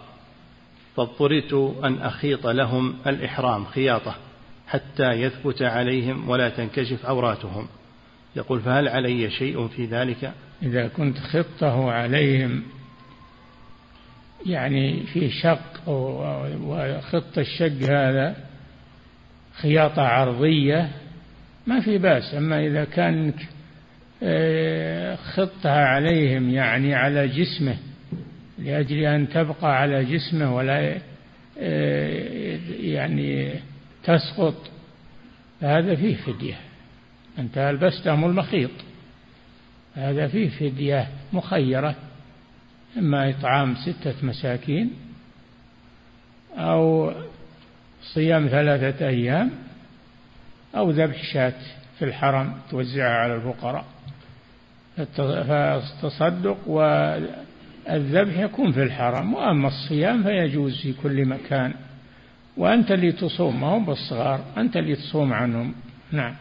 فاضطررت 0.96 1.74
أن 1.84 1.98
أخيط 1.98 2.46
لهم 2.46 2.94
الإحرام 3.06 3.64
خياطة 3.64 4.14
حتى 4.66 5.10
يثبت 5.10 5.62
عليهم 5.62 6.28
ولا 6.28 6.48
تنكشف 6.48 7.06
عوراتهم. 7.06 7.68
يقول 8.36 8.60
فهل 8.60 8.88
علي 8.88 9.30
شيء 9.30 9.68
في 9.68 9.84
ذلك؟ 9.86 10.32
إذا 10.62 10.88
كنت 10.88 11.18
خطه 11.18 11.90
عليهم 11.92 12.62
يعني 14.46 15.06
في 15.06 15.30
شق 15.30 15.88
وخط 15.88 17.38
الشق 17.38 17.82
هذا 17.82 18.36
خياطة 19.52 20.02
عرضية 20.02 21.01
ما 21.66 21.80
في 21.80 21.98
بأس. 21.98 22.34
أما 22.34 22.66
إذا 22.66 22.84
كان 22.84 23.32
آه، 24.22 25.16
خطها 25.16 25.84
عليهم 25.84 26.50
يعني 26.50 26.94
على 26.94 27.28
جسمه 27.28 27.76
لأجل 28.58 28.96
أن 28.98 29.28
تبقى 29.28 29.80
على 29.80 30.04
جسمه 30.04 30.56
ولا 30.56 30.98
آه، 31.58 32.58
يعني 32.80 33.54
تسقط 34.04 34.70
فهذا 35.60 35.94
فيه 35.94 36.16
فدية. 36.16 36.56
أنت 37.38 37.58
ألبستهم 37.58 38.24
المخيط 38.24 38.70
هذا 39.94 40.28
فيه 40.28 40.48
فدية 40.48 41.08
مخيرة. 41.32 41.94
إما 42.98 43.30
إطعام 43.30 43.74
ستة 43.74 44.14
مساكين 44.22 44.90
أو 46.56 47.12
صيام 48.02 48.48
ثلاثة 48.48 49.08
أيام 49.08 49.50
أو 50.74 50.90
ذبح 50.90 51.22
شاة 51.22 51.54
في 51.98 52.04
الحرم 52.04 52.54
توزعها 52.70 53.16
على 53.18 53.34
الفقراء. 53.34 53.84
فالتصدق 55.22 56.68
والذبح 56.68 58.38
يكون 58.38 58.72
في 58.72 58.82
الحرم 58.82 59.34
وأما 59.34 59.68
الصيام 59.68 60.22
فيجوز 60.22 60.80
في 60.82 60.92
كل 60.92 61.26
مكان. 61.26 61.74
وأنت 62.56 62.90
اللي 62.90 63.12
تصوم 63.12 63.60
ما 63.60 63.66
هم 63.66 63.84
بالصغار 63.84 64.40
أنت 64.56 64.76
اللي 64.76 64.96
تصوم 64.96 65.32
عنهم. 65.32 65.74
نعم. 66.12 66.34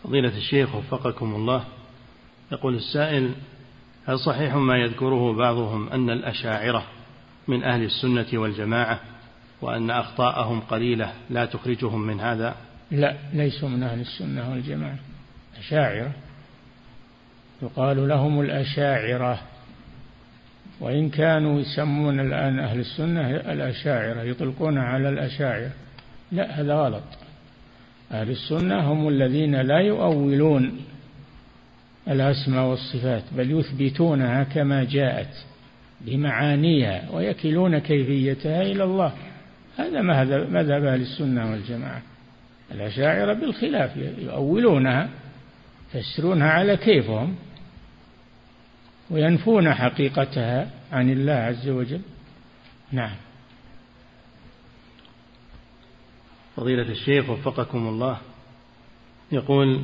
فضيلة 0.04 0.36
الشيخ 0.36 0.74
وفقكم 0.74 1.34
الله 1.34 1.64
يقول 2.52 2.74
السائل 2.74 3.34
هل 4.06 4.18
صحيح 4.18 4.54
ما 4.54 4.76
يذكره 4.76 5.32
بعضهم 5.32 5.88
أن 5.88 6.10
الأشاعرة 6.10 6.84
من 7.48 7.64
أهل 7.64 7.82
السنة 7.82 8.26
والجماعة 8.40 9.00
وأن 9.60 9.90
أخطاءهم 9.90 10.60
قليلة 10.60 11.12
لا 11.30 11.44
تخرجهم 11.44 12.00
من 12.00 12.20
هذا؟ 12.20 12.54
لا 12.90 13.16
ليسوا 13.32 13.68
من 13.68 13.82
أهل 13.82 14.00
السنة 14.00 14.50
والجماعة. 14.50 14.98
أشاعرة. 15.58 16.12
يقال 17.62 18.08
لهم 18.08 18.40
الأشاعرة. 18.40 19.40
وإن 20.80 21.10
كانوا 21.10 21.60
يسمون 21.60 22.20
الآن 22.20 22.58
أهل 22.58 22.80
السنة 22.80 23.30
الأشاعرة 23.30 24.22
يطلقون 24.22 24.78
على 24.78 25.08
الأشاعرة. 25.08 25.70
لا 26.32 26.60
هذا 26.60 26.74
غلط. 26.74 27.23
أهل 28.14 28.30
السنة 28.30 28.92
هم 28.92 29.08
الذين 29.08 29.56
لا 29.56 29.78
يؤولون 29.78 30.80
الأسماء 32.08 32.66
والصفات 32.66 33.22
بل 33.36 33.50
يثبتونها 33.50 34.44
كما 34.44 34.84
جاءت 34.84 35.44
بمعانيها 36.00 37.10
ويكلون 37.12 37.78
كيفيتها 37.78 38.62
إلى 38.62 38.84
الله. 38.84 39.12
هذا 39.76 40.02
مذهب 40.48 40.84
أهل 40.84 41.00
السنة 41.00 41.50
والجماعة. 41.50 42.02
الأشاعرة 42.72 43.32
بالخلاف 43.32 43.96
يؤولونها 44.18 45.08
يفسرونها 45.94 46.50
على 46.50 46.76
كيفهم 46.76 47.34
وينفون 49.10 49.74
حقيقتها 49.74 50.70
عن 50.92 51.10
الله 51.10 51.32
عز 51.32 51.68
وجل. 51.68 52.00
نعم. 52.92 53.16
فضيلة 56.56 56.88
الشيخ 56.90 57.30
وفقكم 57.30 57.88
الله. 57.88 58.18
يقول 59.32 59.80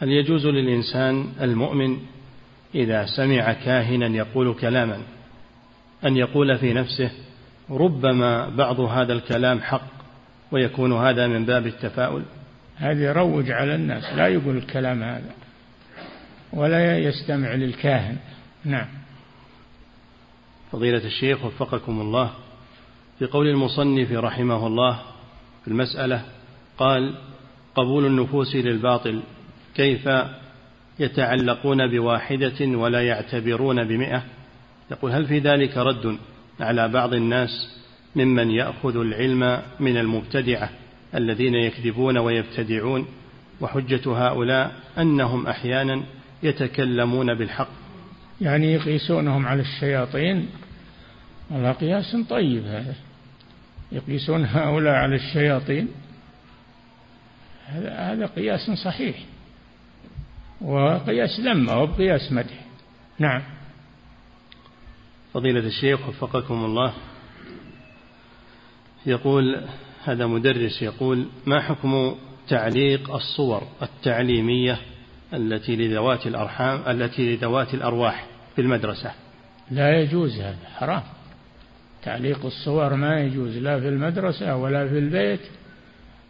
هل 0.00 0.08
يجوز 0.08 0.46
للإنسان 0.46 1.32
المؤمن 1.40 1.98
إذا 2.74 3.06
سمع 3.06 3.52
كاهنا 3.52 4.06
يقول 4.06 4.54
كلاما 4.54 4.98
أن 6.04 6.16
يقول 6.16 6.58
في 6.58 6.72
نفسه 6.72 7.10
ربما 7.70 8.48
بعض 8.48 8.80
هذا 8.80 9.12
الكلام 9.12 9.60
حق 9.60 9.88
ويكون 10.52 10.92
هذا 10.92 11.26
من 11.26 11.44
باب 11.44 11.66
التفاؤل؟ 11.66 12.22
هذا 12.76 13.04
يروج 13.04 13.50
على 13.50 13.74
الناس 13.74 14.04
لا 14.04 14.28
يقول 14.28 14.56
الكلام 14.56 15.02
هذا 15.02 15.34
ولا 16.52 16.98
يستمع 16.98 17.54
للكاهن. 17.54 18.16
نعم. 18.64 18.86
فضيلة 20.72 21.04
الشيخ 21.04 21.44
وفقكم 21.44 22.00
الله 22.00 22.30
في 23.18 23.26
قول 23.26 23.48
المصنف 23.48 24.12
رحمه 24.12 24.66
الله 24.66 25.00
في 25.64 25.70
المسألة 25.70 26.22
قال 26.78 27.14
قبول 27.74 28.06
النفوس 28.06 28.56
للباطل 28.56 29.22
كيف 29.74 30.08
يتعلقون 30.98 31.90
بواحدة 31.90 32.66
ولا 32.66 33.02
يعتبرون 33.06 33.84
بمئة؟ 33.84 34.22
يقول 34.90 35.12
هل 35.12 35.26
في 35.26 35.38
ذلك 35.38 35.76
رد 35.76 36.18
على 36.60 36.88
بعض 36.88 37.14
الناس 37.14 37.80
ممن 38.16 38.50
يأخذ 38.50 38.96
العلم 38.96 39.62
من 39.80 39.96
المبتدعة 39.96 40.70
الذين 41.14 41.54
يكذبون 41.54 42.18
ويبتدعون؟ 42.18 43.06
وحجة 43.60 44.26
هؤلاء 44.26 44.72
أنهم 44.98 45.46
أحيانا 45.46 46.02
يتكلمون 46.42 47.34
بالحق. 47.34 47.68
يعني 48.40 48.72
يقيسونهم 48.72 49.46
على 49.46 49.60
الشياطين؟ 49.60 50.48
على 51.50 51.72
قياس 51.72 52.16
طيب 52.30 52.64
هذا. 52.64 52.94
يقيسون 53.94 54.44
هؤلاء 54.44 54.94
على 54.94 55.16
الشياطين. 55.16 55.88
هذا 57.66 57.94
هذا 57.94 58.26
قياس 58.26 58.70
صحيح. 58.70 59.16
وقياس 60.60 61.40
لمة 61.40 61.82
وبقياس 61.82 62.32
مدح. 62.32 62.64
نعم. 63.18 63.42
فضيلة 65.34 65.66
الشيخ 65.66 66.08
وفقكم 66.08 66.64
الله. 66.64 66.94
يقول 69.06 69.64
هذا 70.04 70.26
مدرس 70.26 70.82
يقول 70.82 71.26
ما 71.46 71.60
حكم 71.60 72.14
تعليق 72.48 73.14
الصور 73.14 73.62
التعليمية 73.82 74.78
التي 75.34 75.76
لذوات 75.76 76.26
الأرحام 76.26 76.82
التي 76.88 77.36
لذوات 77.36 77.74
الأرواح 77.74 78.26
في 78.54 78.60
المدرسة؟ 78.60 79.12
لا 79.70 80.00
يجوز 80.00 80.40
هذا 80.40 80.68
حرام. 80.76 81.02
تعليق 82.04 82.46
الصور 82.46 82.94
ما 82.94 83.20
يجوز 83.20 83.58
لا 83.58 83.80
في 83.80 83.88
المدرسة 83.88 84.56
ولا 84.56 84.88
في 84.88 84.98
البيت 84.98 85.40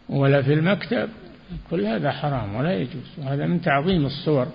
ولا 0.09 0.41
في 0.41 0.53
المكتب. 0.53 1.09
كل 1.69 1.85
هذا 1.85 2.11
حرام 2.11 2.55
ولا 2.55 2.73
يجوز. 2.73 3.11
وهذا 3.17 3.45
من 3.45 3.61
تعظيم 3.61 4.05
الصور. 4.05 4.47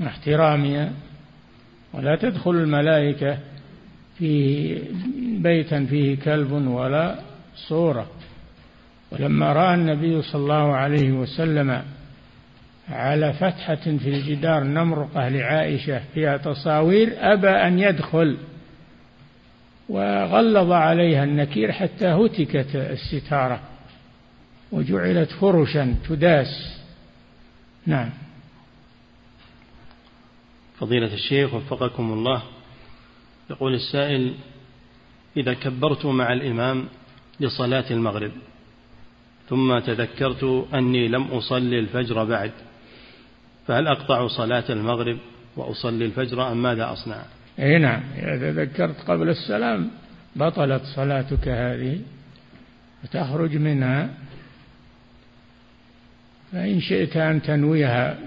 واحترامها 0.00 0.92
ولا 1.92 2.16
تدخل 2.16 2.50
الملائكة 2.50 3.38
في 4.18 4.74
بيتا 5.38 5.84
فيه 5.84 6.16
كلب 6.16 6.52
ولا 6.52 7.18
صورة. 7.68 8.06
ولما 9.10 9.52
رأى 9.52 9.74
النبي 9.74 10.22
صلى 10.22 10.42
الله 10.42 10.76
عليه 10.76 11.12
وسلم 11.12 11.82
على 12.88 13.32
فتحة 13.32 13.74
في 13.74 14.08
الجدار 14.08 14.64
نمرقة 14.64 15.28
لعائشة 15.28 16.00
فيها 16.14 16.36
تصاوير 16.36 17.12
أبى 17.18 17.48
أن 17.48 17.78
يدخل. 17.78 18.36
وغلظ 19.90 20.72
عليها 20.72 21.24
النكير 21.24 21.72
حتى 21.72 22.06
هتكت 22.06 22.76
الستارة 22.76 23.60
وجعلت 24.72 25.30
فرشا 25.30 25.94
تداس. 26.08 26.80
نعم. 27.86 28.10
فضيلة 30.78 31.14
الشيخ 31.14 31.54
وفقكم 31.54 32.12
الله. 32.12 32.42
يقول 33.50 33.74
السائل 33.74 34.34
إذا 35.36 35.54
كبرت 35.54 36.06
مع 36.06 36.32
الإمام 36.32 36.88
لصلاة 37.40 37.84
المغرب 37.90 38.32
ثم 39.48 39.78
تذكرت 39.78 40.66
أني 40.74 41.08
لم 41.08 41.22
أصلي 41.22 41.78
الفجر 41.78 42.24
بعد 42.24 42.52
فهل 43.66 43.86
أقطع 43.88 44.28
صلاة 44.28 44.64
المغرب 44.70 45.18
وأصلي 45.56 46.04
الفجر 46.04 46.52
أم 46.52 46.62
ماذا 46.62 46.92
أصنع؟ 46.92 47.24
أي 47.60 47.78
نعم 47.78 48.02
إذا 48.16 48.52
تذكرت 48.52 49.00
قبل 49.00 49.28
السلام 49.28 49.90
بطلت 50.36 50.82
صلاتك 50.96 51.48
هذه 51.48 52.00
وتخرج 53.04 53.56
منها 53.56 54.10
فإن 56.52 56.80
شئت 56.80 57.16
أن 57.16 57.42
تنويها 57.42 58.18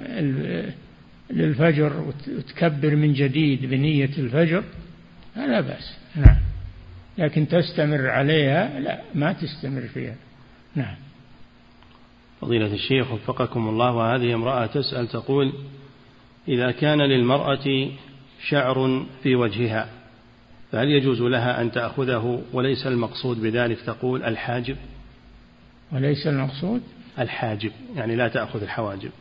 للفجر 1.30 2.14
وتكبر 2.38 2.96
من 2.96 3.14
جديد 3.14 3.66
بنية 3.66 4.10
الفجر 4.18 4.64
فلا 5.36 5.62
بأس. 5.62 5.98
نعم. 6.16 6.38
لكن 7.18 7.48
تستمر 7.48 8.10
عليها 8.10 8.80
لا 8.80 9.02
ما 9.16 9.34
تستمر 9.34 9.82
فيها. 9.82 10.16
نعم. 10.76 10.96
فضيلة 12.42 12.74
الشيخ 12.74 13.12
وفقكم 13.12 13.70
الله 13.70 13.92
وهذه 13.92 14.34
امرأة 14.34 14.66
تسأل 14.66 15.08
تقول 15.08 15.54
إذا 16.48 16.72
كان 16.72 17.02
للمرأة 17.02 17.90
شعر 18.50 19.06
في 19.24 19.36
وجهها 19.36 19.90
فهل 20.72 20.90
يجوز 20.90 21.22
لها 21.22 21.62
أن 21.62 21.72
تأخذه 21.72 22.42
وليس 22.54 22.88
المقصود 22.88 23.42
بذلك 23.42 23.82
تقول 23.82 24.24
الحاجب؟ 24.24 24.78
وليس 25.92 26.28
المقصود؟ 26.28 26.82
الحاجب 27.20 27.72
يعني 27.96 28.16
لا 28.16 28.28
تأخذ 28.28 28.62
الحواجب. 28.62 29.12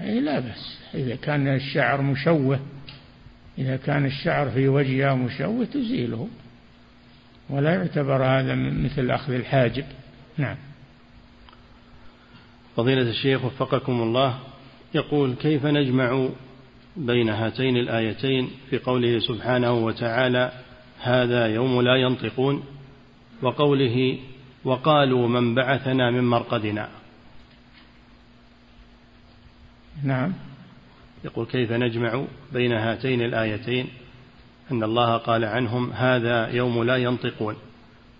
أي 0.00 0.20
لا 0.20 0.40
بس 0.40 0.78
إذا 0.94 1.16
كان 1.16 1.48
الشعر 1.48 2.02
مشوه 2.02 2.60
إذا 3.58 3.76
كان 3.76 4.06
الشعر 4.06 4.50
في 4.50 4.68
وجهها 4.68 5.14
مشوه 5.14 5.64
تزيله 5.64 6.28
ولا 7.48 7.74
يعتبر 7.74 8.24
هذا 8.24 8.54
مثل 8.54 9.10
أخذ 9.10 9.32
الحاجب. 9.32 9.84
نعم. 10.38 10.56
فضيلة 12.76 13.10
الشيخ 13.10 13.44
وفقكم 13.44 14.02
الله 14.02 14.38
يقول 14.94 15.34
كيف 15.34 15.66
نجمع 15.66 16.28
بين 17.00 17.28
هاتين 17.28 17.76
الآيتين 17.76 18.50
في 18.70 18.78
قوله 18.78 19.18
سبحانه 19.18 19.72
وتعالى 19.72 20.52
هذا 21.00 21.46
يوم 21.46 21.82
لا 21.82 21.96
ينطقون 21.96 22.62
وقوله 23.42 24.18
وقالوا 24.64 25.28
من 25.28 25.54
بعثنا 25.54 26.10
من 26.10 26.24
مرقدنا 26.24 26.88
نعم. 30.02 30.32
يقول 31.24 31.46
كيف 31.46 31.72
نجمع 31.72 32.24
بين 32.52 32.72
هاتين 32.72 33.22
الآيتين 33.22 33.86
أن 34.72 34.82
الله 34.82 35.16
قال 35.16 35.44
عنهم 35.44 35.92
هذا 35.92 36.48
يوم 36.48 36.84
لا 36.84 36.96
ينطقون 36.96 37.56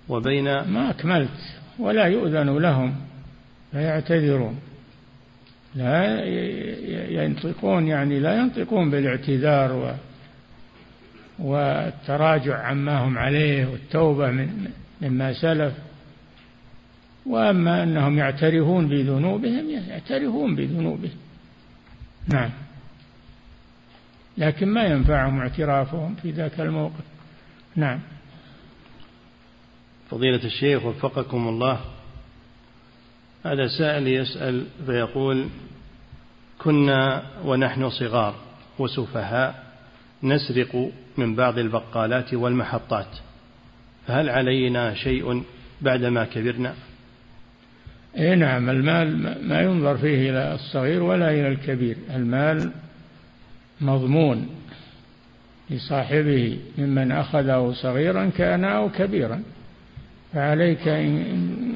وبين 0.08 0.44
ما 0.44 0.90
أكملت 0.90 1.38
ولا 1.78 2.06
يؤذن 2.06 2.58
لهم 2.58 2.94
فيعتذرون 3.72 4.58
لا 5.74 6.24
ينطقون 7.24 7.86
يعني 7.86 8.20
لا 8.20 8.36
ينطقون 8.36 8.90
بالاعتذار 8.90 9.72
و 9.72 9.92
والتراجع 11.38 12.66
عما 12.66 12.98
هم 12.98 13.18
عليه 13.18 13.66
والتوبة 13.66 14.30
من 14.30 14.70
مما 15.00 15.32
سلف. 15.32 15.74
وأما 17.26 17.82
أنهم 17.82 18.18
يعترفون 18.18 18.88
بذنوبهم 18.88 19.70
يعترفون 19.70 20.56
بذنوبهم. 20.56 21.18
نعم. 22.28 22.50
لكن 24.38 24.68
ما 24.68 24.84
ينفعهم 24.84 25.40
اعترافهم 25.40 26.14
في 26.14 26.30
ذاك 26.30 26.60
الموقف. 26.60 27.04
نعم. 27.76 28.00
فضيلة 30.10 30.44
الشيخ 30.44 30.84
وفقكم 30.84 31.48
الله. 31.48 31.80
هذا 33.44 33.68
سائل 33.78 34.08
يسأل 34.08 34.64
فيقول 34.86 35.46
كنا 36.58 37.22
ونحن 37.44 37.90
صغار 37.90 38.34
وسفهاء 38.78 39.64
نسرق 40.22 40.90
من 41.16 41.34
بعض 41.34 41.58
البقالات 41.58 42.34
والمحطات 42.34 43.06
فهل 44.06 44.28
علينا 44.28 44.94
شيء 44.94 45.42
بعدما 45.80 46.24
كبرنا؟ 46.24 46.74
اي 48.18 48.34
نعم 48.34 48.70
المال 48.70 49.16
ما 49.48 49.60
ينظر 49.60 49.96
فيه 49.96 50.30
إلى 50.30 50.54
الصغير 50.54 51.02
ولا 51.02 51.30
إلى 51.30 51.48
الكبير. 51.48 51.96
المال 52.14 52.72
مضمون 53.80 54.48
لصاحبه 55.70 56.58
ممن 56.78 57.12
أخذه 57.12 57.72
صغيرا 57.82 58.30
كان 58.38 58.64
أو 58.64 58.90
كبيرا. 58.90 59.42
فعليك 60.32 60.88
إن 60.88 61.69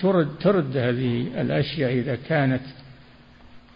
ترد 0.00 0.38
ترد 0.40 0.76
هذه 0.76 1.40
الأشياء 1.40 1.92
إذا 1.92 2.16
كانت 2.16 2.62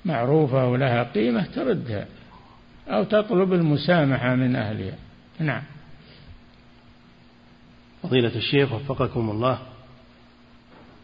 معروفة 0.04 0.68
ولها 0.68 1.02
قيمة 1.02 1.46
تردها 1.54 2.06
أو 2.88 3.04
تطلب 3.04 3.52
المسامحة 3.52 4.34
من 4.34 4.56
أهلها. 4.56 4.98
نعم. 5.38 5.62
فضيلة 8.02 8.36
الشيخ 8.36 8.72
وفقكم 8.72 9.30
الله. 9.30 9.58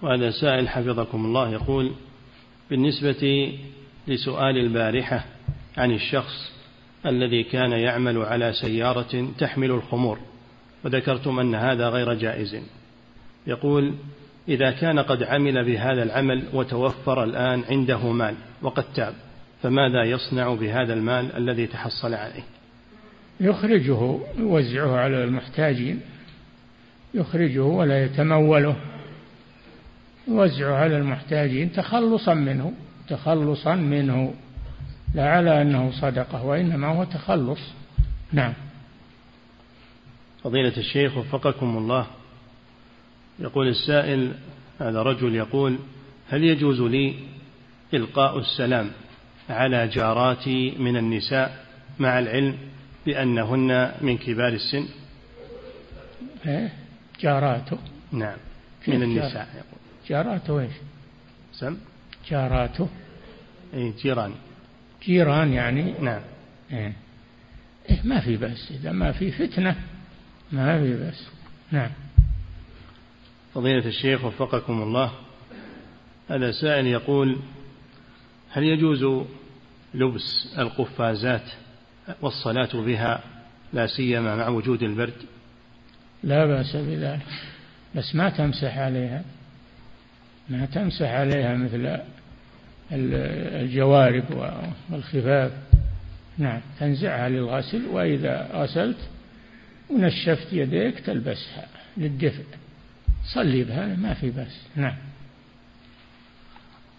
وهذا 0.03 0.31
سائل 0.31 0.69
حفظكم 0.69 1.25
الله 1.25 1.51
يقول 1.51 1.93
بالنسبة 2.71 3.53
لسؤال 4.09 4.59
البارحة 4.59 5.25
عن 5.77 5.91
الشخص 5.91 6.53
الذي 7.07 7.43
كان 7.43 7.73
يعمل 7.73 8.19
على 8.19 8.53
سيارة 8.53 9.29
تحمل 9.39 9.71
الخمور 9.71 10.19
وذكرتم 10.85 11.39
أن 11.39 11.55
هذا 11.55 11.89
غير 11.89 12.15
جائز. 12.15 12.57
يقول 13.47 13.95
إذا 14.49 14.71
كان 14.71 14.99
قد 14.99 15.23
عمل 15.23 15.65
بهذا 15.65 16.03
العمل 16.03 16.43
وتوفر 16.53 17.25
الآن 17.25 17.65
عنده 17.71 18.13
مال 18.13 18.35
وقد 18.63 18.85
تاب 18.95 19.15
فماذا 19.63 20.05
يصنع 20.05 20.55
بهذا 20.55 20.95
المال 20.95 21.37
الذي 21.37 21.67
تحصل 21.67 22.15
عليه؟ 22.15 22.43
يخرجه 23.41 24.19
يوزعه 24.39 24.97
على 24.97 25.25
المحتاجين 25.25 26.01
يخرجه 27.15 27.63
ولا 27.63 28.05
يتموله 28.05 28.77
يوزع 30.29 30.77
على 30.77 30.97
المحتاجين 30.97 31.73
تخلصا 31.73 32.35
منه 32.35 32.73
تخلصا 33.09 33.75
منه 33.75 34.35
لا 35.15 35.31
على 35.31 35.63
أنه 35.63 35.91
صدقة 36.01 36.45
وإنما 36.45 36.87
هو 36.87 37.05
تخلص. 37.05 37.61
نعم. 38.33 38.53
فضيلة 40.45 40.77
الشيخ 40.77 41.17
وفقكم 41.17 41.79
الله 41.79 42.07
يقول 43.39 43.69
السائل 43.69 44.35
هذا 44.81 45.03
رجل 45.03 45.35
يقول 45.35 45.79
هل 46.29 46.45
يجوز 46.45 46.81
لي 46.81 47.15
إلقاء 47.95 48.39
السلام 48.39 48.91
على 49.51 49.89
جاراتي 49.89 50.71
من 50.79 50.97
النساء 50.97 51.65
مع 51.99 52.19
العلم 52.19 52.59
بأنهن 53.07 53.93
من 54.01 54.19
كبار 54.19 54.53
السن؟ 54.53 54.89
إيه؟ 56.47 56.73
جاراته. 57.21 57.79
نعم 58.13 58.37
من 58.89 59.03
النساء 59.03 59.49
يقول. 59.55 59.81
جاراته 60.09 60.61
إيش؟ 60.61 60.73
سم؟ 61.53 61.77
جاراته. 62.31 62.89
إي 63.75 63.93
جيران. 64.03 64.33
جيران 65.03 65.53
يعني؟ 65.53 65.95
نعم. 66.01 66.21
إيه. 66.73 66.93
إيه 67.91 68.01
ما 68.05 68.21
في 68.21 68.37
بأس 68.37 68.71
إذا 68.71 68.93
ما 68.93 69.13
في 69.13 69.33
فتنة 69.33 69.77
ما 70.53 70.81
في 70.81 70.97
بأس. 70.97 71.29
نعم. 71.73 71.91
فضيلة 73.57 73.87
الشيخ 73.87 74.25
وفقكم 74.25 74.83
الله. 74.83 75.13
هذا 76.31 76.53
سائل 76.53 76.87
يقول 76.87 77.37
هل 78.51 78.63
يجوز 78.63 79.25
لبس 79.95 80.55
القفازات 80.59 81.43
والصلاة 82.21 82.69
بها 82.75 83.21
لا 83.73 83.87
سيما 83.87 84.37
مع 84.37 84.49
وجود 84.49 84.83
البرد؟ 84.83 85.23
لا 86.23 86.47
بأس 86.47 86.77
بذلك 86.77 87.27
بس 87.95 88.15
ما 88.15 88.29
تمسح 88.29 88.79
عليها 88.79 89.25
ما 90.49 90.67
تمسح 90.67 91.11
عليها 91.11 91.57
مثل 91.57 92.01
الجوارب 92.93 94.25
والخفاف. 94.91 95.53
نعم 96.39 96.61
تنزعها 96.81 97.29
للغسل 97.29 97.87
وإذا 97.87 98.51
غسلت 98.53 98.99
ونشفت 99.91 100.53
يديك 100.53 101.01
تلبسها 101.01 101.69
للدفء. 101.97 102.45
صلي 103.35 103.65
بها 103.65 103.97
ما 103.97 104.15
في 104.15 104.31
بس 104.31 104.67
نعم. 104.77 104.97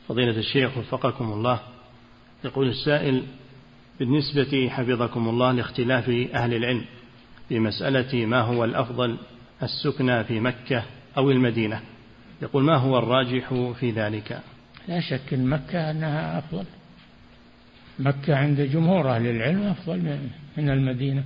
فضيلة 0.08 0.38
الشيخ 0.40 0.78
وفقكم 0.78 1.32
الله 1.32 1.60
يقول 2.46 2.70
السائل 2.70 3.24
بالنسبة 4.00 4.70
حفظكم 4.70 5.30
الله 5.30 5.52
لاختلاف 5.52 6.10
أهل 6.10 6.54
العلم 6.54 6.86
في 7.50 7.60
مسألة 7.60 8.26
ما 8.26 8.42
هو 8.42 8.64
الأفضل 8.66 9.18
السكنى 9.64 10.24
في 10.24 10.40
مكة 10.40 10.84
أو 11.18 11.32
المدينة؟ 11.32 11.82
يقول 12.42 12.64
ما 12.64 12.76
هو 12.76 12.98
الراجح 12.98 13.54
في 13.80 13.92
ذلك؟ 13.92 14.42
لا 14.88 15.00
شك 15.00 15.34
أن 15.34 15.46
مكة 15.46 15.92
أنها 15.92 16.40
أفضل. 16.40 16.66
مكة 18.00 18.36
عند 18.36 18.62
جمهور 18.62 19.16
أهل 19.16 19.28
العلم 19.28 19.64
أفضل 19.64 20.20
من 20.58 20.70
المدينة. 20.70 21.24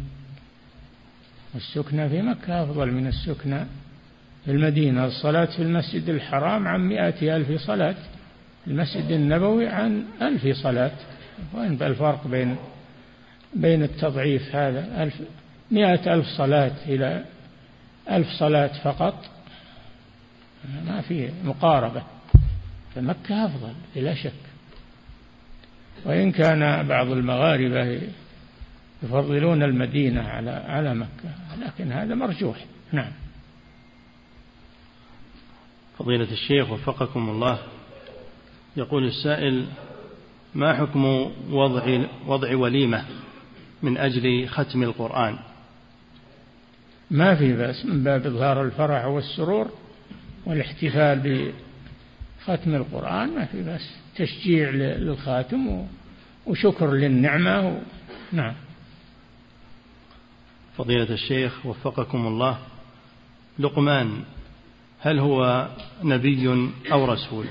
والسكنى 1.54 2.10
في 2.10 2.22
مكة 2.22 2.64
أفضل 2.64 2.92
من 2.92 3.08
السكنى 3.08 3.66
في 4.46 4.52
المدينة 4.52 5.06
الصلاة 5.06 5.46
في 5.46 5.62
المسجد 5.62 6.10
الحرام 6.10 6.68
عن 6.68 6.80
مئة 6.80 7.36
ألف 7.36 7.62
صلاة 7.62 7.96
المسجد 8.68 9.12
النبوي 9.12 9.68
عن 9.68 10.06
ألف 10.22 10.48
صلاة. 10.58 10.92
وين 11.54 11.84
الفرق 11.84 12.28
بين 12.28 12.56
بين 13.54 13.84
التضعيف 13.84 14.56
هذا؟ 14.56 15.04
ألف 15.04 15.22
مئة 15.72 16.14
ألف 16.14 16.28
صلاة 16.28 16.72
إلى 16.86 17.26
ألف 18.12 18.28
صلاة 18.30 18.84
فقط؟ 18.84 19.26
ما 20.86 21.02
في 21.02 21.30
مقاربة. 21.44 22.04
فمكة 22.96 23.46
أفضل 23.46 23.74
بلا 23.96 24.14
شك. 24.14 24.32
وإن 26.06 26.32
كان 26.32 26.88
بعض 26.88 27.12
المغاربة 27.12 28.02
يفضلون 29.04 29.64
المدينة 29.64 30.22
على 30.22 30.52
على 30.52 30.96
مكة 30.96 31.30
لكن 31.66 31.92
هذا 31.92 32.16
مرجوح. 32.16 32.66
نعم. 32.92 33.12
فضيلة 35.98 36.32
الشيخ 36.32 36.72
وفقكم 36.72 37.30
الله. 37.30 37.60
يقول 38.78 39.08
السائل 39.08 39.66
ما 40.56 40.74
حكم 40.74 41.06
وضع 41.52 42.06
وضع 42.28 42.56
وليمة 42.56 43.06
من 43.84 43.98
أجل 43.98 44.48
ختم 44.48 44.84
القرآن؟ 44.84 45.38
ما 47.12 47.36
في 47.36 47.54
بأس 47.54 47.86
من 47.86 48.04
باب 48.04 48.26
إظهار 48.26 48.64
الفرح 48.64 49.06
والسرور 49.06 49.70
والاحتفال 50.46 51.52
بختم 52.48 52.76
القرآن 52.76 53.36
ما 53.36 53.46
في 53.46 53.64
بأس. 53.64 54.02
تشجيع 54.16 54.70
للخاتم 54.70 55.88
وشكر 56.46 56.92
للنعمة 56.92 57.70
و... 57.70 57.80
نعم. 58.32 58.54
فضيلة 60.78 61.14
الشيخ 61.14 61.66
وفقكم 61.66 62.28
الله 62.28 62.58
لقمان 63.60 64.24
هل 65.02 65.20
هو 65.20 65.68
نبي 66.04 66.70
أو 66.92 67.06
رسول؟ 67.06 67.46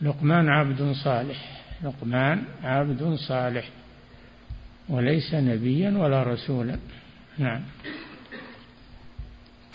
لقمان 0.00 0.48
عبد 0.48 0.92
صالح. 0.92 1.62
لقمان 1.84 2.44
عبد 2.62 3.14
صالح. 3.14 3.68
وليس 4.88 5.34
نبيا 5.34 5.90
ولا 5.90 6.22
رسولا. 6.22 6.78
نعم. 7.38 7.62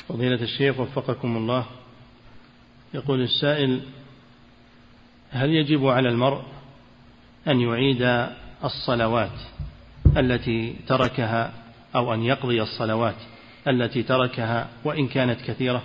فضيلة 0.07 0.41
الشيخ 0.41 0.79
وفقكم 0.79 1.37
الله. 1.37 1.65
يقول 2.93 3.21
السائل 3.21 3.81
هل 5.31 5.49
يجب 5.49 5.87
على 5.87 6.09
المرء 6.09 6.41
أن 7.47 7.59
يعيد 7.61 8.27
الصلوات 8.63 9.39
التي 10.17 10.75
تركها 10.87 11.53
أو 11.95 12.13
أن 12.13 12.23
يقضي 12.23 12.61
الصلوات 12.61 13.15
التي 13.67 14.03
تركها 14.03 14.69
وإن 14.83 15.07
كانت 15.07 15.41
كثيرة؟ 15.41 15.83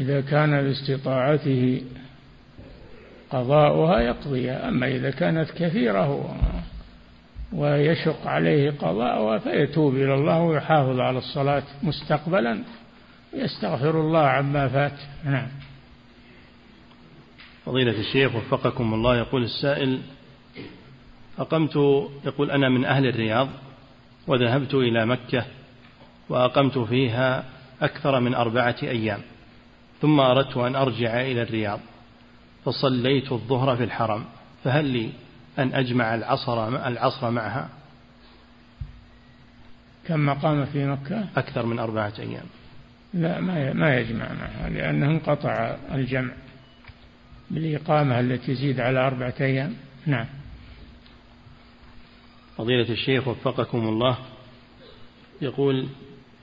إذا 0.00 0.20
كان 0.20 0.62
باستطاعته 0.62 1.82
قضاؤها 3.30 4.00
يقضيها 4.00 4.68
أما 4.68 4.86
إذا 4.88 5.10
كانت 5.10 5.50
كثيرة 5.50 6.36
ويشق 7.52 8.26
عليه 8.26 8.70
قضاؤها 8.70 9.38
فيتوب 9.38 9.94
إلى 9.94 10.14
الله 10.14 10.42
ويحافظ 10.42 11.00
على 11.00 11.18
الصلاة 11.18 11.62
مستقبلا. 11.82 12.62
ويستغفر 13.34 14.00
الله 14.00 14.26
عما 14.26 14.68
فات. 14.68 14.98
نعم. 15.24 15.48
فضيلة 17.66 18.00
الشيخ 18.00 18.34
وفقكم 18.34 18.94
الله 18.94 19.16
يقول 19.16 19.44
السائل 19.44 20.00
أقمت 21.38 21.76
يقول 22.24 22.50
أنا 22.50 22.68
من 22.68 22.84
أهل 22.84 23.06
الرياض 23.06 23.48
وذهبت 24.26 24.74
إلى 24.74 25.06
مكة 25.06 25.44
وأقمت 26.28 26.78
فيها 26.78 27.44
أكثر 27.82 28.20
من 28.20 28.34
أربعة 28.34 28.76
أيام. 28.82 29.20
ثم 30.00 30.20
أردت 30.20 30.56
أن 30.56 30.76
أرجع 30.76 31.20
إلى 31.20 31.42
الرياض 31.42 31.80
فصليت 32.64 33.32
الظهر 33.32 33.76
في 33.76 33.84
الحرم 33.84 34.24
فهل 34.64 34.84
لي 34.84 35.10
أن 35.58 35.74
أجمع 35.74 36.14
العصر 36.14 36.68
العصر 36.68 37.30
معها؟ 37.30 37.68
كم 40.06 40.26
مقام 40.26 40.66
في 40.66 40.86
مكة؟ 40.86 41.26
أكثر 41.36 41.66
من 41.66 41.78
أربعة 41.78 42.12
أيام. 42.18 42.46
لا 43.14 43.40
ما 43.40 43.72
ما 43.72 43.96
يجمع 43.96 44.32
معها 44.32 44.68
لأنه 44.70 45.06
انقطع 45.06 45.76
الجمع. 45.92 46.32
بالإقامة 47.50 48.20
التي 48.20 48.54
تزيد 48.54 48.80
على 48.80 49.06
أربعة 49.06 49.34
أيام. 49.40 49.74
نعم. 50.06 50.26
فضيلة 52.56 52.92
الشيخ 52.92 53.28
وفقكم 53.28 53.88
الله 53.88 54.18
يقول 55.42 55.88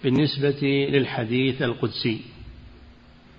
بالنسبة 0.04 0.88
للحديث 0.90 1.62
القدسي 1.62 2.22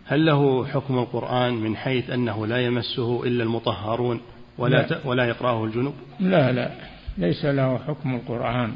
هل 0.06 0.26
له 0.26 0.66
حكم 0.66 0.98
القرآن 0.98 1.55
من 1.55 1.76
حيث 1.76 2.10
أنه 2.10 2.47
لا 2.47 2.60
يمسه 2.60 3.24
إلا 3.24 3.43
المطهرون 3.44 4.20
ولا 4.59 4.76
لا. 4.76 4.98
ولا 5.05 5.24
يقرأه 5.24 5.64
الجنوب؟ 5.64 5.94
لا 6.20 6.52
لا. 6.52 6.70
ليس 7.18 7.44
له 7.44 7.78
حكم 7.78 8.14
القرآن. 8.14 8.72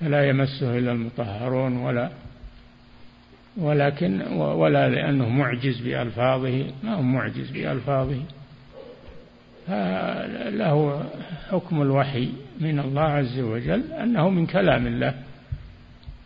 فلا 0.00 0.28
يمسه 0.28 0.78
إلا 0.78 0.92
المطهرون 0.92 1.76
ولا 1.76 2.10
ولكن 3.56 4.22
ولا 4.32 4.88
لأنه 4.88 5.28
معجز 5.28 5.80
بألفاظه. 5.80 6.64
ما 6.82 6.94
هو 6.94 7.02
معجز 7.02 7.50
بألفاظه؟ 7.50 8.20
له 10.50 11.04
حكم 11.50 11.82
الوحي 11.82 12.28
من 12.60 12.78
الله 12.78 13.02
عز 13.02 13.38
وجل 13.38 13.92
أنه 13.92 14.28
من 14.28 14.46
كلام 14.46 14.86
الله. 14.86 15.14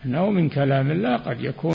أنه 0.05 0.31
من 0.31 0.49
كلام 0.49 0.91
الله 0.91 1.17
قد 1.17 1.41
يكون 1.41 1.71